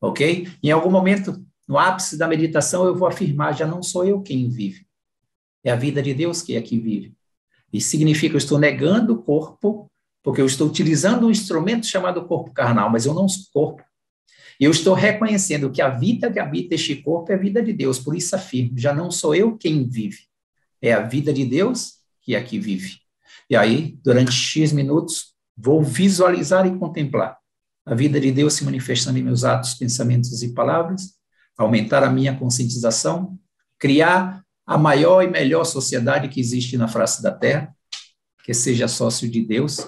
Ok? 0.00 0.48
Em 0.60 0.70
algum 0.72 0.90
momento, 0.90 1.40
no 1.68 1.78
ápice 1.78 2.18
da 2.18 2.26
meditação, 2.26 2.84
eu 2.84 2.96
vou 2.96 3.06
afirmar: 3.06 3.52
já 3.52 3.64
não 3.64 3.80
sou 3.80 4.04
eu 4.04 4.20
quem 4.22 4.48
vive, 4.48 4.84
é 5.62 5.70
a 5.70 5.76
vida 5.76 6.02
de 6.02 6.12
Deus 6.12 6.42
que 6.42 6.56
é 6.56 6.60
que 6.60 6.78
vive. 6.80 7.14
E 7.72 7.80
significa 7.80 8.34
eu 8.34 8.38
estou 8.38 8.58
negando 8.58 9.14
o 9.14 9.22
corpo, 9.22 9.88
porque 10.20 10.40
eu 10.40 10.46
estou 10.46 10.66
utilizando 10.66 11.28
um 11.28 11.30
instrumento 11.30 11.86
chamado 11.86 12.26
corpo 12.26 12.50
carnal, 12.52 12.90
mas 12.90 13.06
eu 13.06 13.14
não 13.14 13.28
sou 13.28 13.44
corpo. 13.52 13.84
E 14.58 14.64
eu 14.64 14.70
estou 14.72 14.94
reconhecendo 14.94 15.70
que 15.70 15.80
a 15.80 15.88
vida 15.88 16.30
que 16.30 16.40
habita 16.40 16.74
este 16.74 16.96
corpo 16.96 17.30
é 17.30 17.36
a 17.36 17.38
vida 17.38 17.62
de 17.62 17.72
Deus, 17.72 18.00
por 18.00 18.16
isso 18.16 18.34
afirmo: 18.34 18.76
já 18.76 18.92
não 18.92 19.12
sou 19.12 19.32
eu 19.32 19.56
quem 19.56 19.88
vive, 19.88 20.26
é 20.80 20.92
a 20.92 21.02
vida 21.02 21.32
de 21.32 21.44
Deus 21.44 22.01
que 22.22 22.36
aqui 22.36 22.58
vive. 22.58 22.98
E 23.50 23.56
aí, 23.56 23.98
durante 24.02 24.32
X 24.32 24.72
minutos, 24.72 25.34
vou 25.56 25.82
visualizar 25.82 26.66
e 26.66 26.78
contemplar 26.78 27.36
a 27.84 27.94
vida 27.94 28.20
de 28.20 28.30
Deus 28.30 28.54
se 28.54 28.64
manifestando 28.64 29.18
em 29.18 29.22
meus 29.22 29.44
atos, 29.44 29.74
pensamentos 29.74 30.42
e 30.42 30.54
palavras, 30.54 31.14
aumentar 31.58 32.04
a 32.04 32.10
minha 32.10 32.36
conscientização, 32.36 33.38
criar 33.78 34.44
a 34.64 34.78
maior 34.78 35.22
e 35.22 35.28
melhor 35.28 35.64
sociedade 35.64 36.28
que 36.28 36.40
existe 36.40 36.76
na 36.76 36.86
face 36.86 37.22
da 37.22 37.32
Terra, 37.32 37.74
que 38.44 38.54
seja 38.54 38.86
sócio 38.86 39.28
de 39.28 39.44
Deus. 39.44 39.86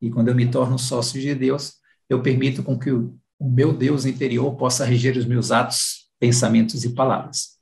E 0.00 0.10
quando 0.10 0.28
eu 0.28 0.34
me 0.34 0.48
torno 0.48 0.78
sócio 0.78 1.20
de 1.20 1.34
Deus, 1.34 1.74
eu 2.08 2.22
permito 2.22 2.62
com 2.62 2.78
que 2.78 2.90
o, 2.90 3.18
o 3.38 3.50
meu 3.50 3.72
Deus 3.72 4.04
interior 4.04 4.54
possa 4.56 4.84
reger 4.84 5.16
os 5.16 5.26
meus 5.26 5.50
atos, 5.50 6.08
pensamentos 6.20 6.84
e 6.84 6.90
palavras. 6.90 7.53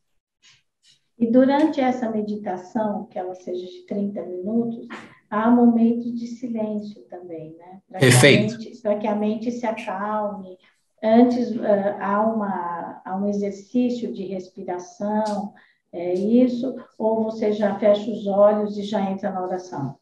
E 1.22 1.30
durante 1.30 1.80
essa 1.80 2.10
meditação, 2.10 3.06
que 3.06 3.16
ela 3.16 3.32
seja 3.36 3.64
de 3.64 3.86
30 3.86 4.22
minutos, 4.22 4.88
há 5.30 5.48
momentos 5.48 6.18
de 6.18 6.26
silêncio 6.26 7.00
também, 7.02 7.54
né? 7.56 7.80
Perfeito. 8.00 8.58
Para 8.82 8.98
que 8.98 9.06
a 9.06 9.14
mente 9.14 9.52
se 9.52 9.64
acalme. 9.64 10.58
Antes, 11.00 11.52
uh, 11.52 11.62
há, 12.00 12.22
uma, 12.22 13.02
há 13.04 13.16
um 13.16 13.28
exercício 13.28 14.12
de 14.12 14.24
respiração, 14.24 15.54
é 15.92 16.12
isso? 16.12 16.74
Ou 16.98 17.22
você 17.22 17.52
já 17.52 17.78
fecha 17.78 18.10
os 18.10 18.26
olhos 18.26 18.76
e 18.76 18.82
já 18.82 19.08
entra 19.08 19.30
na 19.30 19.44
oração? 19.44 19.96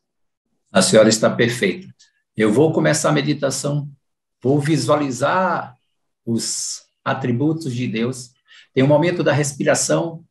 A 0.73 0.81
senhora 0.81 1.11
está 1.11 1.29
perfeita. 1.29 1.87
Eu 2.35 2.51
vou 2.51 2.73
começar 2.73 3.11
a 3.11 3.13
meditação, 3.13 3.87
vou 4.43 4.59
visualizar 4.59 5.77
os 6.25 6.81
atributos 7.05 7.75
de 7.75 7.87
Deus. 7.87 8.31
Tem 8.73 8.83
um 8.83 8.89
momento 8.89 9.23
da 9.23 9.35
respiração, 9.35 10.25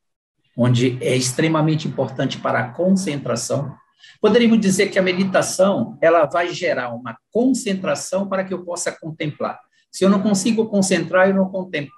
onde 0.62 0.98
é 1.00 1.16
extremamente 1.16 1.88
importante 1.88 2.38
para 2.38 2.60
a 2.60 2.70
concentração. 2.74 3.74
Poderíamos 4.20 4.60
dizer 4.60 4.90
que 4.90 5.00
a 5.00 5.02
meditação, 5.02 5.98
ela 6.02 6.26
vai 6.26 6.54
gerar 6.54 6.94
uma 6.94 7.18
concentração 7.32 8.28
para 8.28 8.44
que 8.44 8.54
eu 8.54 8.66
possa 8.66 8.92
contemplar. 8.92 9.58
Se 9.90 10.04
eu 10.04 10.10
não 10.10 10.22
consigo 10.22 10.68
concentrar, 10.68 11.30
eu 11.30 11.36
não 11.36 11.50
contemplo. 11.50 11.94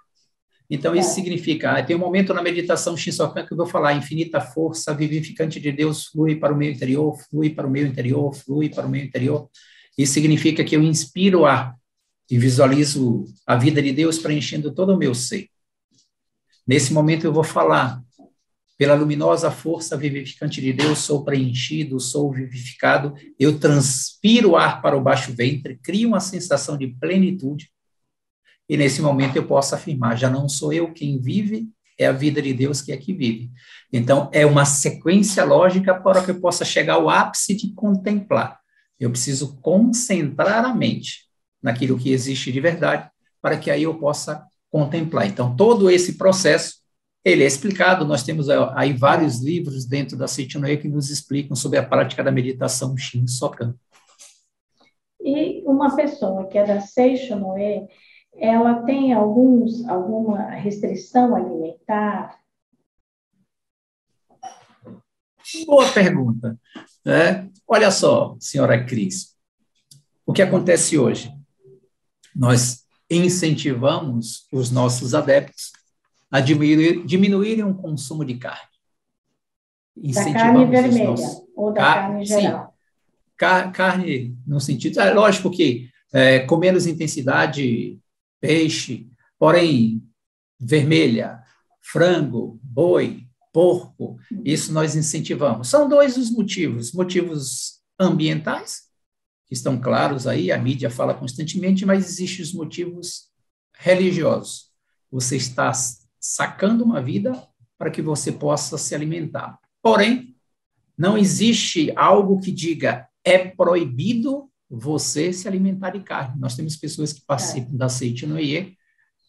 Então, 0.70 0.95
isso 0.95 1.09
é. 1.09 1.14
significa, 1.14 1.72
ah, 1.72 1.84
tem 1.84 1.95
um 1.95 1.99
momento 1.99 2.36
na 2.36 2.41
meditação 2.43 2.95
Shinsokan 2.95 3.47
que 3.47 3.51
eu 3.51 3.57
vou 3.57 3.66
falar, 3.66 3.93
infinita 3.93 4.39
força 4.39 4.93
vivificante 4.93 5.59
de 5.59 5.72
Deus 5.72 6.05
flui 6.05 6.36
para 6.36 6.53
o 6.53 6.55
meu 6.55 6.70
interior, 6.70 7.18
flui 7.30 7.49
para 7.49 7.66
o 7.66 7.70
meu 7.70 7.86
interior, 7.88 8.32
flui 8.32 8.70
para 8.70 8.86
o 8.86 8.89
meu 8.89 9.03
interior. 9.03 9.49
Isso 9.97 10.14
significa 10.14 10.64
que 10.64 10.76
eu 10.76 10.84
inspiro 10.84 11.45
ar 11.45 11.76
e 12.30 12.38
visualizo 12.38 13.26
a 13.45 13.55
vida 13.55 13.82
de 13.82 13.91
Deus 13.91 14.20
preenchendo 14.20 14.72
todo 14.72 14.93
o 14.93 14.97
meu 14.97 15.16
ser. 15.16 15.47
Nesse 16.66 16.93
momento 16.93 17.26
eu 17.26 17.34
vou 17.34 17.43
falar, 17.43 18.01
pela 18.82 18.95
luminosa 18.95 19.51
força 19.51 19.95
vivificante 19.95 20.59
de 20.59 20.73
Deus, 20.73 20.97
sou 20.97 21.23
preenchido, 21.23 21.99
sou 21.99 22.32
vivificado, 22.32 23.13
eu 23.39 23.59
transpiro 23.59 24.55
ar 24.55 24.82
para 24.82 24.97
o 24.97 25.01
baixo 25.01 25.32
ventre, 25.34 25.77
crio 25.84 26.07
uma 26.07 26.19
sensação 26.19 26.75
de 26.75 26.88
plenitude, 26.88 27.69
e 28.67 28.75
nesse 28.75 28.99
momento 28.99 29.36
eu 29.36 29.45
posso 29.45 29.75
afirmar: 29.75 30.17
já 30.17 30.32
não 30.32 30.49
sou 30.49 30.73
eu 30.73 30.91
quem 30.91 31.21
vive, 31.21 31.69
é 31.95 32.07
a 32.07 32.11
vida 32.11 32.41
de 32.41 32.53
Deus 32.55 32.82
que 32.82 32.91
é 32.91 32.97
que 32.97 33.13
vive. 33.13 33.51
Então, 33.93 34.32
é 34.34 34.47
uma 34.47 34.65
sequência 34.65 35.43
lógica 35.43 35.93
para 35.93 36.23
que 36.23 36.32
eu 36.32 36.41
possa 36.41 36.65
chegar 36.65 36.95
ao 36.95 37.07
ápice 37.07 37.53
de 37.53 37.71
contemplar. 37.75 38.59
Eu 38.99 39.11
preciso 39.11 39.57
concentrar 39.57 40.65
a 40.65 40.73
mente 40.73 41.27
naquilo 41.61 41.99
que 41.99 42.11
existe 42.11 42.51
de 42.51 42.59
verdade, 42.59 43.11
para 43.39 43.59
que 43.59 43.69
aí 43.69 43.84
eu 43.84 43.93
possa 43.99 44.43
contemplar. 44.71 45.27
Então, 45.27 45.55
todo 45.55 45.88
esse 45.88 46.17
processo 46.17 46.80
ele 47.24 47.43
é 47.43 47.47
explicado, 47.47 48.03
nós 48.03 48.24
temos 48.24 48.49
aí 48.49 48.93
vários 48.93 49.41
livros 49.41 49.86
dentro 49.86 50.17
da 50.17 50.28
Seitinoe 50.28 50.78
que 50.78 50.88
nos 50.88 51.09
explicam 51.09 51.55
sobre 51.55 51.78
a 51.78 51.86
prática 51.86 52.24
da 52.24 52.32
meditação 52.32 52.97
Shin 52.97 53.28
Sokan. 53.28 53.76
E 55.24 55.61
uma 55.65 55.95
pessoa 55.95 56.47
que 56.47 56.57
é 56.57 56.65
da 56.65 56.82
Seishonoe, 56.82 57.88
ela 58.36 58.82
tem 58.84 59.13
alguns, 59.13 59.88
alguma 59.88 60.49
restrição 60.49 61.36
alimentar? 61.36 62.39
Boa 65.67 65.88
pergunta. 65.91 66.59
Né? 67.05 67.49
Olha 67.67 67.91
só, 67.91 68.36
senhora 68.39 68.84
Cris, 68.84 69.36
o 70.26 70.34
que 70.34 70.41
acontece 70.41 70.97
hoje? 70.97 71.32
Nós 72.36 72.84
incentivamos 73.09 74.47
os 74.51 74.72
nossos 74.72 75.13
adeptos 75.13 75.72
a 76.32 76.39
diminuir, 76.39 77.05
diminuírem 77.05 77.65
o 77.65 77.75
consumo 77.75 78.23
de 78.23 78.36
carne. 78.36 78.71
Da 79.95 80.34
carne 80.34 80.65
vermelha 80.65 81.09
nossos... 81.09 81.43
ou 81.55 81.73
da 81.73 81.82
Car... 81.82 81.95
carne 81.95 82.25
geral? 82.25 82.65
Sim. 82.65 82.73
Car... 83.38 83.71
Carne, 83.73 84.38
no 84.47 84.59
sentido... 84.59 84.99
É 84.99 85.13
lógico 85.13 85.51
que 85.51 85.89
é, 86.13 86.39
com 86.39 86.57
menos 86.57 86.88
intensidade, 86.88 87.99
peixe, 88.39 89.09
porém, 89.38 90.01
vermelha, 90.59 91.41
frango, 91.82 92.59
boi, 92.63 93.27
porco, 93.51 94.17
isso 94.45 94.71
nós 94.71 94.95
incentivamos. 94.95 95.67
São 95.67 95.89
dois 95.89 96.17
os 96.17 96.32
motivos. 96.32 96.93
Motivos 96.93 97.82
ambientais, 97.99 98.84
que 99.47 99.53
estão 99.53 99.79
claros 99.79 100.27
aí, 100.27 100.51
a 100.51 100.57
mídia 100.57 100.89
fala 100.89 101.13
constantemente, 101.13 101.86
mas 101.86 102.07
existem 102.07 102.43
os 102.43 102.53
motivos 102.53 103.29
religiosos. 103.77 104.71
Você 105.11 105.36
está 105.36 105.73
sacando 106.22 106.84
uma 106.84 107.01
vida 107.01 107.34
para 107.78 107.89
que 107.89 108.01
você 108.01 108.32
possa 108.32 108.78
se 108.78 108.93
alimentar. 108.93 109.59
Porém, 109.82 110.36
não 110.95 111.17
existe 111.17 111.91
algo 111.95 112.39
que 112.39 112.51
diga 112.51 113.07
é 113.26 113.39
proibido 113.39 114.49
você 114.69 115.34
se 115.34 115.47
alimentar 115.47 115.89
de 115.89 116.01
carne. 116.01 116.39
Nós 116.39 116.55
temos 116.55 116.76
pessoas 116.76 117.11
que 117.11 117.26
participam 117.26 117.74
é. 117.74 117.78
da 117.78 117.89
Seite 117.89 118.26
Noie 118.26 118.78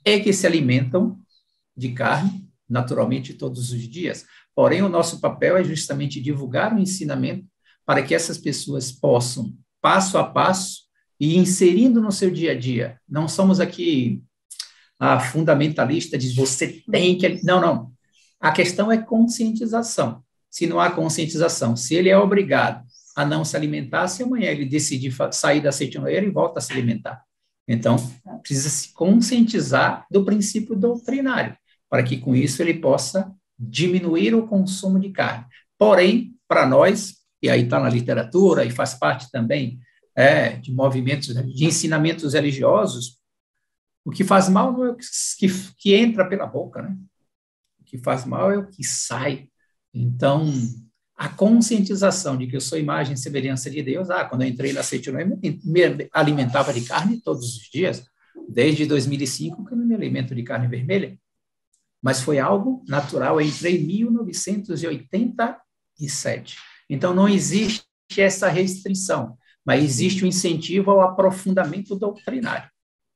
e 0.04 0.20
que 0.20 0.32
se 0.32 0.46
alimentam 0.46 1.18
de 1.76 1.92
carne 1.92 2.46
naturalmente 2.68 3.34
todos 3.34 3.72
os 3.72 3.80
dias. 3.82 4.24
Porém, 4.54 4.82
o 4.82 4.88
nosso 4.88 5.20
papel 5.20 5.56
é 5.56 5.64
justamente 5.64 6.20
divulgar 6.20 6.74
o 6.74 6.78
ensinamento 6.78 7.46
para 7.84 8.02
que 8.02 8.14
essas 8.14 8.38
pessoas 8.38 8.92
possam, 8.92 9.54
passo 9.80 10.16
a 10.16 10.24
passo, 10.24 10.82
e 11.20 11.36
inserindo 11.36 12.00
no 12.00 12.10
seu 12.10 12.30
dia 12.30 12.52
a 12.52 12.58
dia. 12.58 12.98
Não 13.08 13.28
somos 13.28 13.60
aqui 13.60 14.22
a 15.04 15.18
fundamentalista 15.18 16.16
diz 16.16 16.32
você 16.32 16.80
tem 16.88 17.18
que. 17.18 17.44
Não, 17.44 17.60
não. 17.60 17.90
A 18.40 18.52
questão 18.52 18.90
é 18.92 18.96
conscientização. 18.96 20.22
Se 20.48 20.64
não 20.64 20.78
há 20.78 20.92
conscientização, 20.92 21.74
se 21.74 21.96
ele 21.96 22.08
é 22.08 22.16
obrigado 22.16 22.84
a 23.16 23.26
não 23.26 23.44
se 23.44 23.56
alimentar, 23.56 24.06
se 24.06 24.22
amanhã 24.22 24.50
ele 24.50 24.64
decidir 24.64 25.12
sair 25.32 25.60
da 25.60 25.72
ceitinoeira 25.72 26.24
e 26.24 26.30
volta 26.30 26.60
a 26.60 26.62
se 26.62 26.72
alimentar. 26.72 27.20
Então, 27.66 27.96
precisa 28.44 28.68
se 28.68 28.92
conscientizar 28.92 30.06
do 30.08 30.24
princípio 30.24 30.76
doutrinário, 30.76 31.56
para 31.90 32.04
que 32.04 32.18
com 32.18 32.32
isso 32.36 32.62
ele 32.62 32.74
possa 32.74 33.32
diminuir 33.58 34.36
o 34.36 34.46
consumo 34.46 35.00
de 35.00 35.10
carne. 35.10 35.46
Porém, 35.76 36.32
para 36.46 36.64
nós, 36.64 37.16
e 37.42 37.50
aí 37.50 37.64
está 37.64 37.80
na 37.80 37.88
literatura 37.88 38.64
e 38.64 38.70
faz 38.70 38.94
parte 38.94 39.28
também 39.32 39.80
é, 40.14 40.50
de 40.50 40.72
movimentos, 40.72 41.34
de 41.34 41.64
ensinamentos 41.64 42.34
religiosos, 42.34 43.20
o 44.04 44.10
que 44.10 44.24
faz 44.24 44.48
mal 44.48 44.72
não 44.72 44.84
é 44.84 44.90
o 44.90 44.96
que, 44.96 45.06
que, 45.38 45.46
que 45.78 45.94
entra 45.94 46.28
pela 46.28 46.44
boca, 46.46 46.82
né? 46.82 46.96
O 47.80 47.84
que 47.84 47.96
faz 47.98 48.24
mal 48.24 48.50
é 48.50 48.58
o 48.58 48.66
que 48.66 48.82
sai. 48.82 49.48
Então, 49.94 50.52
a 51.14 51.28
conscientização 51.28 52.36
de 52.36 52.48
que 52.48 52.56
eu 52.56 52.60
sou 52.60 52.76
imagem 52.78 53.14
e 53.14 53.18
semelhança 53.18 53.70
de 53.70 53.80
Deus, 53.82 54.10
ah, 54.10 54.24
quando 54.24 54.42
eu 54.42 54.48
entrei 54.48 54.72
na 54.72 54.82
Seitonã, 54.82 55.24
me, 55.24 55.60
me 55.64 56.08
alimentava 56.12 56.72
de 56.72 56.80
carne 56.82 57.20
todos 57.20 57.56
os 57.56 57.70
dias, 57.70 58.04
desde 58.48 58.86
2005 58.86 59.64
que 59.64 59.72
eu 59.72 59.78
não 59.78 59.86
me 59.86 59.94
alimento 59.94 60.34
de 60.34 60.42
carne 60.42 60.66
vermelha, 60.66 61.16
mas 62.02 62.20
foi 62.20 62.40
algo 62.40 62.84
natural, 62.88 63.40
eu 63.40 63.46
entrei 63.46 63.78
em 63.78 63.86
1987. 63.86 66.56
Então, 66.90 67.14
não 67.14 67.28
existe 67.28 67.86
essa 68.18 68.48
restrição, 68.48 69.38
mas 69.64 69.84
existe 69.84 70.22
o 70.22 70.24
um 70.24 70.28
incentivo 70.28 70.90
ao 70.90 71.02
aprofundamento 71.02 71.94
doutrinário. 71.94 72.71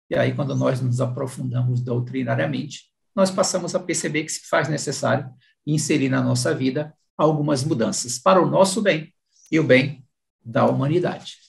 E 0.09 0.15
aí, 0.15 0.35
quando 0.35 0.55
nós 0.55 0.81
nos 0.81 1.01
aprofundamos 1.01 1.81
doutrinariamente, 1.81 2.85
nós 3.15 3.31
passamos 3.31 3.75
a 3.75 3.81
perceber 3.81 4.25
que 4.25 4.33
se 4.33 4.47
faz 4.49 4.69
necessário 4.69 5.29
inserir 5.67 6.09
na 6.09 6.23
nossa 6.23 6.55
vida 6.55 6.95
algumas 7.17 7.65
mudanças 7.65 8.19
para 8.19 8.41
o 8.41 8.49
nosso 8.49 8.83
bem 8.83 9.13
e 9.51 9.59
o 9.59 9.65
bem 9.65 10.05
da 10.45 10.67
humanidade. 10.67 11.47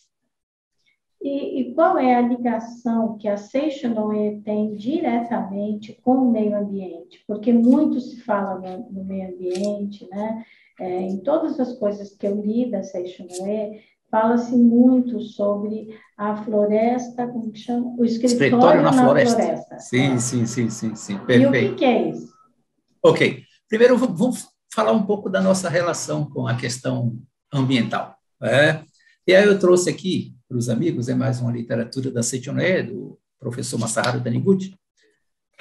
E, 1.21 1.61
e 1.61 1.73
qual 1.73 1.97
é 1.97 2.15
a 2.15 2.21
ligação 2.21 3.17
que 3.17 3.27
a 3.27 3.37
Seixonoe 3.37 4.41
tem 4.41 4.75
diretamente 4.75 5.93
com 6.01 6.13
o 6.13 6.31
meio 6.31 6.55
ambiente? 6.55 7.23
Porque 7.27 7.51
muito 7.51 7.99
se 7.99 8.21
fala 8.21 8.59
no, 8.59 8.91
no 8.91 9.03
meio 9.03 9.33
ambiente, 9.33 10.07
né? 10.09 10.45
É, 10.79 11.01
em 11.01 11.17
todas 11.19 11.59
as 11.59 11.73
coisas 11.73 12.15
que 12.15 12.27
eu 12.27 12.39
li 12.39 12.69
da 12.69 12.83
Seixonoe, 12.83 13.81
fala-se 14.09 14.55
muito 14.55 15.19
sobre 15.19 15.97
a 16.17 16.43
floresta, 16.43 17.27
como 17.27 17.51
que 17.51 17.59
chama? 17.59 17.95
O 17.97 18.05
escritório, 18.05 18.45
escritório 18.45 18.81
na, 18.81 18.91
na 18.91 19.03
floresta. 19.03 19.41
floresta. 19.41 19.79
Sim, 19.79 20.19
sim, 20.19 20.45
sim, 20.45 20.69
sim, 20.69 20.95
sim, 20.95 21.17
perfeito. 21.19 21.71
E 21.71 21.73
o 21.73 21.75
que, 21.75 21.85
é 21.85 22.09
isso? 22.09 22.33
Ok, 23.03 23.43
primeiro 23.69 23.97
vamos 23.97 24.47
falar 24.73 24.91
um 24.91 25.05
pouco 25.05 25.29
da 25.29 25.41
nossa 25.41 25.69
relação 25.69 26.25
com 26.29 26.47
a 26.47 26.55
questão 26.55 27.17
ambiental. 27.53 28.15
É? 28.41 28.81
E 29.25 29.33
aí 29.35 29.45
eu 29.45 29.59
trouxe 29.59 29.89
aqui 29.89 30.35
para 30.47 30.57
os 30.57 30.69
amigos, 30.69 31.09
é 31.09 31.15
mais 31.15 31.41
uma 31.41 31.51
literatura 31.51 32.09
da 32.09 32.23
Setioné, 32.23 32.83
do 32.83 33.19
professor 33.39 33.77
Masaharu 33.77 34.23
Taniguchi, 34.23 34.75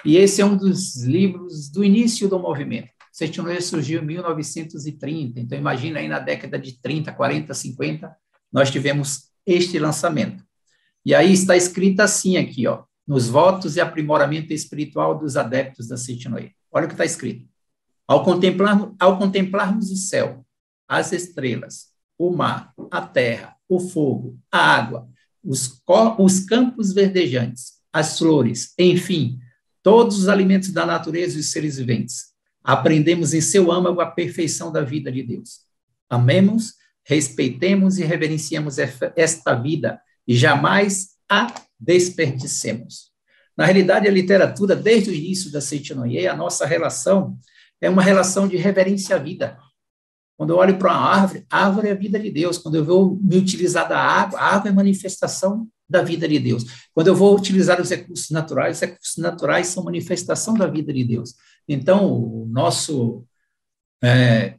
e 0.05 0.17
esse 0.17 0.41
é 0.41 0.45
um 0.45 0.57
dos 0.57 1.03
livros 1.03 1.71
do 1.71 1.83
início 1.83 2.29
do 2.29 2.39
movimento. 2.39 2.89
Setioné 3.11 3.61
surgiu 3.61 4.03
em 4.03 4.07
1930, 4.07 5.41
então 5.41 5.59
imagina 5.59 5.99
aí 5.99 6.07
na 6.07 6.19
década 6.19 6.59
de 6.59 6.81
30, 6.81 7.13
40, 7.13 7.55
50, 7.55 8.17
nós 8.53 8.71
tivemos 8.71 9.31
este 9.47 9.79
lançamento. 9.79 10.45
E 11.05 11.15
aí 11.15 11.33
está 11.33 11.57
escrito 11.57 12.01
assim 12.01 12.37
aqui, 12.37 12.67
ó, 12.67 12.85
nos 13.07 13.29
votos 13.29 13.77
e 13.77 13.81
aprimoramento 13.81 14.53
espiritual 14.53 15.17
dos 15.19 15.37
adeptos 15.37 15.89
da 15.89 15.97
Setioné. 15.97 16.53
Olha 16.71 16.87
o 16.87 16.89
que 16.89 16.95
está 16.95 17.05
escrito. 17.05 17.47
Ao, 18.07 18.25
contemplar, 18.25 18.93
ao 18.99 19.19
contemplarmos 19.19 19.91
o 19.91 19.97
céu, 19.97 20.45
as 20.89 21.13
estrelas, 21.13 21.89
o 22.19 22.31
mar, 22.31 22.73
a 22.91 23.01
terra, 23.01 23.55
o 23.69 23.79
fogo, 23.79 24.39
a 24.51 24.59
água, 24.59 25.09
os, 25.43 25.81
os 26.19 26.41
campos 26.41 26.93
verdejantes, 26.93 27.75
as 27.93 28.19
flores, 28.19 28.75
enfim, 28.79 29.39
todos 29.83 30.19
os 30.19 30.29
alimentos 30.29 30.71
da 30.71 30.85
natureza 30.85 31.37
e 31.37 31.41
os 31.41 31.51
seres 31.51 31.79
viventes, 31.79 32.35
aprendemos 32.63 33.33
em 33.33 33.41
seu 33.41 33.71
âmago 33.71 34.01
a 34.01 34.11
perfeição 34.11 34.73
da 34.73 34.83
vida 34.83 35.11
de 35.11 35.23
Deus. 35.23 35.61
Amemos, 36.11 36.75
respeitemos 37.07 37.99
e 37.99 38.05
reverenciemos 38.05 38.77
esta 38.79 39.55
vida 39.55 40.01
e 40.27 40.35
jamais 40.35 41.11
a 41.31 41.55
desperdicemos. 41.79 43.13
Na 43.57 43.65
realidade, 43.65 44.09
a 44.09 44.11
literatura, 44.11 44.75
desde 44.75 45.11
o 45.11 45.15
início 45.15 45.51
da 45.53 45.61
Seitinoye, 45.61 46.27
a 46.27 46.37
nossa 46.37 46.67
relação 46.67 47.39
é 47.81 47.89
uma 47.89 48.03
relação 48.03 48.49
de 48.49 48.57
reverência 48.57 49.17
à 49.17 49.19
vida. 49.19 49.57
Quando 50.37 50.51
eu 50.51 50.57
olho 50.57 50.79
para 50.79 50.93
uma 50.93 51.01
árvore, 51.01 51.47
a 51.49 51.65
árvore 51.65 51.89
é 51.89 51.93
a 51.93 51.95
vida 51.95 52.19
de 52.19 52.31
Deus. 52.31 52.59
Quando 52.59 52.75
eu 52.75 52.85
vou 52.85 53.19
me 53.23 53.37
utilizar 53.37 53.89
da 53.89 53.99
água, 53.99 54.39
a 54.39 54.57
água 54.57 54.69
é 54.69 54.73
manifestação 54.73 55.67
da 55.89 56.03
vida 56.03 56.29
de 56.29 56.39
Deus. 56.39 56.65
Quando 56.93 57.07
eu 57.07 57.15
vou 57.15 57.37
utilizar 57.37 57.81
os 57.81 57.89
recursos 57.89 58.31
naturais, 58.31 58.77
os 58.77 58.81
recursos 58.81 59.17
naturais 59.17 59.69
são 59.69 59.85
manifestação 59.85 60.55
da 60.55 60.67
vida 60.67 60.93
de 60.93 61.05
Deus. 61.05 61.35
Então, 61.69 62.13
o 62.13 62.47
nosso 62.51 63.25
é, 64.03 64.57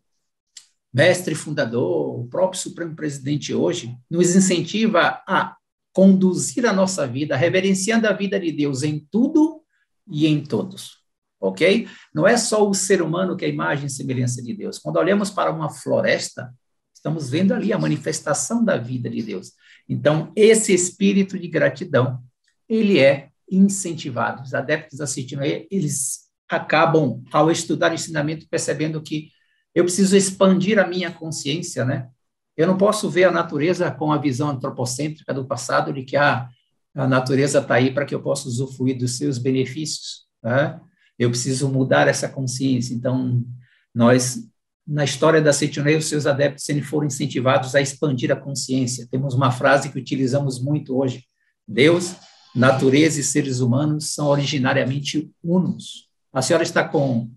mestre 0.98 1.36
fundador, 1.36 2.20
o 2.20 2.28
próprio 2.28 2.60
Supremo 2.60 2.95
Presidente 2.95 3.54
hoje, 3.54 3.95
nos 4.10 4.36
incentiva 4.36 5.22
a 5.28 5.56
conduzir 5.93 6.66
a 6.66 6.74
nossa 6.74 7.06
vida, 7.08 7.36
reverenciando 7.36 8.08
a 8.08 8.14
vida 8.14 8.39
de 8.39 8.52
Deus 8.52 8.84
em 8.84 9.08
tudo 9.12 9.62
e 10.10 10.28
em 10.28 10.43
todos 10.43 10.98
ok? 11.39 11.88
Não 12.14 12.28
é 12.28 12.38
só 12.38 12.68
o 12.68 12.74
ser 12.74 13.02
humano 13.02 13.36
que 13.36 13.45
é 13.45 13.48
a 13.48 13.52
imagem 13.52 13.86
e 13.86 13.89
semelhança 13.89 14.41
de 14.41 14.54
Deus. 14.54 14.80
Quando 14.80 14.98
olhamos 14.98 15.30
para 15.30 15.52
uma 15.52 15.70
floresta, 15.70 16.54
estamos 16.93 17.30
vendo 17.30 17.54
ali 17.54 17.72
a 17.72 17.78
manifestação 17.78 18.64
da 18.64 18.78
vida 18.78 19.10
de 19.10 19.22
Deus. 19.22 19.52
Então, 19.88 20.32
esse 20.36 20.74
espírito 20.74 21.38
de 21.39 21.48
gratidão, 21.48 22.20
ele 22.68 23.00
é 23.00 23.30
incentivado. 23.50 24.43
Os 24.43 24.54
adeptos 24.54 25.00
assistindo 25.00 25.41
aí, 25.41 25.68
eles 25.72 26.28
acabam, 26.50 27.24
ao 27.32 27.52
estudar 27.52 27.91
o 27.91 27.95
ensinamento, 27.95 28.48
percebendo 28.50 29.02
que 29.02 29.30
eu 29.78 29.84
preciso 29.84 30.18
expandir 30.18 30.80
a 30.80 30.88
minha 30.88 31.12
consciência, 31.12 31.86
né? 31.86 32.10
Eu 32.58 32.66
não 32.66 32.80
posso 32.80 33.12
ver 33.12 33.26
a 33.26 33.32
natureza 33.32 33.92
com 33.92 34.12
a 34.12 34.18
visão 34.18 34.50
antropocêntrica 34.50 35.32
do 35.32 35.46
passado, 35.46 35.94
de 35.94 36.02
que 36.02 36.18
ah, 36.18 36.50
a 36.96 37.08
natureza 37.08 37.60
está 37.60 37.76
aí 37.76 37.94
para 37.94 38.04
que 38.04 38.16
eu 38.16 38.20
possa 38.20 38.48
usufruir 38.48 38.98
dos 38.98 39.18
seus 39.18 39.38
benefícios. 39.38 40.26
Né? 40.42 40.80
Eu 41.20 41.30
preciso 41.30 41.70
mudar 41.70 42.08
essa 42.08 42.28
consciência. 42.28 42.96
Então, 42.96 43.46
nós, 43.94 44.40
na 44.88 45.04
história 45.04 45.40
da 45.40 45.54
Setionei, 45.54 45.96
os 45.96 46.06
seus 46.06 46.26
adeptos 46.26 46.66
foram 46.90 47.06
incentivados 47.06 47.76
a 47.76 47.82
expandir 47.82 48.32
a 48.32 48.36
consciência. 48.36 49.08
Temos 49.12 49.36
uma 49.36 49.52
frase 49.52 49.92
que 49.92 50.00
utilizamos 50.00 50.60
muito 50.60 50.98
hoje: 50.98 51.24
Deus, 51.68 52.16
natureza 52.56 53.20
e 53.20 53.24
seres 53.24 53.60
humanos 53.60 54.16
são 54.16 54.26
originariamente 54.26 55.32
unos. 55.44 56.10
A 56.34 56.42
senhora 56.42 56.64
está 56.64 56.84
com. 56.84 57.30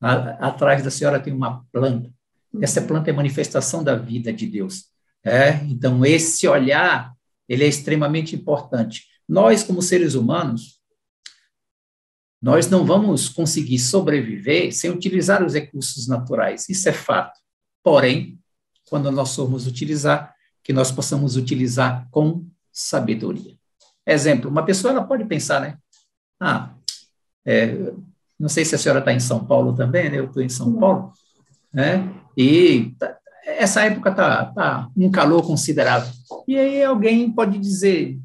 A, 0.00 0.48
atrás 0.48 0.82
da 0.82 0.90
senhora 0.90 1.20
tem 1.20 1.32
uma 1.32 1.64
planta. 1.72 2.10
Essa 2.60 2.82
planta 2.82 3.10
é 3.10 3.12
manifestação 3.12 3.84
da 3.84 3.94
vida 3.94 4.32
de 4.32 4.46
Deus. 4.46 4.86
É? 5.24 5.54
Então, 5.64 6.04
esse 6.04 6.48
olhar 6.48 7.14
ele 7.48 7.64
é 7.64 7.66
extremamente 7.66 8.36
importante. 8.36 9.06
Nós, 9.28 9.64
como 9.64 9.82
seres 9.82 10.14
humanos, 10.14 10.80
nós 12.40 12.70
não 12.70 12.86
vamos 12.86 13.28
conseguir 13.28 13.80
sobreviver 13.80 14.72
sem 14.72 14.90
utilizar 14.90 15.44
os 15.44 15.54
recursos 15.54 16.06
naturais, 16.06 16.68
isso 16.68 16.88
é 16.88 16.92
fato. 16.92 17.38
Porém, 17.82 18.38
quando 18.88 19.10
nós 19.10 19.34
formos 19.34 19.66
utilizar, 19.66 20.34
que 20.62 20.72
nós 20.72 20.90
possamos 20.92 21.36
utilizar 21.36 22.08
com 22.10 22.46
sabedoria. 22.72 23.58
Exemplo, 24.06 24.48
uma 24.48 24.64
pessoa 24.64 24.92
ela 24.92 25.04
pode 25.04 25.24
pensar, 25.24 25.60
né? 25.60 25.78
Ah, 26.38 26.74
é, 27.44 27.92
não 28.40 28.48
sei 28.48 28.64
se 28.64 28.74
a 28.74 28.78
senhora 28.78 29.00
está 29.00 29.12
em 29.12 29.20
São 29.20 29.44
Paulo 29.44 29.74
também, 29.74 30.10
né? 30.10 30.18
Eu 30.18 30.24
estou 30.24 30.42
em 30.42 30.48
São 30.48 30.72
Paulo, 30.72 31.12
né? 31.72 32.10
E 32.34 32.94
tá, 32.98 33.18
essa 33.44 33.84
época 33.84 34.12
tá, 34.12 34.46
tá 34.46 34.90
um 34.96 35.10
calor 35.10 35.42
considerável. 35.46 36.10
E 36.48 36.56
aí 36.56 36.82
alguém 36.82 37.30
pode 37.30 37.58
dizer, 37.58 38.18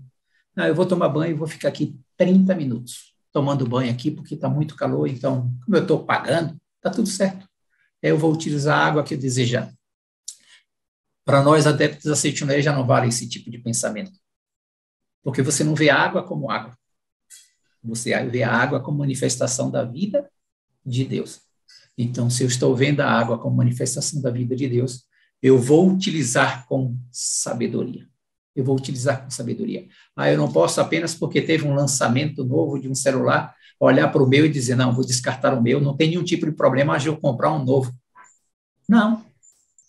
ah, 0.55 0.69
eu 0.69 0.73
vou 0.73 0.85
tomar 0.85 1.09
banho 1.09 1.31
e 1.31 1.37
vou 1.37 1.47
ficar 1.47 1.67
aqui 1.67 1.99
30 2.17 2.55
minutos 2.55 3.13
tomando 3.33 3.67
banho 3.67 3.91
aqui 3.91 4.09
porque 4.09 4.35
está 4.35 4.47
muito 4.47 4.77
calor, 4.77 5.09
então, 5.09 5.53
como 5.65 5.75
eu 5.75 5.81
estou 5.81 6.05
pagando, 6.05 6.55
está 6.77 6.89
tudo 6.89 7.09
certo. 7.09 7.45
Eu 8.01 8.17
vou 8.17 8.31
utilizar 8.31 8.79
a 8.79 8.85
água 8.85 9.03
que 9.03 9.15
eu 9.15 9.17
desejar. 9.17 9.69
Para 11.25 11.43
nós, 11.43 11.67
adeptos 11.67 12.05
da 12.05 12.15
Seitonei, 12.15 12.61
já 12.61 12.71
não 12.71 12.87
vale 12.87 13.09
esse 13.09 13.27
tipo 13.27 13.51
de 13.51 13.57
pensamento. 13.57 14.13
Porque 15.21 15.41
você 15.41 15.63
não 15.63 15.75
vê 15.75 15.89
a 15.89 15.97
água 15.97 16.23
como 16.23 16.49
água. 16.49 16.77
Você 17.85 18.23
vê 18.25 18.43
a 18.43 18.51
água 18.51 18.79
como 18.79 18.99
manifestação 18.99 19.69
da 19.69 19.83
vida 19.83 20.29
de 20.85 21.05
Deus. 21.05 21.41
Então, 21.97 22.29
se 22.29 22.43
eu 22.43 22.47
estou 22.47 22.75
vendo 22.75 23.01
a 23.01 23.09
água 23.09 23.37
como 23.37 23.55
manifestação 23.55 24.21
da 24.21 24.29
vida 24.29 24.55
de 24.55 24.67
Deus, 24.67 25.05
eu 25.41 25.57
vou 25.57 25.89
utilizar 25.89 26.65
com 26.67 26.97
sabedoria 27.11 28.07
eu 28.55 28.63
vou 28.63 28.75
utilizar 28.75 29.23
com 29.23 29.29
sabedoria. 29.29 29.87
Ah, 30.15 30.31
eu 30.31 30.37
não 30.37 30.51
posso 30.51 30.79
apenas 30.79 31.13
porque 31.13 31.41
teve 31.41 31.67
um 31.67 31.75
lançamento 31.75 32.45
novo 32.45 32.79
de 32.79 32.87
um 32.87 32.95
celular, 32.95 33.53
olhar 33.79 34.07
para 34.07 34.23
o 34.23 34.27
meu 34.27 34.45
e 34.45 34.49
dizer, 34.49 34.75
não, 34.75 34.95
vou 34.95 35.05
descartar 35.05 35.53
o 35.53 35.61
meu, 35.61 35.81
não 35.81 35.95
tem 35.95 36.09
nenhum 36.09 36.23
tipo 36.23 36.45
de 36.45 36.53
problema, 36.53 36.93
mas 36.93 37.05
eu 37.05 37.17
comprar 37.17 37.51
um 37.51 37.63
novo. 37.63 37.93
Não. 38.87 39.25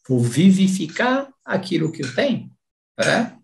Vou 0.08 0.18
vivificar 0.18 1.28
aquilo 1.44 1.92
que 1.92 2.02
eu 2.02 2.14
tenho. 2.14 2.50
Né? 2.98 3.36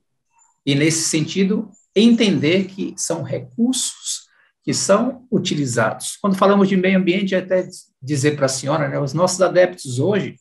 E 0.66 0.74
nesse 0.74 1.08
sentido, 1.08 1.70
entender 1.94 2.64
que 2.64 2.94
são 2.96 3.22
recursos 3.22 4.21
que 4.62 4.72
são 4.72 5.26
utilizados. 5.30 6.16
Quando 6.20 6.36
falamos 6.36 6.68
de 6.68 6.76
meio 6.76 6.98
ambiente, 6.98 7.34
até 7.34 7.68
dizer 8.00 8.36
para 8.36 8.46
a 8.46 8.48
senhora, 8.48 8.88
né, 8.88 8.98
os 8.98 9.12
nossos 9.12 9.40
adeptos 9.40 9.98
hoje, 9.98 10.36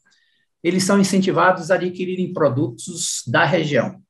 eles 0.64 0.84
são 0.84 1.00
incentivados 1.00 1.72
a 1.72 1.76
adquirirem 1.76 2.32
produtos 2.32 3.24
da 3.26 3.46
região, 3.46 4.02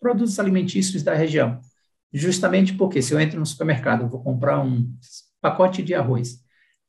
produtos 0.00 0.38
alimentícios 0.38 1.02
da 1.02 1.12
região, 1.14 1.60
justamente 2.12 2.72
porque 2.74 3.02
se 3.02 3.12
eu 3.12 3.20
entro 3.20 3.38
no 3.38 3.46
supermercado, 3.46 4.02
eu 4.02 4.08
vou 4.08 4.22
comprar 4.22 4.60
um 4.60 4.88
pacote 5.40 5.82
de 5.82 5.94
arroz, 5.94 6.38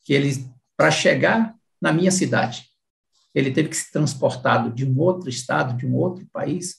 que 0.06 0.14
ele, 0.14 0.32
para 0.78 0.92
chegar 0.92 1.56
na 1.82 1.92
minha 1.92 2.12
cidade, 2.12 2.66
ele 3.34 3.52
teve 3.52 3.70
que 3.70 3.78
ser 3.78 3.92
transportado 3.92 4.72
de 4.72 4.86
um 4.86 4.98
outro 5.00 5.30
estado, 5.30 5.78
de 5.78 5.86
um 5.86 5.96
outro 5.96 6.28
país. 6.32 6.78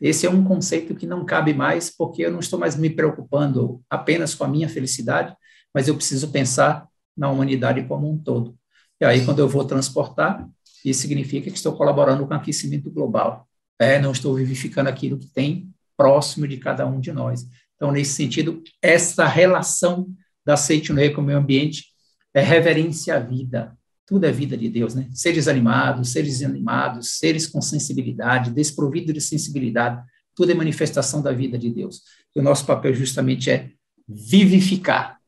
Esse 0.00 0.26
é 0.26 0.30
um 0.30 0.44
conceito 0.44 0.94
que 0.94 1.06
não 1.06 1.24
cabe 1.24 1.52
mais, 1.52 1.90
porque 1.90 2.22
eu 2.22 2.30
não 2.30 2.40
estou 2.40 2.58
mais 2.58 2.76
me 2.76 2.88
preocupando 2.88 3.82
apenas 3.90 4.34
com 4.34 4.44
a 4.44 4.48
minha 4.48 4.68
felicidade, 4.68 5.34
mas 5.74 5.88
eu 5.88 5.96
preciso 5.96 6.30
pensar 6.30 6.86
na 7.16 7.30
humanidade 7.30 7.82
como 7.84 8.10
um 8.10 8.16
todo. 8.16 8.56
E 9.00 9.04
aí, 9.04 9.24
quando 9.24 9.40
eu 9.40 9.48
vou 9.48 9.64
transportar, 9.64 10.48
isso 10.84 11.00
significa 11.00 11.50
que 11.50 11.56
estou 11.56 11.76
colaborando 11.76 12.26
com 12.26 12.32
o 12.32 12.36
aquecimento 12.36 12.90
global. 12.90 13.48
É, 13.78 13.98
não 14.00 14.12
estou 14.12 14.34
vivificando 14.34 14.88
aquilo 14.88 15.18
que 15.18 15.28
tem 15.28 15.68
próximo 15.96 16.46
de 16.46 16.56
cada 16.56 16.86
um 16.86 17.00
de 17.00 17.12
nós. 17.12 17.46
Então, 17.74 17.92
nesse 17.92 18.12
sentido, 18.12 18.62
essa 18.82 19.26
relação 19.26 20.08
da 20.44 20.56
Seitinoe 20.56 21.10
com 21.10 21.20
o 21.20 21.24
meio 21.24 21.38
ambiente 21.38 21.86
é 22.34 22.40
reverência 22.40 23.16
à 23.16 23.18
vida, 23.20 23.77
tudo 24.08 24.24
é 24.24 24.32
vida 24.32 24.56
de 24.56 24.70
Deus, 24.70 24.94
né? 24.94 25.06
Seres 25.12 25.46
animados, 25.46 26.08
seres 26.08 26.40
inanimados, 26.40 27.18
seres 27.18 27.46
com 27.46 27.60
sensibilidade, 27.60 28.50
desprovidos 28.50 29.12
de 29.12 29.20
sensibilidade, 29.20 30.02
tudo 30.34 30.50
é 30.50 30.54
manifestação 30.54 31.20
da 31.20 31.30
vida 31.30 31.58
de 31.58 31.68
Deus. 31.68 32.00
E 32.34 32.40
o 32.40 32.42
nosso 32.42 32.64
papel 32.64 32.94
justamente 32.94 33.50
é 33.50 33.68
vivificar, 34.08 35.18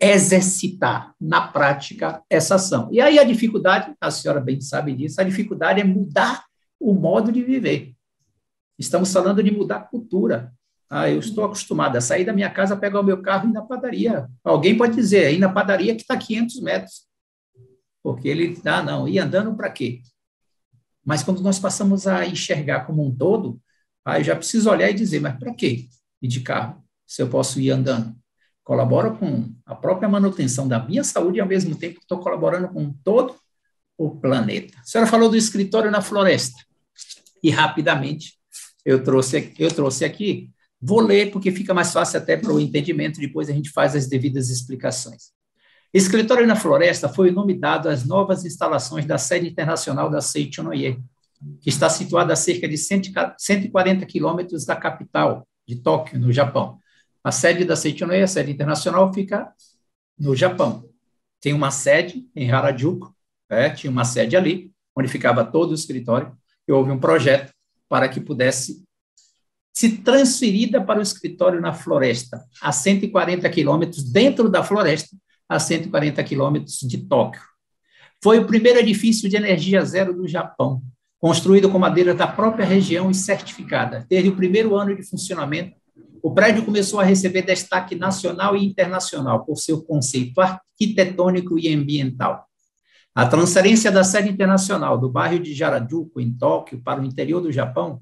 exercitar 0.00 1.14
na 1.20 1.46
prática 1.46 2.20
essa 2.28 2.56
ação. 2.56 2.88
E 2.90 3.00
aí 3.00 3.20
a 3.20 3.24
dificuldade, 3.24 3.94
a 4.00 4.10
senhora 4.10 4.40
bem 4.40 4.60
sabe 4.60 4.92
disso, 4.96 5.20
a 5.20 5.24
dificuldade 5.24 5.80
é 5.80 5.84
mudar 5.84 6.44
o 6.80 6.92
modo 6.92 7.30
de 7.30 7.44
viver. 7.44 7.94
Estamos 8.76 9.12
falando 9.12 9.44
de 9.44 9.52
mudar 9.52 9.76
a 9.76 9.80
cultura. 9.80 10.52
Ah, 10.90 11.08
eu 11.08 11.20
estou 11.20 11.44
acostumado 11.44 11.96
a 11.96 12.00
sair 12.00 12.24
da 12.24 12.32
minha 12.32 12.50
casa, 12.50 12.76
pegar 12.76 12.98
o 12.98 13.04
meu 13.04 13.22
carro 13.22 13.46
e 13.46 13.50
ir 13.50 13.52
na 13.52 13.62
padaria. 13.62 14.28
Alguém 14.42 14.76
pode 14.76 14.96
dizer, 14.96 15.32
ir 15.32 15.38
na 15.38 15.48
padaria 15.48 15.94
que 15.94 16.02
está 16.02 16.16
500 16.16 16.60
metros. 16.60 17.11
Porque 18.02 18.28
ele, 18.28 18.60
ah, 18.64 18.82
não, 18.82 19.06
ir 19.08 19.18
andando 19.18 19.54
para 19.54 19.70
quê? 19.70 20.00
Mas 21.04 21.22
quando 21.22 21.42
nós 21.42 21.58
passamos 21.58 22.06
a 22.06 22.26
enxergar 22.26 22.86
como 22.86 23.04
um 23.04 23.14
todo, 23.14 23.60
aí 24.04 24.24
já 24.24 24.36
preciso 24.36 24.70
olhar 24.70 24.90
e 24.90 24.94
dizer, 24.94 25.20
mas 25.20 25.38
para 25.38 25.54
quê 25.54 25.88
ir 26.20 26.28
de 26.28 26.40
carro, 26.40 26.82
se 27.06 27.22
eu 27.22 27.28
posso 27.28 27.60
ir 27.60 27.70
andando? 27.70 28.14
Colabora 28.64 29.10
com 29.10 29.52
a 29.66 29.74
própria 29.74 30.08
manutenção 30.08 30.68
da 30.68 30.78
minha 30.78 31.02
saúde 31.02 31.38
e, 31.38 31.40
ao 31.40 31.48
mesmo 31.48 31.76
tempo, 31.76 31.98
estou 32.00 32.18
colaborando 32.18 32.68
com 32.68 32.92
todo 33.04 33.34
o 33.98 34.10
planeta. 34.10 34.78
A 34.80 34.84
senhora 34.84 35.10
falou 35.10 35.28
do 35.28 35.36
escritório 35.36 35.90
na 35.90 36.00
floresta. 36.00 36.58
E, 37.42 37.50
rapidamente, 37.50 38.38
eu 38.84 39.02
trouxe, 39.02 39.52
eu 39.58 39.70
trouxe 39.72 40.04
aqui, 40.04 40.50
vou 40.80 41.00
ler, 41.00 41.30
porque 41.32 41.50
fica 41.50 41.74
mais 41.74 41.92
fácil 41.92 42.18
até 42.18 42.36
para 42.36 42.52
o 42.52 42.60
entendimento, 42.60 43.20
depois 43.20 43.48
a 43.48 43.52
gente 43.52 43.70
faz 43.70 43.96
as 43.96 44.08
devidas 44.08 44.48
explicações. 44.48 45.32
Escritório 45.92 46.46
na 46.46 46.56
Floresta 46.56 47.06
foi 47.06 47.28
o 47.28 47.32
nome 47.34 47.52
dado 47.52 47.88
às 47.88 48.06
novas 48.06 48.46
instalações 48.46 49.04
da 49.04 49.18
sede 49.18 49.46
internacional 49.46 50.08
da 50.08 50.22
Seichonoye, 50.22 50.98
que 51.60 51.68
está 51.68 51.90
situada 51.90 52.32
a 52.32 52.36
cerca 52.36 52.66
de 52.66 52.78
140 52.78 54.06
quilômetros 54.06 54.64
da 54.64 54.74
capital, 54.74 55.46
de 55.68 55.76
Tóquio, 55.76 56.18
no 56.18 56.32
Japão. 56.32 56.78
A 57.22 57.30
sede 57.30 57.66
da 57.66 57.76
Seichonoye, 57.76 58.22
a 58.22 58.26
sede 58.26 58.50
internacional, 58.50 59.12
fica 59.12 59.52
no 60.18 60.34
Japão. 60.34 60.88
Tem 61.42 61.52
uma 61.52 61.70
sede 61.70 62.26
em 62.34 62.50
Harajuku, 62.50 63.14
é, 63.50 63.68
tinha 63.68 63.90
uma 63.90 64.06
sede 64.06 64.34
ali, 64.34 64.72
onde 64.96 65.08
ficava 65.08 65.44
todo 65.44 65.72
o 65.72 65.74
escritório, 65.74 66.32
e 66.66 66.72
houve 66.72 66.90
um 66.90 66.98
projeto 66.98 67.52
para 67.86 68.08
que 68.08 68.18
pudesse 68.18 68.82
se 69.74 69.98
transferida 69.98 70.82
para 70.82 71.00
o 71.00 71.02
escritório 71.02 71.60
na 71.60 71.74
floresta, 71.74 72.44
a 72.62 72.72
140 72.72 73.48
quilômetros 73.50 74.04
dentro 74.04 74.48
da 74.48 74.62
floresta, 74.62 75.16
a 75.54 75.58
140 75.58 76.22
quilômetros 76.24 76.78
de 76.80 76.98
Tóquio. 76.98 77.42
Foi 78.22 78.38
o 78.38 78.46
primeiro 78.46 78.78
edifício 78.78 79.28
de 79.28 79.36
energia 79.36 79.84
zero 79.84 80.14
do 80.14 80.26
Japão, 80.28 80.82
construído 81.18 81.70
com 81.70 81.78
madeira 81.78 82.14
da 82.14 82.26
própria 82.26 82.64
região 82.64 83.10
e 83.10 83.14
certificada. 83.14 84.06
Desde 84.08 84.28
o 84.28 84.36
primeiro 84.36 84.76
ano 84.76 84.94
de 84.94 85.02
funcionamento, 85.02 85.76
o 86.22 86.32
prédio 86.32 86.64
começou 86.64 87.00
a 87.00 87.04
receber 87.04 87.42
destaque 87.42 87.96
nacional 87.96 88.56
e 88.56 88.64
internacional 88.64 89.44
por 89.44 89.56
seu 89.56 89.82
conceito 89.82 90.40
arquitetônico 90.40 91.58
e 91.58 91.72
ambiental. 91.74 92.46
A 93.14 93.26
transferência 93.26 93.90
da 93.90 94.04
sede 94.04 94.30
internacional 94.30 94.96
do 94.96 95.10
bairro 95.10 95.40
de 95.40 95.62
Harajuku, 95.62 96.20
em 96.20 96.32
Tóquio, 96.32 96.80
para 96.80 97.00
o 97.00 97.04
interior 97.04 97.40
do 97.40 97.52
Japão, 97.52 98.00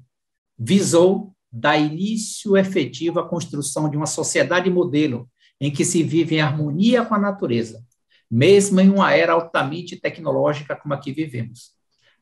visou 0.57 1.33
dar 1.51 1.77
início 1.77 2.55
efetivo 2.55 3.19
à 3.19 3.27
construção 3.27 3.89
de 3.89 3.97
uma 3.97 4.05
sociedade 4.05 4.69
modelo 4.69 5.27
em 5.61 5.71
que 5.71 5.85
se 5.85 6.01
vive 6.01 6.35
em 6.35 6.41
harmonia 6.41 7.05
com 7.05 7.13
a 7.13 7.19
natureza, 7.19 7.85
mesmo 8.29 8.81
em 8.81 8.89
uma 8.89 9.13
era 9.13 9.33
altamente 9.33 9.95
tecnológica 9.95 10.75
como 10.75 10.95
a 10.95 10.97
que 10.97 11.13
vivemos. 11.13 11.73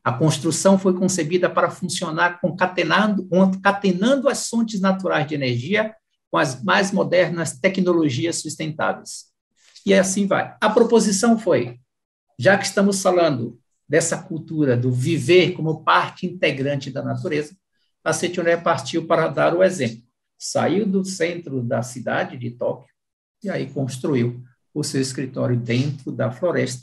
A 0.04 0.12
construção 0.12 0.78
foi 0.78 0.92
concebida 0.92 1.48
para 1.48 1.70
funcionar 1.70 2.38
concatenando, 2.38 3.26
concatenando 3.26 4.28
as 4.28 4.46
fontes 4.46 4.78
naturais 4.78 5.26
de 5.26 5.34
energia 5.34 5.94
com 6.30 6.36
as 6.36 6.62
mais 6.62 6.92
modernas 6.92 7.58
tecnologias 7.58 8.36
sustentáveis. 8.36 9.30
E 9.86 9.94
assim 9.94 10.26
vai. 10.26 10.54
A 10.60 10.68
proposição 10.68 11.38
foi, 11.38 11.80
já 12.38 12.58
que 12.58 12.66
estamos 12.66 13.00
falando 13.00 13.58
dessa 13.88 14.18
cultura 14.18 14.76
do 14.76 14.92
viver 14.92 15.52
como 15.52 15.82
parte 15.82 16.26
integrante 16.26 16.90
da 16.90 17.02
natureza, 17.02 17.56
a 18.04 18.12
Setioné 18.12 18.56
partiu 18.56 19.06
para 19.06 19.28
dar 19.28 19.54
o 19.54 19.62
exemplo. 19.62 20.02
Saiu 20.38 20.86
do 20.86 21.04
centro 21.04 21.62
da 21.62 21.82
cidade 21.82 22.36
de 22.36 22.50
Tóquio, 22.50 22.90
e 23.42 23.50
aí 23.50 23.70
construiu 23.70 24.42
o 24.72 24.84
seu 24.84 25.00
escritório 25.00 25.56
dentro 25.56 26.12
da 26.12 26.30
floresta, 26.30 26.82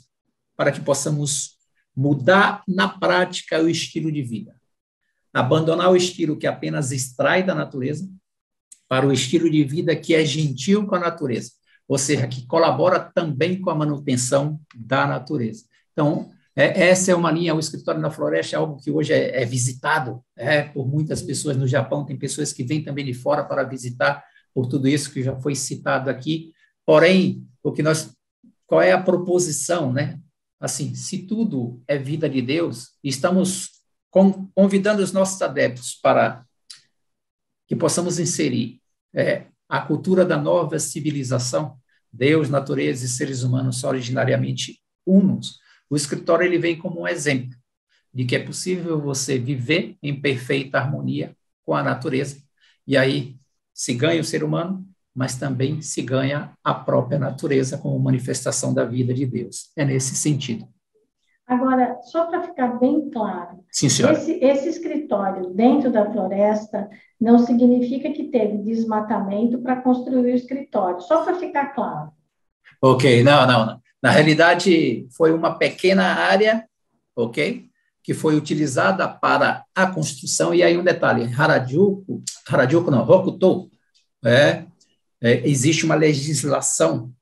para 0.56 0.72
que 0.72 0.80
possamos 0.80 1.56
mudar 1.96 2.62
na 2.68 2.88
prática 2.88 3.60
o 3.60 3.68
estilo 3.68 4.12
de 4.12 4.22
vida. 4.22 4.54
Abandonar 5.32 5.90
o 5.90 5.96
estilo 5.96 6.36
que 6.36 6.46
apenas 6.46 6.92
extrai 6.92 7.42
da 7.42 7.54
natureza 7.54 8.08
para 8.88 9.06
o 9.06 9.12
estilo 9.12 9.50
de 9.50 9.62
vida 9.64 9.94
que 9.94 10.14
é 10.14 10.24
gentil 10.24 10.86
com 10.86 10.94
a 10.94 11.00
natureza, 11.00 11.50
ou 11.86 11.98
seja, 11.98 12.26
que 12.26 12.46
colabora 12.46 12.98
também 13.00 13.60
com 13.60 13.70
a 13.70 13.74
manutenção 13.74 14.60
da 14.74 15.06
natureza. 15.06 15.64
Então, 15.92 16.30
é, 16.56 16.88
essa 16.88 17.12
é 17.12 17.14
uma 17.14 17.30
linha, 17.30 17.54
o 17.54 17.60
escritório 17.60 18.00
na 18.00 18.10
floresta 18.10 18.56
é 18.56 18.58
algo 18.58 18.80
que 18.80 18.90
hoje 18.90 19.12
é, 19.12 19.42
é 19.42 19.44
visitado 19.44 20.24
é, 20.36 20.62
por 20.62 20.88
muitas 20.88 21.22
pessoas 21.22 21.56
no 21.56 21.68
Japão, 21.68 22.04
tem 22.04 22.16
pessoas 22.16 22.52
que 22.52 22.64
vêm 22.64 22.82
também 22.82 23.04
de 23.04 23.14
fora 23.14 23.44
para 23.44 23.62
visitar 23.62 24.24
por 24.54 24.66
tudo 24.66 24.88
isso 24.88 25.12
que 25.12 25.22
já 25.22 25.36
foi 25.36 25.54
citado 25.54 26.10
aqui. 26.10 26.52
Porém, 26.84 27.46
o 27.62 27.72
que 27.72 27.82
nós, 27.82 28.14
qual 28.66 28.82
é 28.82 28.92
a 28.92 29.02
proposição, 29.02 29.92
né? 29.92 30.20
Assim, 30.60 30.94
se 30.94 31.18
tudo 31.18 31.82
é 31.86 31.96
vida 31.96 32.28
de 32.28 32.42
Deus, 32.42 32.96
estamos 33.02 33.78
convidando 34.54 35.02
os 35.02 35.12
nossos 35.12 35.40
adeptos 35.40 35.94
para 35.94 36.44
que 37.66 37.76
possamos 37.76 38.18
inserir 38.18 38.80
é, 39.14 39.46
a 39.68 39.80
cultura 39.80 40.24
da 40.24 40.36
nova 40.36 40.78
civilização, 40.78 41.78
Deus, 42.10 42.48
natureza 42.48 43.04
e 43.04 43.08
seres 43.08 43.42
humanos 43.42 43.78
são 43.78 43.90
originariamente 43.90 44.80
unos. 45.06 45.58
O 45.90 45.96
escritório 45.96 46.46
ele 46.46 46.58
vem 46.58 46.76
como 46.76 47.02
um 47.02 47.08
exemplo 47.08 47.56
de 48.12 48.24
que 48.24 48.34
é 48.34 48.38
possível 48.38 49.00
você 49.00 49.38
viver 49.38 49.96
em 50.02 50.18
perfeita 50.18 50.78
harmonia 50.78 51.36
com 51.64 51.74
a 51.74 51.82
natureza. 51.82 52.42
E 52.86 52.96
aí 52.96 53.37
se 53.78 53.94
ganha 53.94 54.20
o 54.20 54.24
ser 54.24 54.42
humano, 54.42 54.84
mas 55.14 55.36
também 55.36 55.80
se 55.80 56.02
ganha 56.02 56.52
a 56.64 56.74
própria 56.74 57.16
natureza 57.16 57.78
como 57.78 57.96
manifestação 57.96 58.74
da 58.74 58.84
vida 58.84 59.14
de 59.14 59.24
Deus. 59.24 59.70
É 59.76 59.84
nesse 59.84 60.16
sentido. 60.16 60.66
Agora, 61.46 61.96
só 62.02 62.26
para 62.26 62.42
ficar 62.42 62.78
bem 62.80 63.08
claro, 63.08 63.60
Sim, 63.70 63.86
esse, 63.86 64.32
esse, 64.32 64.68
escritório 64.68 65.50
dentro 65.50 65.92
da 65.92 66.10
floresta 66.10 66.90
não 67.20 67.38
significa 67.38 68.10
que 68.10 68.24
teve 68.24 68.58
desmatamento 68.58 69.62
para 69.62 69.80
construir 69.80 70.32
o 70.32 70.34
escritório, 70.34 71.00
só 71.00 71.24
para 71.24 71.36
ficar 71.36 71.66
claro. 71.66 72.10
Ok, 72.82 73.22
não, 73.22 73.46
não, 73.46 73.64
não. 73.64 73.80
Na 74.02 74.10
realidade, 74.10 75.06
foi 75.16 75.32
uma 75.32 75.56
pequena 75.56 76.04
área, 76.04 76.68
ok? 77.16 77.67
Que 78.08 78.14
foi 78.14 78.36
utilizada 78.36 79.06
para 79.06 79.66
a 79.74 79.86
construção, 79.86 80.54
e 80.54 80.62
aí 80.62 80.78
um 80.78 80.82
detalhe, 80.82 81.30
Harajuku, 81.30 82.22
Harajuku 82.48 82.90
não, 82.90 83.06
Hokuto, 83.06 83.70
é, 84.24 84.64
é, 85.20 85.46
existe 85.46 85.84
uma 85.84 85.94
legislação 85.94 87.12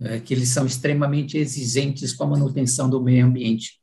é, 0.00 0.18
que 0.18 0.34
eles 0.34 0.48
são 0.48 0.66
extremamente 0.66 1.38
exigentes 1.38 2.12
com 2.12 2.24
a 2.24 2.26
manutenção 2.26 2.90
do 2.90 3.00
meio 3.00 3.26
ambiente. 3.26 3.80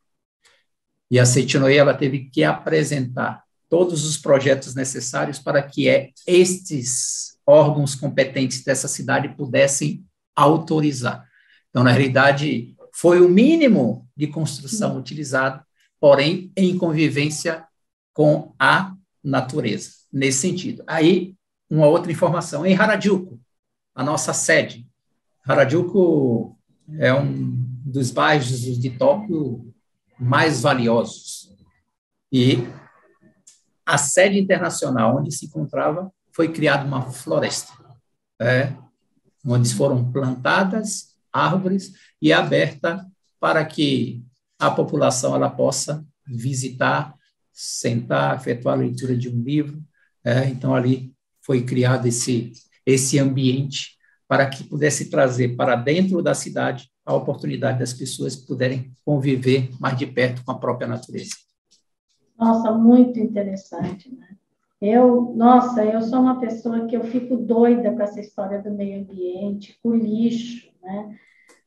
E 1.10 1.18
a 1.18 1.26
Seitinoe, 1.26 1.78
ela 1.78 1.94
teve 1.94 2.30
que 2.30 2.44
apresentar 2.44 3.42
todos 3.70 4.04
os 4.04 4.18
projetos 4.18 4.76
necessários 4.76 5.40
para 5.40 5.64
que 5.64 5.88
é, 5.88 6.10
estes 6.28 7.38
órgãos 7.48 7.96
competentes 7.96 8.62
dessa 8.62 8.90
cidade 8.90 9.30
pudessem 9.38 10.06
autorizar. 10.36 11.26
Então, 11.70 11.82
na 11.82 11.92
realidade, 11.92 12.76
foi 12.94 13.22
o 13.22 13.30
mínimo 13.30 14.06
de 14.18 14.28
construção 14.28 14.98
utilizado, 14.98 15.64
porém 16.00 16.52
em 16.56 16.78
convivência 16.78 17.66
com 18.14 18.54
a 18.60 18.96
natureza, 19.24 19.92
nesse 20.12 20.40
sentido. 20.40 20.84
Aí, 20.88 21.36
uma 21.70 21.88
outra 21.88 22.12
informação. 22.12 22.66
Em 22.66 22.76
Harajuku, 22.76 23.40
a 23.94 24.04
nossa 24.04 24.34
sede, 24.34 24.88
Harajuku 25.46 26.58
é 26.98 27.14
um 27.14 27.54
dos 27.86 28.12
bairros 28.12 28.60
de 28.60 28.90
Tóquio 28.92 29.74
mais 30.20 30.62
valiosos. 30.62 31.56
E 32.32 32.68
a 33.86 33.98
sede 33.98 34.40
internacional 34.40 35.18
onde 35.18 35.32
se 35.32 35.46
encontrava 35.46 36.12
foi 36.32 36.52
criada 36.52 36.86
uma 36.86 37.12
floresta, 37.12 37.74
é, 38.42 38.74
onde 39.46 39.74
foram 39.74 40.12
plantadas 40.12 41.16
árvores 41.32 41.94
e 42.22 42.34
aberta 42.34 43.06
para 43.40 43.64
que 43.64 44.25
a 44.68 44.72
população 44.72 45.36
ela 45.36 45.50
possa 45.50 46.06
visitar, 46.28 47.14
sentar, 47.52 48.36
efetuar 48.36 48.76
a 48.76 48.82
leitura 48.82 49.16
de 49.16 49.30
um 49.30 49.42
livro. 49.42 49.82
É, 50.24 50.48
então 50.48 50.74
ali 50.74 51.14
foi 51.42 51.64
criado 51.64 52.08
esse 52.08 52.54
esse 52.86 53.18
ambiente 53.18 53.96
para 54.28 54.48
que 54.48 54.64
pudesse 54.64 55.10
trazer 55.10 55.56
para 55.56 55.76
dentro 55.76 56.22
da 56.22 56.34
cidade 56.34 56.90
a 57.06 57.14
oportunidade 57.14 57.80
das 57.80 57.94
pessoas 57.94 58.36
puderem 58.36 58.92
conviver 59.04 59.70
mais 59.80 59.98
de 59.98 60.06
perto 60.06 60.44
com 60.44 60.52
a 60.52 60.60
própria 60.60 60.88
natureza. 60.88 61.36
Nossa, 62.38 62.72
muito 62.72 63.20
interessante, 63.20 64.14
né? 64.14 64.36
Eu, 64.82 65.34
nossa, 65.36 65.86
eu 65.86 66.02
sou 66.02 66.20
uma 66.20 66.40
pessoa 66.40 66.86
que 66.86 66.96
eu 66.96 67.04
fico 67.06 67.38
doida 67.38 67.92
com 67.92 68.02
essa 68.02 68.20
história 68.20 68.62
do 68.62 68.72
meio 68.72 69.02
ambiente, 69.02 69.80
com 69.82 69.90
o 69.90 69.96
lixo, 69.96 70.70
né? 70.84 71.18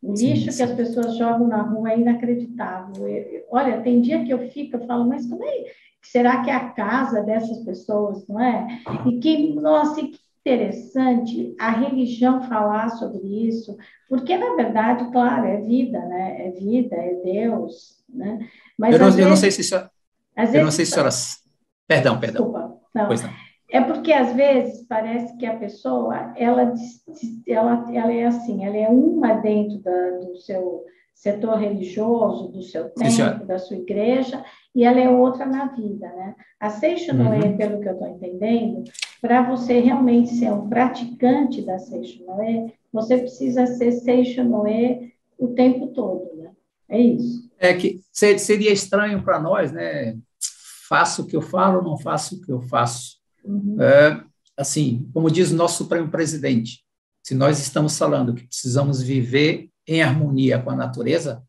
O 0.03 0.13
lixo 0.15 0.57
que 0.57 0.63
as 0.63 0.73
pessoas 0.73 1.17
jogam 1.17 1.49
na 1.49 1.63
rua 1.63 1.93
é 1.93 1.99
inacreditável. 1.99 3.09
Eu, 3.09 3.45
olha, 3.51 3.81
tem 3.83 4.01
dia 4.01 4.25
que 4.25 4.31
eu 4.31 4.49
fico, 4.51 4.77
eu 4.77 4.87
falo, 4.87 5.09
mas 5.09 5.27
como 5.27 5.45
é? 5.45 5.65
Será 6.03 6.43
que 6.43 6.51
é 6.51 6.55
a 6.55 6.71
casa 6.71 7.23
dessas 7.23 7.59
pessoas, 7.65 8.27
não 8.29 8.41
é? 8.41 8.81
E 9.07 9.19
que, 9.19 9.55
nossa, 9.55 10.01
que 10.01 10.19
interessante 10.49 11.55
a 11.59 11.71
religião 11.71 12.43
falar 12.43 12.89
sobre 12.91 13.19
isso, 13.47 13.77
porque, 14.09 14.37
na 14.37 14.55
verdade, 14.55 15.11
claro, 15.11 15.47
é 15.47 15.61
vida, 15.61 15.99
né? 16.07 16.47
É 16.47 16.51
vida, 16.53 16.97
é 16.97 17.15
Deus, 17.23 18.03
né? 18.09 18.49
Mas, 18.79 18.95
eu, 18.95 18.99
não, 18.99 19.07
vezes, 19.07 19.21
eu 19.21 19.29
não 19.29 19.37
sei 19.37 19.51
se 19.51 19.61
isso... 19.61 19.75
Às 20.35 20.55
eu 20.55 20.65
não 20.65 20.71
sei 20.71 20.87
se 20.87 20.93
a 20.93 21.11
senhora... 21.11 21.15
Perdão, 21.87 22.21
perdão. 22.21 22.45
Desculpa, 22.45 22.81
não. 22.95 23.07
Pois 23.07 23.23
não. 23.23 23.31
É 23.71 23.81
porque 23.81 24.13
às 24.13 24.33
vezes 24.35 24.87
parece 24.89 25.37
que 25.37 25.45
a 25.45 25.57
pessoa 25.57 26.33
ela, 26.37 26.73
ela, 27.47 27.87
ela 27.93 28.13
é 28.13 28.27
assim, 28.27 28.65
ela 28.65 28.77
é 28.77 28.89
uma 28.89 29.35
dentro 29.35 29.79
da, 29.79 30.11
do 30.19 30.37
seu 30.37 30.85
setor 31.15 31.59
religioso, 31.59 32.49
do 32.49 32.63
seu 32.63 32.91
templo, 32.91 33.45
da 33.45 33.59
sua 33.59 33.77
igreja, 33.77 34.43
e 34.75 34.85
ela 34.85 35.01
é 35.01 35.09
outra 35.09 35.45
na 35.45 35.67
vida, 35.67 36.07
né? 36.07 36.37
A 36.61 36.71
Seixo 36.71 37.13
Noé, 37.13 37.41
uhum. 37.41 37.57
pelo 37.57 37.81
que 37.81 37.89
eu 37.89 37.93
estou 37.95 38.09
entendendo, 38.09 38.85
para 39.21 39.43
você 39.43 39.81
realmente 39.81 40.31
ser 40.31 40.53
um 40.53 40.69
praticante 40.69 41.61
da 41.63 41.77
Seixo 41.79 42.25
Noé, 42.25 42.73
você 42.93 43.19
precisa 43.19 43.67
ser 43.67 43.91
Seixo 43.93 44.45
Noé 44.45 45.11
o 45.37 45.49
tempo 45.49 45.89
todo, 45.89 46.37
né? 46.37 46.53
É 46.89 47.01
isso. 47.01 47.51
É 47.59 47.75
que 47.75 48.01
seria 48.13 48.73
estranho 48.73 49.23
para 49.23 49.41
nós, 49.41 49.73
né? 49.73 50.17
Faço 50.89 51.23
o 51.23 51.27
que 51.27 51.37
eu 51.37 51.43
falo, 51.43 51.83
não 51.83 51.99
faço 51.99 52.37
o 52.37 52.41
que 52.41 52.53
eu 52.53 52.61
faço. 52.61 53.18
Uhum. 53.49 53.81
É, 53.81 54.23
assim, 54.57 55.09
como 55.13 55.31
diz 55.31 55.51
o 55.51 55.57
nosso 55.57 55.79
Supremo 55.79 56.09
Presidente, 56.11 56.85
se 57.23 57.35
nós 57.35 57.59
estamos 57.59 57.97
falando 57.97 58.35
que 58.35 58.47
precisamos 58.47 59.03
viver 59.03 59.71
em 59.87 60.03
harmonia 60.03 60.61
com 60.61 60.71
a 60.71 60.77
natureza, 60.77 61.43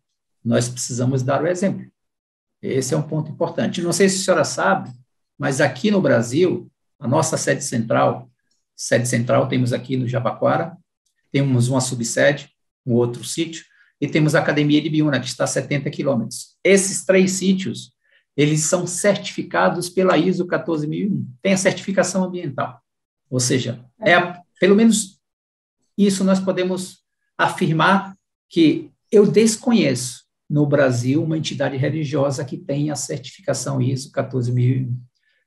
nós 0.43 0.69
precisamos 0.69 1.21
dar 1.21 1.43
o 1.43 1.47
exemplo. 1.47 1.85
Esse 2.61 2.93
é 2.93 2.97
um 2.97 3.01
ponto 3.01 3.31
importante. 3.31 3.81
Não 3.81 3.93
sei 3.93 4.07
se 4.09 4.21
a 4.21 4.25
senhora 4.25 4.43
sabe, 4.45 4.91
mas 5.37 5.61
aqui 5.61 5.91
no 5.91 6.01
Brasil, 6.01 6.71
a 6.97 7.07
nossa 7.07 7.37
sede 7.37 7.63
central, 7.63 8.29
sede 8.75 9.07
central 9.07 9.47
temos 9.47 9.73
aqui 9.73 9.97
no 9.97 10.07
Jabaquara, 10.07 10.77
temos 11.31 11.67
uma 11.67 11.81
subsede, 11.81 12.49
um 12.85 12.93
outro 12.93 13.23
sítio, 13.23 13.63
e 14.01 14.07
temos 14.07 14.33
a 14.35 14.39
Academia 14.39 14.81
de 14.81 14.89
Biúna, 14.89 15.19
que 15.19 15.27
está 15.27 15.43
a 15.43 15.47
70 15.47 15.89
quilômetros. 15.89 16.57
Esses 16.63 17.05
três 17.05 17.33
sítios, 17.33 17.91
eles 18.39 18.61
são 18.61 18.87
certificados 18.87 19.89
pela 19.89 20.17
ISO 20.17 20.47
14001, 20.47 21.27
tem 21.41 21.51
a 21.51 21.57
certificação 21.57 22.23
ambiental. 22.23 22.81
Ou 23.29 23.37
seja, 23.37 23.83
é 23.99 24.13
a, 24.13 24.41
pelo 24.61 24.77
menos 24.77 25.19
isso 25.97 26.23
nós 26.23 26.39
podemos 26.39 26.99
afirmar 27.37 28.15
que 28.47 28.89
eu 29.11 29.29
desconheço 29.29 30.23
no 30.49 30.65
Brasil 30.65 31.21
uma 31.21 31.37
entidade 31.37 31.75
religiosa 31.75 32.45
que 32.45 32.55
tenha 32.55 32.93
a 32.93 32.95
certificação 32.95 33.81
ISO 33.81 34.09
14001. 34.09 34.97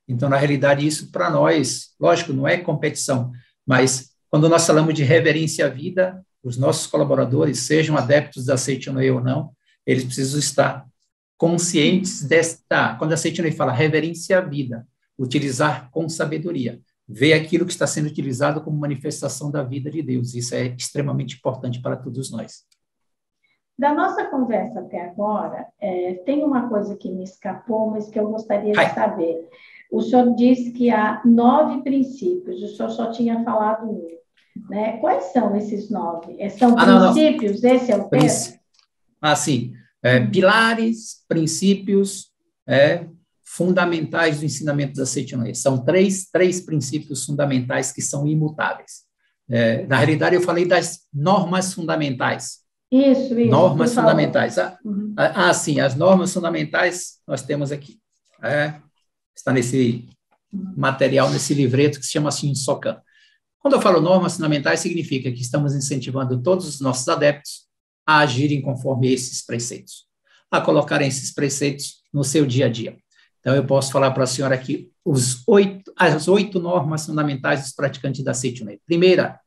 Então, 0.06 0.28
na 0.28 0.36
realidade, 0.36 0.86
isso 0.86 1.10
para 1.10 1.30
nós, 1.30 1.94
lógico, 1.98 2.34
não 2.34 2.46
é 2.46 2.58
competição, 2.58 3.32
mas 3.66 4.10
quando 4.28 4.50
nós 4.50 4.66
falamos 4.66 4.92
de 4.92 5.02
reverência 5.02 5.64
à 5.64 5.68
vida, 5.70 6.22
os 6.44 6.58
nossos 6.58 6.86
colaboradores, 6.86 7.60
sejam 7.60 7.96
adeptos 7.96 8.44
da 8.44 8.58
Seitonei 8.58 9.10
ou 9.10 9.22
não, 9.22 9.50
eles 9.86 10.04
precisam 10.04 10.38
estar 10.38 10.86
conscientes 11.42 12.22
desta, 12.22 12.94
quando 12.94 13.14
a 13.14 13.16
Seitonei 13.16 13.50
fala 13.50 13.72
reverência 13.72 14.38
à 14.38 14.40
vida, 14.40 14.86
utilizar 15.18 15.90
com 15.90 16.08
sabedoria, 16.08 16.80
ver 17.08 17.32
aquilo 17.32 17.66
que 17.66 17.72
está 17.72 17.84
sendo 17.84 18.06
utilizado 18.06 18.60
como 18.60 18.78
manifestação 18.78 19.50
da 19.50 19.60
vida 19.60 19.90
de 19.90 20.00
Deus. 20.02 20.34
Isso 20.34 20.54
é 20.54 20.66
extremamente 20.66 21.38
importante 21.38 21.82
para 21.82 21.96
todos 21.96 22.30
nós. 22.30 22.62
Da 23.76 23.92
nossa 23.92 24.24
conversa 24.26 24.78
até 24.78 25.04
agora, 25.04 25.66
é, 25.80 26.14
tem 26.24 26.44
uma 26.44 26.68
coisa 26.68 26.94
que 26.94 27.10
me 27.10 27.24
escapou, 27.24 27.90
mas 27.90 28.08
que 28.08 28.20
eu 28.20 28.30
gostaria 28.30 28.74
Ai. 28.76 28.90
de 28.90 28.94
saber. 28.94 29.48
O 29.90 30.00
senhor 30.00 30.36
disse 30.36 30.70
que 30.70 30.90
há 30.90 31.22
nove 31.24 31.82
princípios, 31.82 32.62
o 32.62 32.68
senhor 32.68 32.90
só 32.90 33.10
tinha 33.10 33.42
falado 33.42 33.90
um. 33.90 34.06
Né? 34.70 34.98
Quais 34.98 35.24
são 35.32 35.56
esses 35.56 35.90
nove? 35.90 36.36
É, 36.38 36.48
são 36.48 36.78
ah, 36.78 36.84
princípios? 36.84 37.60
Não, 37.60 37.68
não. 37.68 37.76
Esse 37.76 37.90
é 37.90 37.96
o 37.96 38.08
termo? 38.08 38.60
Ah, 39.20 39.34
sim. 39.34 39.74
É, 40.02 40.20
pilares, 40.26 41.24
princípios 41.28 42.32
é, 42.66 43.06
fundamentais 43.44 44.40
do 44.40 44.46
ensinamento 44.46 44.94
da 44.94 45.06
Seitonei. 45.06 45.54
São 45.54 45.84
três, 45.84 46.28
três 46.30 46.60
princípios 46.60 47.24
fundamentais 47.24 47.92
que 47.92 48.02
são 48.02 48.26
imutáveis. 48.26 49.02
É, 49.48 49.86
na 49.86 49.98
realidade, 49.98 50.34
eu 50.34 50.42
falei 50.42 50.64
das 50.64 51.00
normas 51.12 51.74
fundamentais. 51.74 52.60
Isso, 52.90 53.38
isso. 53.38 53.50
Normas 53.50 53.94
fundamentais. 53.94 54.58
Ah, 54.58 54.78
uhum. 54.84 55.14
ah, 55.16 55.48
ah, 55.48 55.54
sim, 55.54 55.80
as 55.80 55.94
normas 55.94 56.32
fundamentais 56.32 57.18
nós 57.26 57.42
temos 57.42 57.70
aqui. 57.70 58.00
É, 58.42 58.74
está 59.36 59.52
nesse 59.52 60.08
material, 60.76 61.30
nesse 61.30 61.54
livreto 61.54 61.98
que 61.98 62.06
se 62.06 62.12
chama 62.12 62.28
assim 62.28 62.54
SOCAM. 62.54 63.00
Quando 63.60 63.74
eu 63.74 63.80
falo 63.80 64.00
normas 64.00 64.34
fundamentais, 64.34 64.80
significa 64.80 65.30
que 65.30 65.40
estamos 65.40 65.74
incentivando 65.74 66.42
todos 66.42 66.66
os 66.66 66.80
nossos 66.80 67.08
adeptos 67.08 67.66
a 68.12 68.18
agirem 68.20 68.60
conforme 68.60 69.12
esses 69.12 69.44
preceitos, 69.44 70.06
a 70.50 70.60
colocarem 70.60 71.08
esses 71.08 71.32
preceitos 71.32 72.02
no 72.12 72.24
seu 72.24 72.46
dia 72.46 72.66
a 72.66 72.68
dia. 72.68 72.96
Então, 73.40 73.54
eu 73.54 73.64
posso 73.64 73.90
falar 73.90 74.10
para 74.12 74.24
a 74.24 74.26
senhora 74.26 74.54
aqui 74.54 74.90
os 75.04 75.42
oito, 75.48 75.92
as 75.96 76.28
oito 76.28 76.60
normas 76.60 77.06
fundamentais 77.06 77.62
dos 77.62 77.72
praticantes 77.72 78.22
da 78.22 78.32
Seitonei. 78.32 78.80
Primeira, 78.86 79.40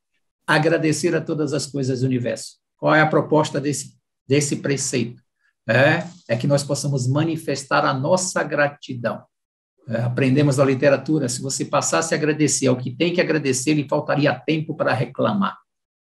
agradecer 0.45 1.15
a 1.15 1.21
todas 1.21 1.53
as 1.53 1.65
coisas 1.65 2.01
do 2.01 2.05
universo. 2.05 2.57
Qual 2.77 2.93
é 2.93 3.01
a 3.01 3.07
proposta 3.07 3.59
desse, 3.59 3.97
desse 4.27 4.57
preceito? 4.57 5.23
É, 5.67 6.05
é 6.27 6.35
que 6.35 6.45
nós 6.45 6.63
possamos 6.63 7.07
manifestar 7.07 7.85
a 7.85 7.93
nossa 7.93 8.43
gratidão 8.43 9.23
é, 9.87 9.97
aprendemos 10.01 10.55
da 10.55 10.65
literatura, 10.65 11.29
se 11.29 11.41
você 11.41 11.63
passasse 11.63 12.13
a 12.13 12.17
agradecer 12.17 12.67
ao 12.67 12.75
que 12.75 12.89
tem 12.89 13.13
que 13.13 13.21
agradecer, 13.21 13.73
lhe 13.73 13.87
faltaria 13.87 14.33
tempo 14.33 14.75
para 14.75 14.93
reclamar. 14.93 15.55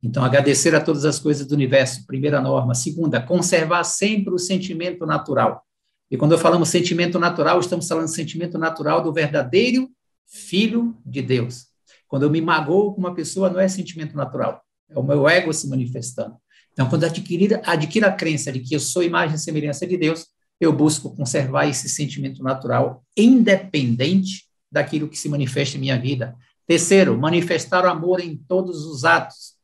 Então, 0.06 0.24
agradecer 0.24 0.76
a 0.76 0.80
todas 0.80 1.04
as 1.04 1.18
coisas 1.18 1.48
do 1.48 1.56
universo, 1.56 2.06
primeira 2.06 2.40
norma. 2.40 2.76
Segunda, 2.76 3.20
conservar 3.20 3.84
sempre 3.84 4.32
o 4.32 4.38
sentimento 4.38 5.04
natural. 5.04 5.64
E 6.12 6.16
quando 6.16 6.38
falamos 6.38 6.70
sentimento 6.70 7.18
natural, 7.18 7.60
estamos 7.60 7.88
falando 7.88 8.08
sentimento 8.08 8.56
natural 8.60 9.02
do 9.02 9.12
verdadeiro 9.12 9.90
Filho 10.28 10.96
de 11.04 11.24
Deus. 11.24 11.66
Quando 12.08 12.22
eu 12.22 12.30
me 12.30 12.40
magoo 12.40 12.94
com 12.94 13.00
uma 13.00 13.16
pessoa, 13.16 13.50
não 13.50 13.60
é 13.60 13.68
sentimento 13.68 14.16
natural, 14.16 14.62
é 14.88 15.00
o 15.00 15.02
meu 15.02 15.28
ego 15.28 15.52
se 15.52 15.68
manifestando. 15.68 16.36
Então, 16.72 16.88
quando 16.88 17.04
adquirir, 17.06 17.60
adquiro 17.64 18.06
a 18.06 18.12
crença 18.12 18.52
de 18.52 18.60
que 18.60 18.76
eu 18.76 18.80
sou 18.80 19.02
imagem 19.02 19.38
e 19.38 19.40
semelhança 19.40 19.88
de 19.88 19.98
Deus, 19.98 20.28
eu 20.62 20.72
busco 20.72 21.16
conservar 21.16 21.68
esse 21.68 21.90
sentimento 21.90 22.44
natural 22.44 23.04
independente 23.18 24.44
daquilo 24.72 25.10
que 25.10 25.18
se 25.18 25.30
manifesta 25.30 25.78
em 25.78 25.80
minha 25.80 26.00
vida. 26.00 26.36
Terceiro, 26.68 27.18
manifestar 27.18 27.86
o 27.86 27.90
amor 27.90 28.20
em 28.20 28.38
todos 28.38 28.86
os 28.86 29.04
atos. 29.04 29.55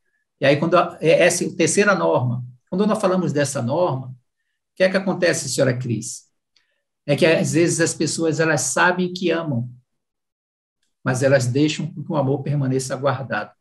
E 0.41 0.45
aí, 0.45 0.57
quando 0.57 0.75
é 0.99 1.23
essa 1.23 1.45
é 1.45 1.47
a 1.47 1.55
terceira 1.55 1.93
norma. 1.93 2.43
Quando 2.67 2.87
nós 2.87 2.99
falamos 2.99 3.31
dessa 3.31 3.61
norma, 3.61 4.07
o 4.07 4.15
que 4.75 4.83
é 4.83 4.89
que 4.89 4.97
acontece, 4.97 5.47
senhora 5.47 5.77
Cris? 5.77 6.31
É 7.05 7.15
que 7.15 7.25
às 7.25 7.53
vezes 7.53 7.79
as 7.79 7.93
pessoas 7.93 8.39
elas 8.39 8.61
sabem 8.61 9.13
que 9.13 9.29
amam, 9.29 9.69
mas 11.03 11.21
elas 11.21 11.45
deixam 11.45 11.93
que 11.93 12.11
o 12.11 12.15
amor 12.15 12.41
permaneça 12.41 12.95
guardado. 12.95 13.53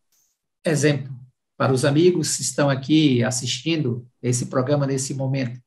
Exemplo, 0.64 1.14
para 1.56 1.72
os 1.72 1.84
amigos 1.84 2.36
que 2.36 2.42
estão 2.42 2.70
aqui 2.70 3.22
assistindo 3.22 4.08
esse 4.22 4.46
programa 4.46 4.86
nesse 4.86 5.12
momento. 5.12 5.60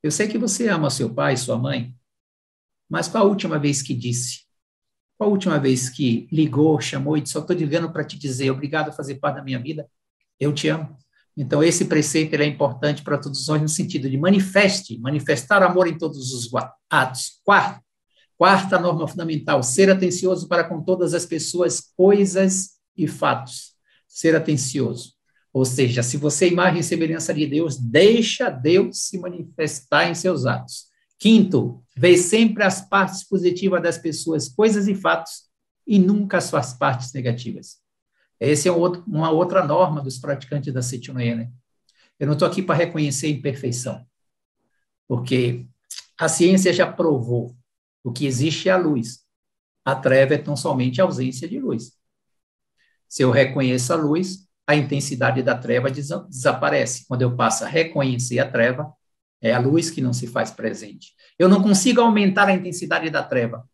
Eu 0.00 0.12
sei 0.12 0.28
que 0.28 0.38
você 0.38 0.68
ama 0.68 0.90
seu 0.90 1.12
pai, 1.12 1.36
sua 1.36 1.58
mãe, 1.58 1.96
mas 2.88 3.08
qual 3.08 3.24
a 3.24 3.28
última 3.28 3.58
vez 3.58 3.82
que 3.82 3.94
disse? 3.94 4.44
Qual 5.22 5.30
a 5.30 5.34
última 5.34 5.56
vez 5.56 5.88
que 5.88 6.26
ligou, 6.32 6.80
chamou 6.80 7.16
e 7.16 7.20
disse: 7.20 7.34
Só 7.34 7.38
estou 7.38 7.54
ligando 7.54 7.92
para 7.92 8.02
te 8.02 8.18
dizer 8.18 8.50
obrigado 8.50 8.88
a 8.88 8.92
fazer 8.92 9.20
parte 9.20 9.36
da 9.36 9.44
minha 9.44 9.62
vida? 9.62 9.88
Eu 10.40 10.52
te 10.52 10.66
amo. 10.66 10.96
Então, 11.36 11.62
esse 11.62 11.84
preceito 11.84 12.34
é 12.34 12.44
importante 12.44 13.04
para 13.04 13.16
todos 13.16 13.46
nós 13.46 13.62
no 13.62 13.68
sentido 13.68 14.10
de 14.10 14.18
manifeste, 14.18 14.98
manifestar 14.98 15.62
amor 15.62 15.86
em 15.86 15.96
todos 15.96 16.32
os 16.32 16.50
atos. 16.90 17.40
Quarto, 17.44 17.80
quarta 18.36 18.80
norma 18.80 19.06
fundamental, 19.06 19.62
ser 19.62 19.88
atencioso 19.92 20.48
para 20.48 20.64
com 20.64 20.82
todas 20.82 21.14
as 21.14 21.24
pessoas, 21.24 21.92
coisas 21.96 22.70
e 22.96 23.06
fatos. 23.06 23.74
Ser 24.08 24.34
atencioso. 24.34 25.12
Ou 25.52 25.64
seja, 25.64 26.02
se 26.02 26.16
você 26.16 26.46
é 26.46 26.48
imagem 26.48 26.80
e 26.80 26.82
semelhança 26.82 27.32
de 27.32 27.46
Deus, 27.46 27.78
deixa 27.78 28.50
Deus 28.50 29.04
se 29.04 29.20
manifestar 29.20 30.10
em 30.10 30.16
seus 30.16 30.46
atos. 30.46 30.91
Quinto, 31.22 31.80
vê 31.96 32.16
sempre 32.16 32.64
as 32.64 32.80
partes 32.80 33.22
positivas 33.22 33.80
das 33.80 33.96
pessoas, 33.96 34.48
coisas 34.48 34.88
e 34.88 34.94
fatos, 34.96 35.44
e 35.86 35.96
nunca 35.96 36.38
as 36.38 36.44
suas 36.46 36.74
partes 36.74 37.12
negativas. 37.12 37.76
Essa 38.40 38.68
é 38.68 38.72
um 38.72 38.78
outro, 38.80 39.04
uma 39.06 39.30
outra 39.30 39.64
norma 39.64 40.02
dos 40.02 40.18
praticantes 40.18 40.74
da 40.74 40.82
Setionoye, 40.82 41.36
né? 41.36 41.52
Eu 42.18 42.26
não 42.26 42.32
estou 42.32 42.48
aqui 42.48 42.60
para 42.60 42.74
reconhecer 42.74 43.28
imperfeição, 43.28 44.04
porque 45.06 45.64
a 46.18 46.28
ciência 46.28 46.72
já 46.72 46.90
provou 46.92 47.56
o 48.02 48.10
que 48.10 48.26
existe 48.26 48.68
é 48.68 48.72
a 48.72 48.76
luz. 48.76 49.20
A 49.84 49.94
treva 49.94 50.34
é 50.34 50.38
tão 50.38 50.56
somente 50.56 51.00
a 51.00 51.04
ausência 51.04 51.48
de 51.48 51.60
luz. 51.60 51.92
Se 53.08 53.22
eu 53.22 53.30
reconheço 53.30 53.92
a 53.92 53.96
luz, 53.96 54.48
a 54.66 54.74
intensidade 54.74 55.40
da 55.40 55.56
treva 55.56 55.88
des 55.88 56.08
desaparece. 56.28 57.06
Quando 57.06 57.22
eu 57.22 57.36
passo 57.36 57.62
a 57.62 57.68
reconhecer 57.68 58.40
a 58.40 58.50
treva, 58.50 58.92
é 59.42 59.52
a 59.52 59.58
luz 59.58 59.90
que 59.90 60.00
não 60.00 60.12
se 60.12 60.26
faz 60.28 60.50
presente. 60.50 61.12
Eu 61.38 61.48
não 61.48 61.60
consigo 61.60 62.00
aumentar 62.00 62.48
a 62.48 62.54
intensidade 62.54 63.10
da 63.10 63.22
treva. 63.22 63.68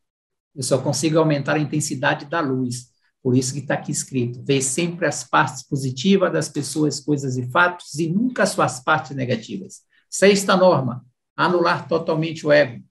Eu 0.57 0.63
só 0.63 0.79
consigo 0.79 1.19
aumentar 1.19 1.57
a 1.57 1.61
intensidade 1.61 2.25
da 2.25 2.41
luz. 2.41 2.89
Por 3.23 3.37
isso 3.37 3.53
que 3.53 3.61
está 3.61 3.75
aqui 3.75 3.93
escrito: 3.93 4.43
vê 4.43 4.63
sempre 4.63 5.07
as 5.07 5.23
partes 5.23 5.63
positivas 5.63 6.33
das 6.33 6.49
pessoas, 6.49 6.99
coisas 6.99 7.37
e 7.37 7.49
fatos, 7.51 7.95
e 7.99 8.09
nunca 8.09 8.45
as 8.45 8.51
suas 8.51 8.81
partes 8.81 9.15
negativas. 9.15 9.83
Sexta 10.09 10.57
norma: 10.57 11.05
anular 11.37 11.87
totalmente 11.87 12.47
o 12.47 12.51
ego. 12.51 12.83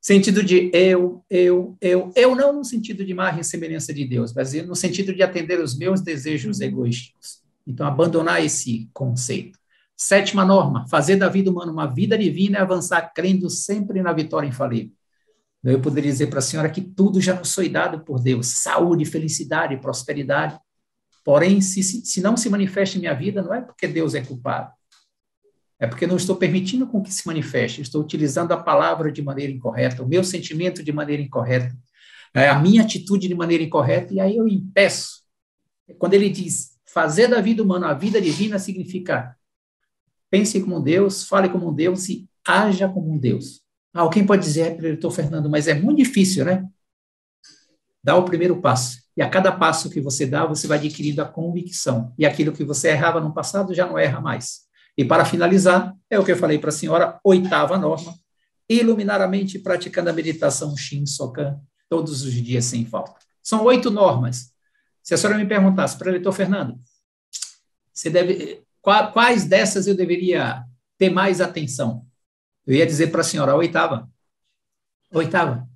Sentido 0.00 0.42
de 0.42 0.70
eu, 0.72 1.22
eu, 1.28 1.76
eu, 1.78 2.10
eu 2.16 2.34
não 2.34 2.54
no 2.54 2.64
sentido 2.64 3.04
de 3.04 3.10
imagem 3.10 3.42
e 3.42 3.44
semelhança 3.44 3.92
de 3.92 4.06
Deus, 4.06 4.32
mas 4.32 4.54
no 4.66 4.74
sentido 4.74 5.14
de 5.14 5.22
atender 5.22 5.60
os 5.60 5.76
meus 5.76 6.00
desejos 6.00 6.60
egoísticos. 6.62 7.42
Então, 7.66 7.86
abandonar 7.86 8.42
esse 8.42 8.88
conceito. 8.94 9.59
Sétima 10.02 10.46
norma: 10.46 10.88
fazer 10.88 11.16
da 11.16 11.28
vida 11.28 11.50
humana 11.50 11.70
uma 11.70 11.86
vida 11.86 12.16
divina 12.16 12.56
e 12.56 12.60
avançar 12.62 13.12
crendo 13.12 13.50
sempre 13.50 14.00
na 14.00 14.14
vitória 14.14 14.48
infalível. 14.48 14.94
Eu 15.62 15.78
poderia 15.78 16.10
dizer 16.10 16.28
para 16.28 16.38
a 16.38 16.42
senhora 16.42 16.70
que 16.70 16.80
tudo 16.80 17.20
já 17.20 17.34
nos 17.34 17.54
foi 17.54 17.68
dado 17.68 18.00
por 18.00 18.18
Deus, 18.18 18.46
saúde, 18.46 19.04
felicidade, 19.04 19.76
prosperidade. 19.76 20.58
Porém, 21.22 21.60
se, 21.60 21.82
se 21.82 22.22
não 22.22 22.34
se 22.34 22.48
manifesta 22.48 22.96
em 22.96 23.00
minha 23.00 23.12
vida, 23.12 23.42
não 23.42 23.52
é 23.52 23.60
porque 23.60 23.86
Deus 23.86 24.14
é 24.14 24.22
culpado. 24.22 24.72
É 25.78 25.86
porque 25.86 26.06
não 26.06 26.16
estou 26.16 26.34
permitindo 26.34 26.86
com 26.86 27.02
que 27.02 27.12
se 27.12 27.26
manifeste. 27.26 27.82
Estou 27.82 28.00
utilizando 28.00 28.52
a 28.52 28.56
palavra 28.56 29.12
de 29.12 29.20
maneira 29.20 29.52
incorreta, 29.52 30.02
o 30.02 30.08
meu 30.08 30.24
sentimento 30.24 30.82
de 30.82 30.92
maneira 30.92 31.20
incorreta, 31.20 31.76
é, 32.32 32.48
a 32.48 32.58
minha 32.58 32.80
atitude 32.80 33.28
de 33.28 33.34
maneira 33.34 33.62
incorreta, 33.62 34.14
e 34.14 34.18
aí 34.18 34.38
eu 34.38 34.48
impeço. 34.48 35.20
Quando 35.98 36.14
ele 36.14 36.30
diz 36.30 36.70
fazer 36.86 37.28
da 37.28 37.42
vida 37.42 37.62
humana 37.62 37.88
a 37.88 37.94
vida 37.94 38.18
divina, 38.18 38.58
significa 38.58 39.36
pense 40.30 40.60
como 40.60 40.80
Deus, 40.80 41.24
fale 41.24 41.48
como 41.48 41.72
Deus 41.72 42.08
e 42.08 42.28
haja 42.46 42.88
como 42.88 43.18
Deus. 43.18 43.60
Ah, 43.92 44.00
alguém 44.00 44.24
pode 44.24 44.42
dizer, 44.42 44.72
é, 44.72 44.74
doutor 44.74 45.10
Fernando, 45.10 45.50
mas 45.50 45.66
é 45.66 45.74
muito 45.74 45.98
difícil, 45.98 46.44
né? 46.44 46.66
Dá 48.02 48.16
o 48.16 48.24
primeiro 48.24 48.60
passo. 48.60 49.00
E 49.16 49.22
a 49.22 49.28
cada 49.28 49.52
passo 49.52 49.90
que 49.90 50.00
você 50.00 50.24
dá, 50.24 50.46
você 50.46 50.66
vai 50.66 50.78
adquirindo 50.78 51.20
a 51.20 51.26
convicção. 51.26 52.14
E 52.16 52.24
aquilo 52.24 52.52
que 52.52 52.64
você 52.64 52.88
errava 52.88 53.20
no 53.20 53.34
passado 53.34 53.74
já 53.74 53.86
não 53.86 53.98
erra 53.98 54.20
mais. 54.20 54.60
E 54.96 55.04
para 55.04 55.24
finalizar, 55.24 55.94
é 56.08 56.18
o 56.18 56.24
que 56.24 56.32
eu 56.32 56.36
falei 56.36 56.58
para 56.58 56.70
a 56.70 56.72
senhora, 56.72 57.20
oitava 57.24 57.76
norma, 57.76 58.14
iluminar 58.68 59.20
a 59.20 59.28
mente 59.28 59.58
praticando 59.58 60.10
a 60.10 60.12
meditação 60.12 60.76
Shin 60.76 61.04
Sokan 61.04 61.60
todos 61.88 62.22
os 62.22 62.32
dias 62.32 62.64
sem 62.64 62.86
falta. 62.86 63.16
São 63.42 63.64
oito 63.64 63.90
normas. 63.90 64.52
Se 65.02 65.14
a 65.14 65.16
senhora 65.16 65.38
me 65.38 65.46
perguntasse, 65.46 65.98
para 65.98 66.10
eleitor 66.10 66.32
Fernando, 66.32 66.78
você 67.92 68.08
deve, 68.08 68.62
quais 68.82 69.44
dessas 69.44 69.86
eu 69.86 69.94
deveria 69.94 70.64
ter 70.98 71.10
mais 71.10 71.40
atenção? 71.40 72.04
Eu 72.66 72.74
ia 72.74 72.86
dizer 72.86 73.08
para 73.08 73.20
a 73.20 73.24
senhora, 73.24 73.52
a 73.52 73.56
oitava. 73.56 74.08
Oitava. 75.12 75.68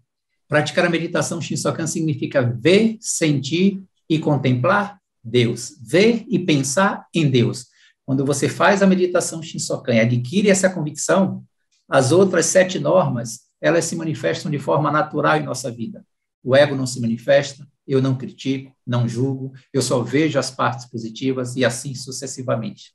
Praticar 0.47 0.85
a 0.85 0.91
meditação 0.91 1.41
Shinsokan 1.41 1.87
significa 1.87 2.43
ver, 2.43 2.97
sentir 3.01 3.83
e 4.09 4.19
contemplar 4.19 5.01
Deus. 5.23 5.77
Ver 5.83 6.25
e 6.29 6.39
pensar 6.39 7.07
em 7.13 7.29
Deus. 7.29 7.67
Quando 8.05 8.25
você 8.25 8.49
faz 8.49 8.83
a 8.83 8.87
meditação 8.87 9.43
Shinsokan 9.43 9.95
e 9.95 10.01
adquire 10.01 10.51
essa 10.51 10.69
convicção, 10.69 11.45
as 11.89 12.13
outras 12.13 12.47
sete 12.47 12.79
normas, 12.79 13.41
elas 13.61 13.87
se 13.87 13.97
manifestam 13.97 14.51
de 14.51 14.59
forma 14.59 14.91
natural 14.91 15.39
em 15.39 15.43
nossa 15.43 15.71
vida. 15.71 16.05
O 16.43 16.55
ego 16.55 16.77
não 16.77 16.87
se 16.87 17.01
manifesta, 17.01 17.67
eu 17.87 18.01
não 18.01 18.17
critico, 18.17 18.75
não 18.87 19.09
julgo, 19.09 19.53
eu 19.73 19.83
só 19.83 20.03
vejo 20.03 20.39
as 20.39 20.51
partes 20.51 20.87
positivas 20.87 21.57
e 21.57 21.65
assim 21.65 21.95
sucessivamente. 21.95 22.95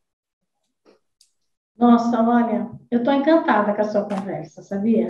Nossa, 1.77 2.21
olha, 2.21 2.69
eu 2.91 2.99
estou 2.99 3.13
encantada 3.13 3.73
com 3.73 3.81
a 3.81 3.85
sua 3.85 4.03
conversa, 4.03 4.61
sabia? 4.61 5.07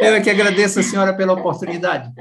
Eu 0.00 0.14
é 0.14 0.20
que 0.20 0.30
agradeço 0.30 0.80
a 0.80 0.82
senhora 0.82 1.14
pela 1.14 1.32
oportunidade. 1.32 2.12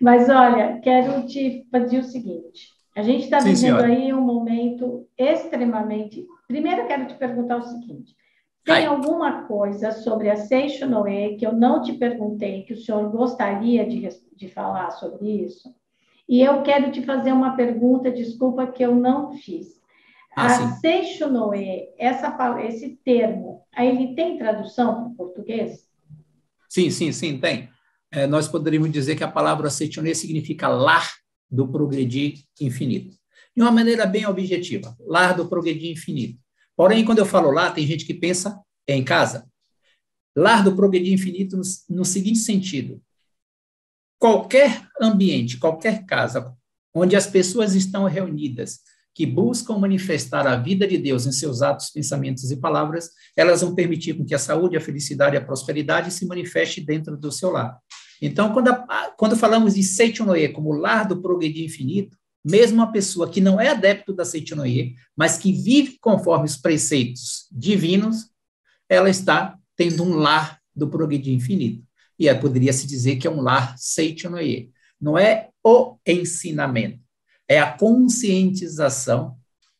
Mas 0.00 0.28
olha, 0.28 0.78
quero 0.80 1.26
te 1.26 1.66
pedir 1.70 1.98
o 1.98 2.04
seguinte: 2.04 2.68
a 2.96 3.02
gente 3.02 3.24
está 3.24 3.38
vivendo 3.38 3.56
senhora. 3.56 3.86
aí 3.86 4.12
um 4.12 4.20
momento 4.20 5.08
extremamente. 5.18 6.24
Primeiro, 6.46 6.86
quero 6.86 7.06
te 7.06 7.14
perguntar 7.14 7.56
o 7.56 7.62
seguinte: 7.64 8.14
tem 8.64 8.74
Ai. 8.74 8.86
alguma 8.86 9.48
coisa 9.48 9.90
sobre 9.90 10.30
a 10.30 10.36
Seixo 10.36 10.86
Noé 10.86 11.34
que 11.34 11.44
eu 11.44 11.52
não 11.52 11.82
te 11.82 11.94
perguntei, 11.94 12.62
que 12.62 12.72
o 12.72 12.76
senhor 12.76 13.10
gostaria 13.10 13.84
de, 13.84 14.08
de 14.36 14.48
falar 14.48 14.90
sobre 14.90 15.44
isso? 15.44 15.74
E 16.32 16.40
eu 16.40 16.62
quero 16.62 16.90
te 16.90 17.02
fazer 17.02 17.30
uma 17.30 17.54
pergunta, 17.54 18.10
desculpa, 18.10 18.66
que 18.66 18.82
eu 18.82 18.96
não 18.96 19.36
fiz. 19.36 19.78
Ah, 20.34 20.46
a 20.46 20.68
Seixonoe, 20.76 21.90
essa, 21.98 22.34
esse 22.64 22.98
termo, 23.04 23.60
ele 23.76 24.14
tem 24.14 24.38
tradução 24.38 24.94
para 24.94 25.14
português? 25.14 25.86
Sim, 26.70 26.88
sim, 26.88 27.12
sim, 27.12 27.38
tem. 27.38 27.68
É, 28.10 28.26
nós 28.26 28.48
poderíamos 28.48 28.90
dizer 28.90 29.14
que 29.14 29.22
a 29.22 29.30
palavra 29.30 29.68
Seixonoe 29.68 30.14
significa 30.14 30.68
lar 30.68 31.06
do 31.50 31.68
progredir 31.68 32.38
infinito. 32.58 33.14
De 33.54 33.62
uma 33.62 33.70
maneira 33.70 34.06
bem 34.06 34.24
objetiva, 34.24 34.96
lar 35.00 35.36
do 35.36 35.46
progredir 35.50 35.92
infinito. 35.92 36.40
Porém, 36.74 37.04
quando 37.04 37.18
eu 37.18 37.26
falo 37.26 37.50
lá, 37.50 37.70
tem 37.70 37.86
gente 37.86 38.06
que 38.06 38.14
pensa 38.14 38.58
em 38.88 39.04
casa. 39.04 39.46
Lar 40.34 40.64
do 40.64 40.74
progredir 40.74 41.12
infinito 41.12 41.58
no, 41.58 41.62
no 41.90 42.06
seguinte 42.06 42.38
sentido: 42.38 43.02
qualquer 44.22 44.86
ambiente, 45.00 45.58
qualquer 45.58 46.06
casa 46.06 46.54
onde 46.94 47.16
as 47.16 47.26
pessoas 47.26 47.74
estão 47.74 48.04
reunidas 48.04 48.78
que 49.12 49.26
buscam 49.26 49.76
manifestar 49.78 50.46
a 50.46 50.54
vida 50.54 50.86
de 50.86 50.96
Deus 50.96 51.26
em 51.26 51.32
seus 51.32 51.60
atos, 51.60 51.90
pensamentos 51.90 52.48
e 52.48 52.56
palavras, 52.56 53.10
elas 53.36 53.62
vão 53.62 53.74
permitir 53.74 54.14
com 54.14 54.24
que 54.24 54.32
a 54.32 54.38
saúde, 54.38 54.76
a 54.76 54.80
felicidade 54.80 55.34
e 55.34 55.38
a 55.38 55.44
prosperidade 55.44 56.12
se 56.12 56.24
manifeste 56.24 56.80
dentro 56.80 57.16
do 57.16 57.32
seu 57.32 57.50
lar. 57.50 57.76
Então, 58.22 58.52
quando, 58.52 58.68
a, 58.68 59.12
quando 59.18 59.34
falamos 59.34 59.74
de 59.74 59.82
Seichonoye 59.82 60.50
como 60.50 60.72
lar 60.72 61.04
do 61.04 61.20
progredir 61.20 61.64
infinito, 61.64 62.16
mesmo 62.44 62.76
uma 62.76 62.92
pessoa 62.92 63.28
que 63.28 63.40
não 63.40 63.60
é 63.60 63.70
adepto 63.70 64.12
da 64.12 64.24
Seichonoye, 64.24 64.94
mas 65.16 65.36
que 65.36 65.52
vive 65.52 65.98
conforme 66.00 66.44
os 66.44 66.56
preceitos 66.56 67.48
divinos, 67.50 68.28
ela 68.88 69.10
está 69.10 69.58
tendo 69.76 70.04
um 70.04 70.14
lar 70.14 70.60
do 70.72 70.88
progredir 70.88 71.34
infinito. 71.34 71.84
E 72.22 72.28
aí 72.28 72.38
poderia 72.38 72.72
se 72.72 72.86
dizer 72.86 73.16
que 73.16 73.26
é 73.26 73.30
um 73.30 73.40
lar 73.40 73.74
Seichonoye. 73.76 74.70
Não 75.00 75.18
é 75.18 75.50
o 75.62 75.96
ensinamento 76.06 77.02
é 77.52 77.58
a 77.58 77.70
conscientização 77.70 79.36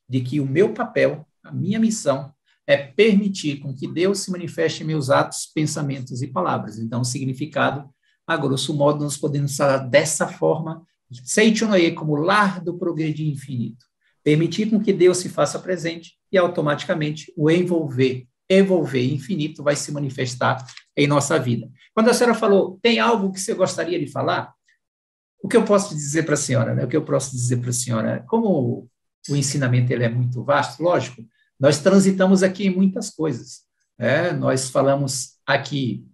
de 0.07 0.21
que 0.21 0.41
o 0.41 0.47
meu 0.47 0.75
papel, 0.75 1.27
a 1.43 1.51
minha 1.51 1.81
missão, 1.81 2.31
é 2.67 2.77
permitir 2.77 3.61
com 3.61 3.75
que 3.75 3.89
Deus 3.89 4.21
se 4.21 4.31
manifeste 4.31 4.83
em 4.83 4.87
meus 4.87 5.09
atos, 5.09 5.51
pensamentos 5.55 6.21
e 6.21 6.27
palavras. 6.27 6.79
Então, 6.79 7.01
o 7.01 7.05
significado, 7.05 7.89
a 8.27 8.37
grosso 8.37 8.75
modo, 8.75 9.03
nós 9.03 9.17
podemos 9.17 9.57
falar 9.57 9.79
dessa 9.79 10.29
forma, 10.29 10.87
Seichonoye 11.25 11.93
como 11.93 12.15
lar 12.15 12.63
do 12.63 12.77
progredir 12.77 13.27
infinito. 13.27 13.87
Permitir 14.23 14.69
com 14.69 14.79
que 14.79 14.93
Deus 14.93 15.17
se 15.17 15.31
faça 15.31 15.59
presente 15.59 16.13
e 16.31 16.37
automaticamente 16.37 17.33
o 17.37 17.51
envolver, 17.51 18.27
envolver 18.49 19.05
infinito 19.05 19.63
vai 19.63 19.77
se 19.77 19.91
manifestar 19.93 20.65
em 20.97 21.07
nossa 21.07 21.39
vida. 21.39 21.71
Quando 21.95 22.11
a 22.11 22.15
senhora 22.15 22.35
falou, 22.35 22.79
tem 22.83 22.99
algo 22.99 23.33
que 23.33 23.41
você 23.41 23.55
gostaria 23.55 23.99
de 23.99 24.07
falar? 24.07 24.53
o 25.43 25.49
que 25.49 25.57
eu 25.57 25.65
posso 25.65 25.95
dizer 25.95 26.23
para 26.23 26.35
a 26.35 26.39
senhora, 26.39 26.75
né? 26.75 26.85
O 26.85 26.89
que 26.89 26.97
eu 26.97 27.05
posso 27.05 27.33
dizer 27.33 27.57
para 27.57 27.71
a 27.71 27.73
senhora, 27.73 28.25
como 28.29 28.89
o 29.29 29.37
ensinamento 29.37 29.93
ele 29.93 30.05
é 30.05 30.09
muito 30.09 30.45
vasto, 30.45 30.83
lógico, 30.83 31.27
nós 31.59 31.81
transitamos 31.81 32.43
aqui 32.43 32.67
em 32.67 32.75
muitas 32.75 33.11
coisas. 33.11 33.63
É, 33.99 34.33
nós 34.33 34.71
falamos 34.71 35.33
aqui 35.45 36.07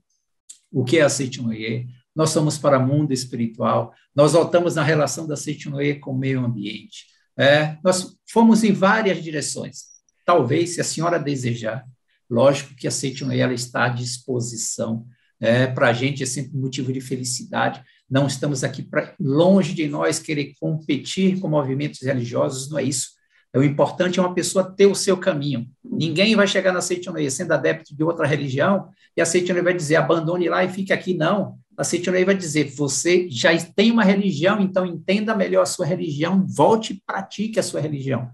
o 0.72 0.82
que 0.82 0.98
é 0.98 1.02
a 1.02 1.08
Seitinoye, 1.08 1.86
nós 2.16 2.30
somos 2.30 2.58
para 2.58 2.78
o 2.78 2.86
mundo 2.86 3.12
espiritual, 3.12 3.94
nós 4.14 4.32
voltamos 4.32 4.74
na 4.74 4.82
relação 4.82 5.26
da 5.26 5.36
Seitinoye 5.36 6.00
com 6.00 6.12
o 6.12 6.18
meio 6.18 6.44
ambiente. 6.44 7.06
É, 7.38 7.76
nós 7.84 8.16
fomos 8.30 8.64
em 8.64 8.72
várias 8.72 9.22
direções. 9.22 9.84
Talvez, 10.24 10.74
se 10.74 10.80
a 10.80 10.84
senhora 10.84 11.18
desejar, 11.18 11.84
lógico 12.30 12.74
que 12.74 12.86
a 12.86 12.90
Seitinoye 12.90 13.40
ela 13.40 13.54
está 13.54 13.84
à 13.84 13.88
disposição. 13.88 15.06
É, 15.40 15.66
para 15.66 15.88
a 15.88 15.92
gente 15.92 16.22
é 16.22 16.26
sempre 16.26 16.56
um 16.56 16.60
motivo 16.60 16.92
de 16.92 17.00
felicidade. 17.00 17.82
Não 18.10 18.26
estamos 18.26 18.64
aqui 18.64 18.82
pra, 18.82 19.14
longe 19.20 19.74
de 19.74 19.86
nós 19.86 20.18
querer 20.18 20.54
competir 20.60 21.38
com 21.38 21.48
movimentos 21.48 22.02
religiosos, 22.02 22.70
não 22.70 22.78
é 22.78 22.82
isso. 22.82 23.18
O 23.56 23.62
importante 23.62 24.18
é 24.18 24.22
uma 24.22 24.34
pessoa 24.34 24.64
ter 24.64 24.86
o 24.86 24.94
seu 24.94 25.16
caminho. 25.16 25.66
Ninguém 25.82 26.36
vai 26.36 26.46
chegar 26.46 26.72
na 26.72 26.80
Seitoneia 26.80 27.30
sendo 27.30 27.52
adepto 27.52 27.96
de 27.96 28.04
outra 28.04 28.26
religião 28.26 28.88
e 29.16 29.20
a 29.20 29.26
Seitoneia 29.26 29.64
vai 29.64 29.74
dizer 29.74 29.96
abandone 29.96 30.48
lá 30.48 30.64
e 30.64 30.68
fique 30.68 30.92
aqui. 30.92 31.14
Não. 31.14 31.58
A 31.76 31.82
Seitoneia 31.82 32.26
vai 32.26 32.36
dizer 32.36 32.72
você 32.76 33.26
já 33.30 33.56
tem 33.56 33.90
uma 33.90 34.04
religião, 34.04 34.60
então 34.60 34.84
entenda 34.84 35.34
melhor 35.34 35.62
a 35.62 35.66
sua 35.66 35.86
religião, 35.86 36.44
volte 36.46 36.92
e 36.92 37.02
pratique 37.06 37.58
a 37.58 37.62
sua 37.62 37.80
religião. 37.80 38.30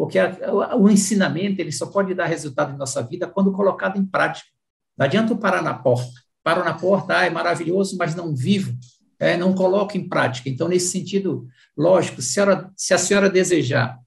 Porque 0.00 0.18
a, 0.18 0.74
o 0.76 0.88
ensinamento 0.88 1.60
ele 1.60 1.70
só 1.70 1.84
pode 1.84 2.14
dar 2.14 2.24
resultado 2.24 2.72
em 2.72 2.78
nossa 2.78 3.02
vida 3.02 3.26
quando 3.28 3.52
colocado 3.52 3.98
em 3.98 4.06
prática. 4.06 4.48
Não 4.96 5.04
adianta 5.04 5.34
eu 5.34 5.36
parar 5.36 5.60
na 5.60 5.74
porta. 5.74 6.10
Paro 6.42 6.64
na 6.64 6.72
porta, 6.72 7.18
ah, 7.18 7.26
é 7.26 7.28
maravilhoso, 7.28 7.98
mas 7.98 8.14
não 8.14 8.34
vivo. 8.34 8.74
É, 9.18 9.36
não 9.36 9.54
coloco 9.54 9.98
em 9.98 10.08
prática. 10.08 10.48
Então, 10.48 10.68
nesse 10.68 10.88
sentido, 10.88 11.46
lógico, 11.76 12.22
se 12.22 12.40
a 12.40 12.70
se 12.74 12.94
a 12.94 12.98
senhora 12.98 13.28
desejar 13.28 14.00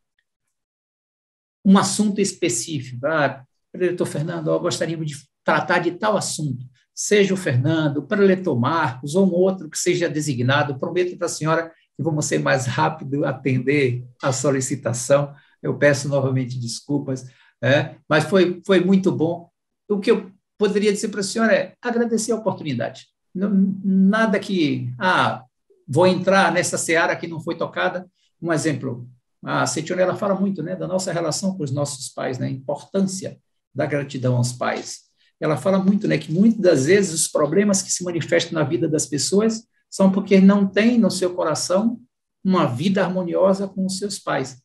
um 1.63 1.77
assunto 1.77 2.19
específico. 2.19 3.05
Ah, 3.05 3.43
preletor 3.71 4.07
Fernando, 4.07 4.49
eu 4.49 4.59
gostaria 4.59 4.97
de 4.97 5.15
tratar 5.43 5.77
de 5.77 5.91
tal 5.91 6.17
assunto. 6.17 6.65
Seja 6.91 7.35
o 7.35 7.37
Fernando, 7.37 7.97
o 7.97 8.07
preletor 8.07 8.59
Marcos 8.59 9.13
ou 9.13 9.27
um 9.27 9.31
outro 9.31 9.69
que 9.69 9.77
seja 9.77 10.09
designado. 10.09 10.79
Prometo 10.79 11.15
para 11.17 11.27
a 11.27 11.29
senhora 11.29 11.71
que 11.95 12.01
vamos 12.01 12.25
ser 12.25 12.39
mais 12.39 12.65
rápido 12.65 13.23
atender 13.25 14.03
a 14.23 14.33
solicitação. 14.33 15.31
Eu 15.63 15.77
peço 15.77 16.09
novamente 16.09 16.59
desculpas, 16.59 17.25
é, 17.61 17.95
mas 18.07 18.25
foi, 18.25 18.61
foi 18.65 18.83
muito 18.83 19.11
bom. 19.11 19.49
O 19.89 19.99
que 19.99 20.11
eu 20.11 20.29
poderia 20.57 20.91
dizer 20.91 21.07
para 21.07 21.21
a 21.21 21.23
senhora 21.23 21.53
é 21.53 21.73
agradecer 21.81 22.33
a 22.33 22.35
oportunidade. 22.35 23.07
Não, 23.33 23.49
nada 23.83 24.37
que, 24.39 24.93
ah, 24.99 25.43
vou 25.87 26.05
entrar 26.05 26.51
nessa 26.51 26.77
seara 26.77 27.15
que 27.15 27.27
não 27.27 27.39
foi 27.39 27.55
tocada. 27.55 28.07
Um 28.41 28.51
exemplo, 28.51 29.07
a 29.43 29.65
Setionella 29.65 30.15
fala 30.15 30.35
muito 30.35 30.61
né, 30.61 30.75
da 30.75 30.87
nossa 30.87 31.11
relação 31.11 31.57
com 31.57 31.63
os 31.63 31.71
nossos 31.71 32.09
pais, 32.09 32.37
né, 32.37 32.47
a 32.47 32.51
importância 32.51 33.37
da 33.73 33.85
gratidão 33.85 34.37
aos 34.37 34.53
pais. 34.53 35.01
Ela 35.39 35.57
fala 35.57 35.79
muito 35.79 36.07
né, 36.07 36.17
que 36.17 36.31
muitas 36.31 36.61
das 36.61 36.85
vezes 36.85 37.13
os 37.13 37.27
problemas 37.27 37.81
que 37.81 37.91
se 37.91 38.03
manifestam 38.03 38.53
na 38.53 38.63
vida 38.63 38.87
das 38.87 39.05
pessoas 39.05 39.63
são 39.89 40.11
porque 40.11 40.39
não 40.39 40.67
tem 40.67 40.97
no 40.97 41.11
seu 41.11 41.33
coração 41.33 41.99
uma 42.43 42.65
vida 42.65 43.03
harmoniosa 43.03 43.67
com 43.67 43.85
os 43.85 43.97
seus 43.97 44.19
pais. 44.19 44.61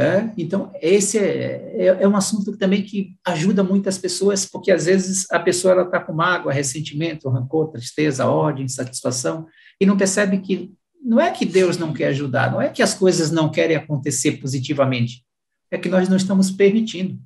É? 0.00 0.32
Então, 0.38 0.72
esse 0.80 1.18
é, 1.18 1.74
é, 1.76 1.86
é, 2.00 2.08
um 2.08 2.16
assunto 2.16 2.56
também 2.56 2.82
que 2.82 3.18
ajuda 3.22 3.62
muitas 3.62 3.98
pessoas, 3.98 4.46
porque 4.46 4.70
às 4.70 4.86
vezes 4.86 5.30
a 5.30 5.38
pessoa 5.38 5.82
está 5.82 6.00
com 6.00 6.14
mágoa, 6.14 6.54
ressentimento, 6.54 7.28
rancor, 7.28 7.70
tristeza, 7.70 8.26
ódio, 8.26 8.64
insatisfação, 8.64 9.46
e 9.78 9.84
não 9.84 9.98
percebe 9.98 10.38
que 10.38 10.72
não 11.04 11.20
é 11.20 11.30
que 11.30 11.44
Deus 11.44 11.76
não 11.76 11.92
quer 11.92 12.08
ajudar, 12.08 12.50
não 12.50 12.62
é 12.62 12.70
que 12.70 12.82
as 12.82 12.94
coisas 12.94 13.30
não 13.30 13.50
querem 13.50 13.76
acontecer 13.76 14.38
positivamente, 14.38 15.22
é 15.70 15.76
que 15.76 15.88
nós 15.90 16.08
não 16.08 16.16
estamos 16.16 16.50
permitindo 16.50 17.18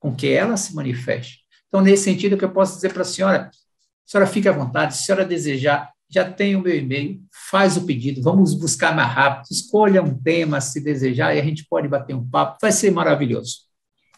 com 0.00 0.14
que 0.14 0.28
ela 0.28 0.56
se 0.56 0.74
manifeste. 0.74 1.40
Então, 1.68 1.82
nesse 1.82 2.04
sentido, 2.04 2.38
que 2.38 2.44
eu 2.44 2.52
posso 2.52 2.76
dizer 2.76 2.92
para 2.92 3.02
a 3.02 3.06
senhora, 3.06 3.50
a 3.50 4.10
senhora 4.10 4.26
fique 4.26 4.48
à 4.48 4.52
vontade, 4.52 4.96
se 4.96 5.02
a 5.02 5.04
senhora 5.06 5.24
desejar, 5.26 5.90
já 6.14 6.30
tem 6.30 6.54
o 6.54 6.62
meu 6.62 6.74
e-mail, 6.74 7.20
faz 7.50 7.76
o 7.76 7.84
pedido, 7.84 8.22
vamos 8.22 8.54
buscar 8.54 8.94
mais 8.94 9.08
rápido, 9.08 9.50
escolha 9.50 10.02
um 10.02 10.14
tema 10.14 10.60
se 10.60 10.82
desejar 10.82 11.34
e 11.34 11.40
a 11.40 11.44
gente 11.44 11.66
pode 11.68 11.88
bater 11.88 12.14
um 12.14 12.28
papo, 12.28 12.58
vai 12.62 12.70
ser 12.70 12.90
maravilhoso. 12.92 13.64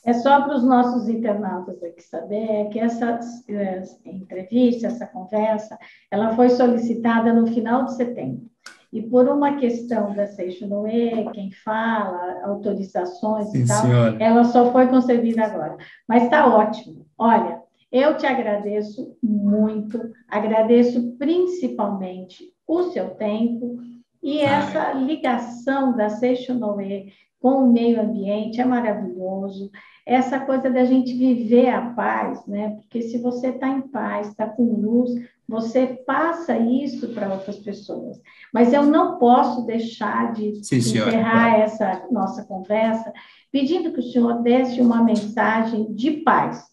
É 0.04 0.12
só 0.12 0.42
para 0.42 0.54
os 0.54 0.62
nossos 0.62 1.08
internautas 1.08 1.82
aqui 1.82 2.00
saber 2.00 2.68
que 2.68 2.78
essa 2.78 3.18
eh, 3.48 3.82
entrevista, 4.04 4.86
essa 4.86 5.04
conversa, 5.06 5.76
ela 6.10 6.36
foi 6.36 6.48
solicitada 6.50 7.32
no 7.32 7.46
final 7.48 7.86
de 7.86 7.96
setembro. 7.96 8.46
E 8.92 9.02
por 9.02 9.28
uma 9.28 9.56
questão 9.56 10.14
da 10.14 10.26
Seixonoe, 10.28 11.28
quem 11.32 11.50
fala, 11.64 12.40
autorizações 12.44 13.48
Sim, 13.48 13.64
e 13.64 13.66
tal, 13.66 13.82
senhora. 13.82 14.16
ela 14.20 14.44
só 14.44 14.70
foi 14.70 14.86
concebida 14.86 15.44
agora. 15.44 15.76
Mas 16.08 16.22
está 16.22 16.46
ótimo. 16.46 17.04
Olha, 17.18 17.60
eu 17.90 18.16
te 18.16 18.26
agradeço 18.26 19.16
muito, 19.22 20.00
agradeço 20.28 21.16
principalmente 21.16 22.44
o 22.66 22.84
seu 22.84 23.10
tempo 23.10 23.78
e 24.22 24.40
essa 24.40 24.92
ligação 24.92 25.96
da 25.96 26.08
Seixonoe 26.08 27.12
com 27.40 27.64
o 27.64 27.72
meio 27.72 28.00
ambiente 28.00 28.60
é 28.60 28.64
maravilhoso. 28.64 29.70
Essa 30.04 30.40
coisa 30.40 30.68
da 30.68 30.84
gente 30.84 31.12
viver 31.14 31.68
a 31.68 31.90
paz, 31.90 32.44
né? 32.46 32.70
Porque 32.70 33.02
se 33.02 33.18
você 33.18 33.50
está 33.50 33.68
em 33.68 33.82
paz, 33.82 34.28
está 34.28 34.48
com 34.48 34.64
luz, 34.64 35.10
você 35.48 35.86
passa 36.06 36.58
isso 36.58 37.08
para 37.14 37.32
outras 37.32 37.56
pessoas. 37.58 38.20
Mas 38.52 38.72
eu 38.72 38.82
não 38.82 39.18
posso 39.18 39.64
deixar 39.64 40.32
de 40.32 40.64
Sim, 40.64 40.76
encerrar 40.76 41.60
essa 41.60 42.06
nossa 42.10 42.44
conversa 42.44 43.12
pedindo 43.52 43.92
que 43.92 44.00
o 44.00 44.10
senhor 44.10 44.42
desse 44.42 44.80
uma 44.80 45.04
mensagem 45.04 45.92
de 45.94 46.10
paz 46.22 46.64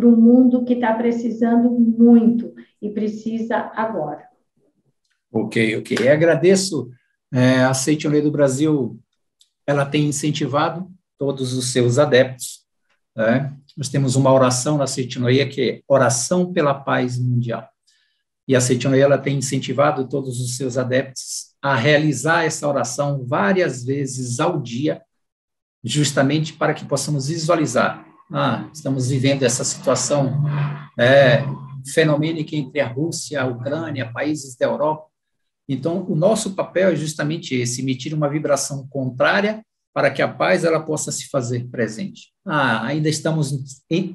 para 0.00 0.08
um 0.08 0.16
mundo 0.16 0.64
que 0.64 0.72
está 0.72 0.94
precisando 0.94 1.70
muito 1.70 2.54
e 2.80 2.88
precisa 2.88 3.70
agora. 3.74 4.24
Ok, 5.30 5.76
ok. 5.76 5.98
Eu 6.00 6.12
agradeço. 6.12 6.90
É, 7.32 7.62
a 7.62 7.74
Seitione 7.74 8.22
do 8.22 8.30
Brasil, 8.30 8.98
ela 9.66 9.84
tem 9.84 10.06
incentivado 10.06 10.90
todos 11.18 11.52
os 11.52 11.70
seus 11.70 11.98
adeptos. 11.98 12.64
Né? 13.14 13.54
Nós 13.76 13.90
temos 13.90 14.16
uma 14.16 14.32
oração 14.32 14.78
na 14.78 14.86
Seitinoia 14.86 15.46
que 15.46 15.60
é 15.60 15.82
oração 15.86 16.50
pela 16.50 16.74
paz 16.74 17.18
mundial. 17.18 17.68
E 18.48 18.56
a 18.56 18.60
Seitonoia 18.60 19.04
ela 19.04 19.18
tem 19.18 19.36
incentivado 19.36 20.08
todos 20.08 20.40
os 20.40 20.56
seus 20.56 20.78
adeptos 20.78 21.50
a 21.62 21.76
realizar 21.76 22.44
essa 22.44 22.66
oração 22.66 23.24
várias 23.24 23.84
vezes 23.84 24.40
ao 24.40 24.60
dia, 24.60 25.02
justamente 25.84 26.54
para 26.54 26.74
que 26.74 26.86
possamos 26.86 27.28
visualizar. 27.28 28.09
Ah, 28.32 28.70
estamos 28.72 29.08
vivendo 29.08 29.42
essa 29.42 29.64
situação 29.64 30.44
é, 30.98 31.42
fenomênica 31.92 32.54
entre 32.54 32.80
a 32.80 32.86
Rússia, 32.86 33.42
a 33.42 33.46
Ucrânia, 33.46 34.12
países 34.12 34.56
da 34.56 34.66
Europa. 34.66 35.08
Então, 35.68 36.04
o 36.08 36.14
nosso 36.14 36.54
papel 36.54 36.90
é 36.90 36.96
justamente 36.96 37.54
esse, 37.54 37.80
emitir 37.80 38.14
uma 38.14 38.28
vibração 38.28 38.86
contrária 38.88 39.64
para 39.92 40.10
que 40.10 40.22
a 40.22 40.28
paz 40.28 40.64
ela 40.64 40.80
possa 40.80 41.10
se 41.10 41.28
fazer 41.28 41.68
presente. 41.68 42.32
Ah, 42.46 42.86
ainda 42.86 43.08
estamos 43.08 43.52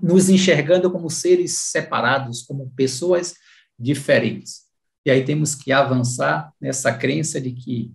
nos 0.02 0.30
enxergando 0.30 0.90
como 0.90 1.10
seres 1.10 1.58
separados, 1.58 2.42
como 2.44 2.72
pessoas 2.76 3.34
diferentes. 3.78 4.62
E 5.06 5.12
aí 5.12 5.24
temos 5.26 5.54
que 5.54 5.72
avançar 5.74 6.54
nessa 6.60 6.94
crença 6.94 7.40
de 7.42 7.52
que 7.52 7.94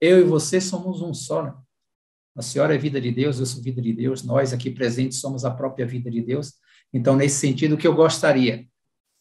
eu 0.00 0.20
e 0.20 0.24
você 0.24 0.60
somos 0.60 1.02
um 1.02 1.12
só. 1.12 1.42
Né? 1.42 1.54
A 2.38 2.42
senhora 2.42 2.72
é 2.72 2.78
vida 2.78 3.00
de 3.00 3.10
Deus, 3.10 3.40
eu 3.40 3.46
sou 3.46 3.60
vida 3.60 3.82
de 3.82 3.92
Deus, 3.92 4.22
nós 4.22 4.52
aqui 4.52 4.70
presentes 4.70 5.18
somos 5.18 5.44
a 5.44 5.50
própria 5.50 5.84
vida 5.84 6.08
de 6.08 6.22
Deus. 6.22 6.52
Então, 6.94 7.16
nesse 7.16 7.40
sentido, 7.40 7.74
o 7.74 7.76
que 7.76 7.86
eu 7.86 7.96
gostaria, 7.96 8.64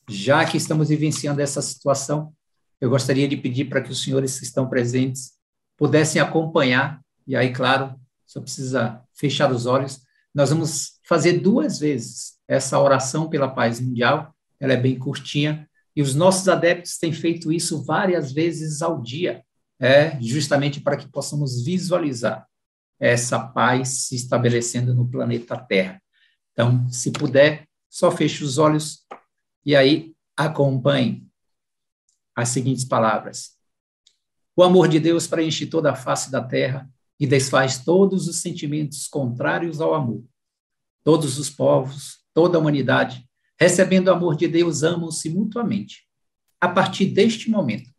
já 0.08 0.46
que 0.46 0.56
estamos 0.56 0.90
vivenciando 0.90 1.42
essa 1.42 1.60
situação, 1.60 2.32
eu 2.80 2.92
gostaria 2.92 3.28
de 3.28 3.36
pedir 3.36 3.66
para 3.66 3.82
que 3.82 3.90
os 3.90 4.04
senhores 4.04 4.38
que 4.38 4.46
estão 4.46 4.70
presentes 4.70 5.32
pudessem 5.76 6.22
acompanhar, 6.22 7.02
e 7.26 7.36
aí, 7.36 7.52
claro, 7.52 8.00
só 8.24 8.40
precisa 8.40 9.02
fechar 9.16 9.52
os 9.52 9.66
olhos. 9.66 10.00
Nós 10.32 10.52
vamos 10.52 11.00
fazer 11.04 11.40
duas 11.40 11.80
vezes 11.80 12.38
essa 12.48 12.80
oração 12.80 13.28
pela 13.28 13.48
paz 13.48 13.80
mundial, 13.80 14.32
ela 14.60 14.74
é 14.74 14.78
bem 14.78 14.96
curtinha, 14.96 15.68
e 15.96 16.04
os 16.04 16.14
nossos 16.14 16.48
adeptos 16.48 17.00
têm 17.00 17.12
feito 17.12 17.52
isso 17.52 17.84
várias 17.84 18.32
vezes 18.32 18.84
ao 18.84 19.02
dia, 19.02 19.44
é, 19.80 20.22
justamente 20.22 20.80
para 20.80 20.98
que 20.98 21.10
possamos 21.10 21.66
visualizar 21.66 22.46
essa 23.00 23.40
paz 23.40 24.08
se 24.08 24.16
estabelecendo 24.16 24.94
no 24.94 25.08
planeta 25.08 25.58
Terra. 25.58 26.02
Então, 26.54 26.90
se 26.90 27.12
puder, 27.12 27.68
só 27.90 28.12
feche 28.12 28.44
os 28.44 28.58
olhos 28.58 29.06
e 29.66 29.76
aí 29.76 30.16
acompanhe 30.36 31.28
as 32.36 32.50
seguintes 32.50 32.86
palavras. 32.86 33.58
O 34.56 34.64
amor 34.64 34.88
de 34.88 35.00
Deus 35.00 35.28
preenche 35.28 35.66
toda 35.66 35.92
a 35.92 35.96
face 35.96 36.32
da 36.32 36.44
terra 36.44 36.90
e 37.20 37.28
desfaz 37.28 37.84
todos 37.84 38.28
os 38.28 38.42
sentimentos 38.42 39.08
contrários 39.08 39.82
ao 39.82 39.94
amor. 39.94 40.24
Todos 41.04 41.38
os 41.38 41.50
povos, 41.50 42.20
toda 42.34 42.58
a 42.58 42.62
humanidade 42.62 43.28
recebendo 43.60 44.08
o 44.08 44.12
amor 44.12 44.36
de 44.36 44.48
Deus, 44.48 44.84
amam-se 44.84 45.30
mutuamente. 45.30 46.08
A 46.62 46.70
partir 46.70 47.08
deste 47.08 47.50
momento, 47.50 47.90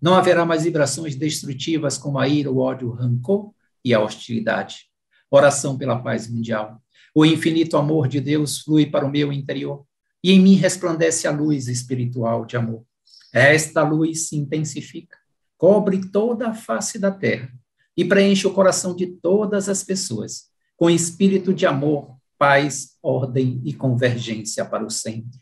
Não 0.00 0.14
haverá 0.14 0.46
mais 0.46 0.64
vibrações 0.64 1.14
destrutivas 1.14 1.98
como 1.98 2.18
a 2.18 2.26
ira, 2.26 2.50
o 2.50 2.58
ódio, 2.58 2.88
o 2.88 2.92
rancor 2.92 3.52
e 3.84 3.94
a 3.94 4.00
hostilidade. 4.00 4.86
Oração 5.30 5.78
pela 5.78 6.00
paz 6.02 6.28
mundial. 6.28 6.82
O 7.14 7.24
infinito 7.24 7.76
amor 7.76 8.08
de 8.08 8.20
Deus 8.20 8.58
flui 8.58 8.86
para 8.86 9.04
o 9.04 9.10
meu 9.10 9.32
interior 9.32 9.84
e 10.22 10.32
em 10.32 10.40
mim 10.40 10.54
resplandece 10.54 11.26
a 11.26 11.30
luz 11.30 11.68
espiritual 11.68 12.44
de 12.44 12.56
amor. 12.56 12.84
Esta 13.32 13.82
luz 13.82 14.28
se 14.28 14.36
intensifica, 14.36 15.16
cobre 15.56 16.10
toda 16.10 16.48
a 16.48 16.54
face 16.54 16.98
da 16.98 17.10
terra 17.10 17.52
e 17.96 18.04
preenche 18.04 18.46
o 18.46 18.52
coração 18.52 18.94
de 18.94 19.06
todas 19.06 19.68
as 19.68 19.84
pessoas 19.84 20.50
com 20.76 20.88
espírito 20.88 21.52
de 21.52 21.66
amor, 21.66 22.16
paz, 22.38 22.96
ordem 23.02 23.60
e 23.66 23.74
convergência 23.74 24.64
para 24.64 24.84
o 24.84 24.90
centro. 24.90 25.38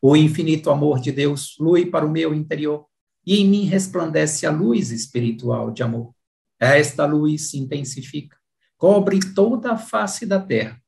O 0.00 0.16
infinito 0.16 0.70
amor 0.70 0.98
de 0.98 1.12
Deus 1.12 1.52
flui 1.52 1.84
para 1.86 2.06
o 2.06 2.10
meu 2.10 2.34
interior 2.34 2.86
e 3.26 3.36
em 3.36 3.46
mim 3.46 3.64
resplandece 3.64 4.46
a 4.46 4.50
luz 4.50 4.90
espiritual 4.90 5.70
de 5.70 5.82
amor. 5.82 6.14
Esta 6.60 7.06
luz 7.06 7.50
se 7.50 7.58
intensifica, 7.58 8.36
cobre 8.76 9.20
toda 9.34 9.72
a 9.72 9.78
face 9.78 10.26
da 10.26 10.40
terra 10.40 10.80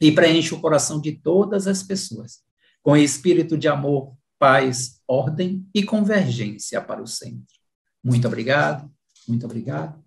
e 0.00 0.10
preenche 0.10 0.54
o 0.54 0.60
coração 0.60 1.00
de 1.00 1.12
todas 1.12 1.66
as 1.66 1.82
pessoas 1.82 2.40
com 2.82 2.96
espírito 2.96 3.56
de 3.56 3.68
amor, 3.68 4.14
paz, 4.38 5.00
ordem 5.06 5.64
e 5.72 5.84
convergência 5.84 6.80
para 6.80 7.00
o 7.00 7.06
centro. 7.06 7.54
Muito 8.02 8.26
obrigado, 8.26 8.90
muito 9.28 9.46
obrigado. 9.46 10.02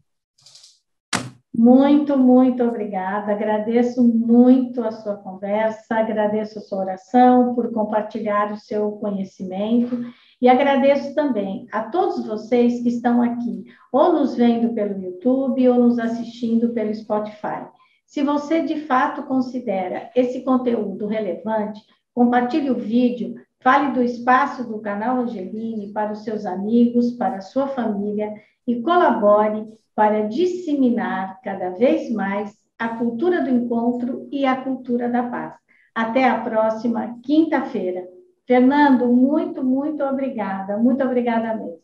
Muito, 1.58 2.18
muito 2.18 2.62
obrigada. 2.64 3.32
Agradeço 3.32 4.04
muito 4.04 4.84
a 4.84 4.92
sua 4.92 5.16
conversa, 5.16 5.96
agradeço 5.96 6.60
a 6.60 6.62
sua 6.62 6.80
oração 6.80 7.56
por 7.56 7.72
compartilhar 7.72 8.52
o 8.52 8.58
seu 8.58 8.92
conhecimento 8.94 9.98
e 10.42 10.50
agradeço 10.50 11.16
também 11.16 11.68
a 11.72 11.84
todos 11.84 12.26
vocês 12.26 12.82
que 12.82 12.90
estão 12.90 13.22
aqui, 13.22 13.66
ou 13.92 14.14
nos 14.14 14.36
vendo 14.36 14.74
pelo 14.74 15.02
YouTube 15.02 15.70
ou 15.70 15.76
nos 15.76 16.00
assistindo 16.00 16.70
pelo 16.70 16.94
Spotify. 16.94 17.66
Se 18.06 18.22
você 18.22 18.62
de 18.62 18.82
fato 18.82 19.24
considera 19.24 20.10
esse 20.16 20.42
conteúdo 20.44 21.08
relevante, 21.08 21.82
compartilhe 22.14 22.70
o 22.70 22.76
vídeo, 22.76 23.36
fale 23.62 23.94
do 23.94 24.04
espaço 24.04 24.64
do 24.68 24.80
canal 24.80 25.22
Angeline 25.22 25.92
para 25.92 26.12
os 26.12 26.24
seus 26.24 26.46
amigos, 26.46 27.12
para 27.14 27.38
a 27.38 27.42
sua 27.42 27.68
família 27.68 28.34
e 28.68 28.82
colabore 28.82 29.66
para 29.96 30.28
disseminar 30.28 31.40
cada 31.42 31.72
vez 31.72 32.12
mais 32.12 32.54
a 32.78 32.90
cultura 32.90 33.42
do 33.42 33.50
encontro 33.50 34.28
e 34.32 34.46
a 34.46 34.62
cultura 34.62 35.10
da 35.10 35.24
paz. 35.24 35.56
Até 35.94 36.28
a 36.28 36.42
próxima 36.42 37.18
quinta-feira. 37.24 38.15
Fernando, 38.48 39.08
muito, 39.08 39.64
muito 39.64 40.04
obrigada. 40.04 40.78
Muito 40.78 41.04
obrigada 41.04 41.56
mesmo. 41.56 41.80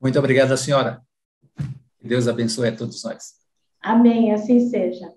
Muito 0.00 0.18
obrigada, 0.18 0.56
senhora. 0.56 1.02
Deus 2.02 2.28
abençoe 2.28 2.68
a 2.68 2.76
todos 2.76 3.02
nós. 3.02 3.34
Amém, 3.82 4.32
assim 4.32 4.60
seja. 4.68 5.12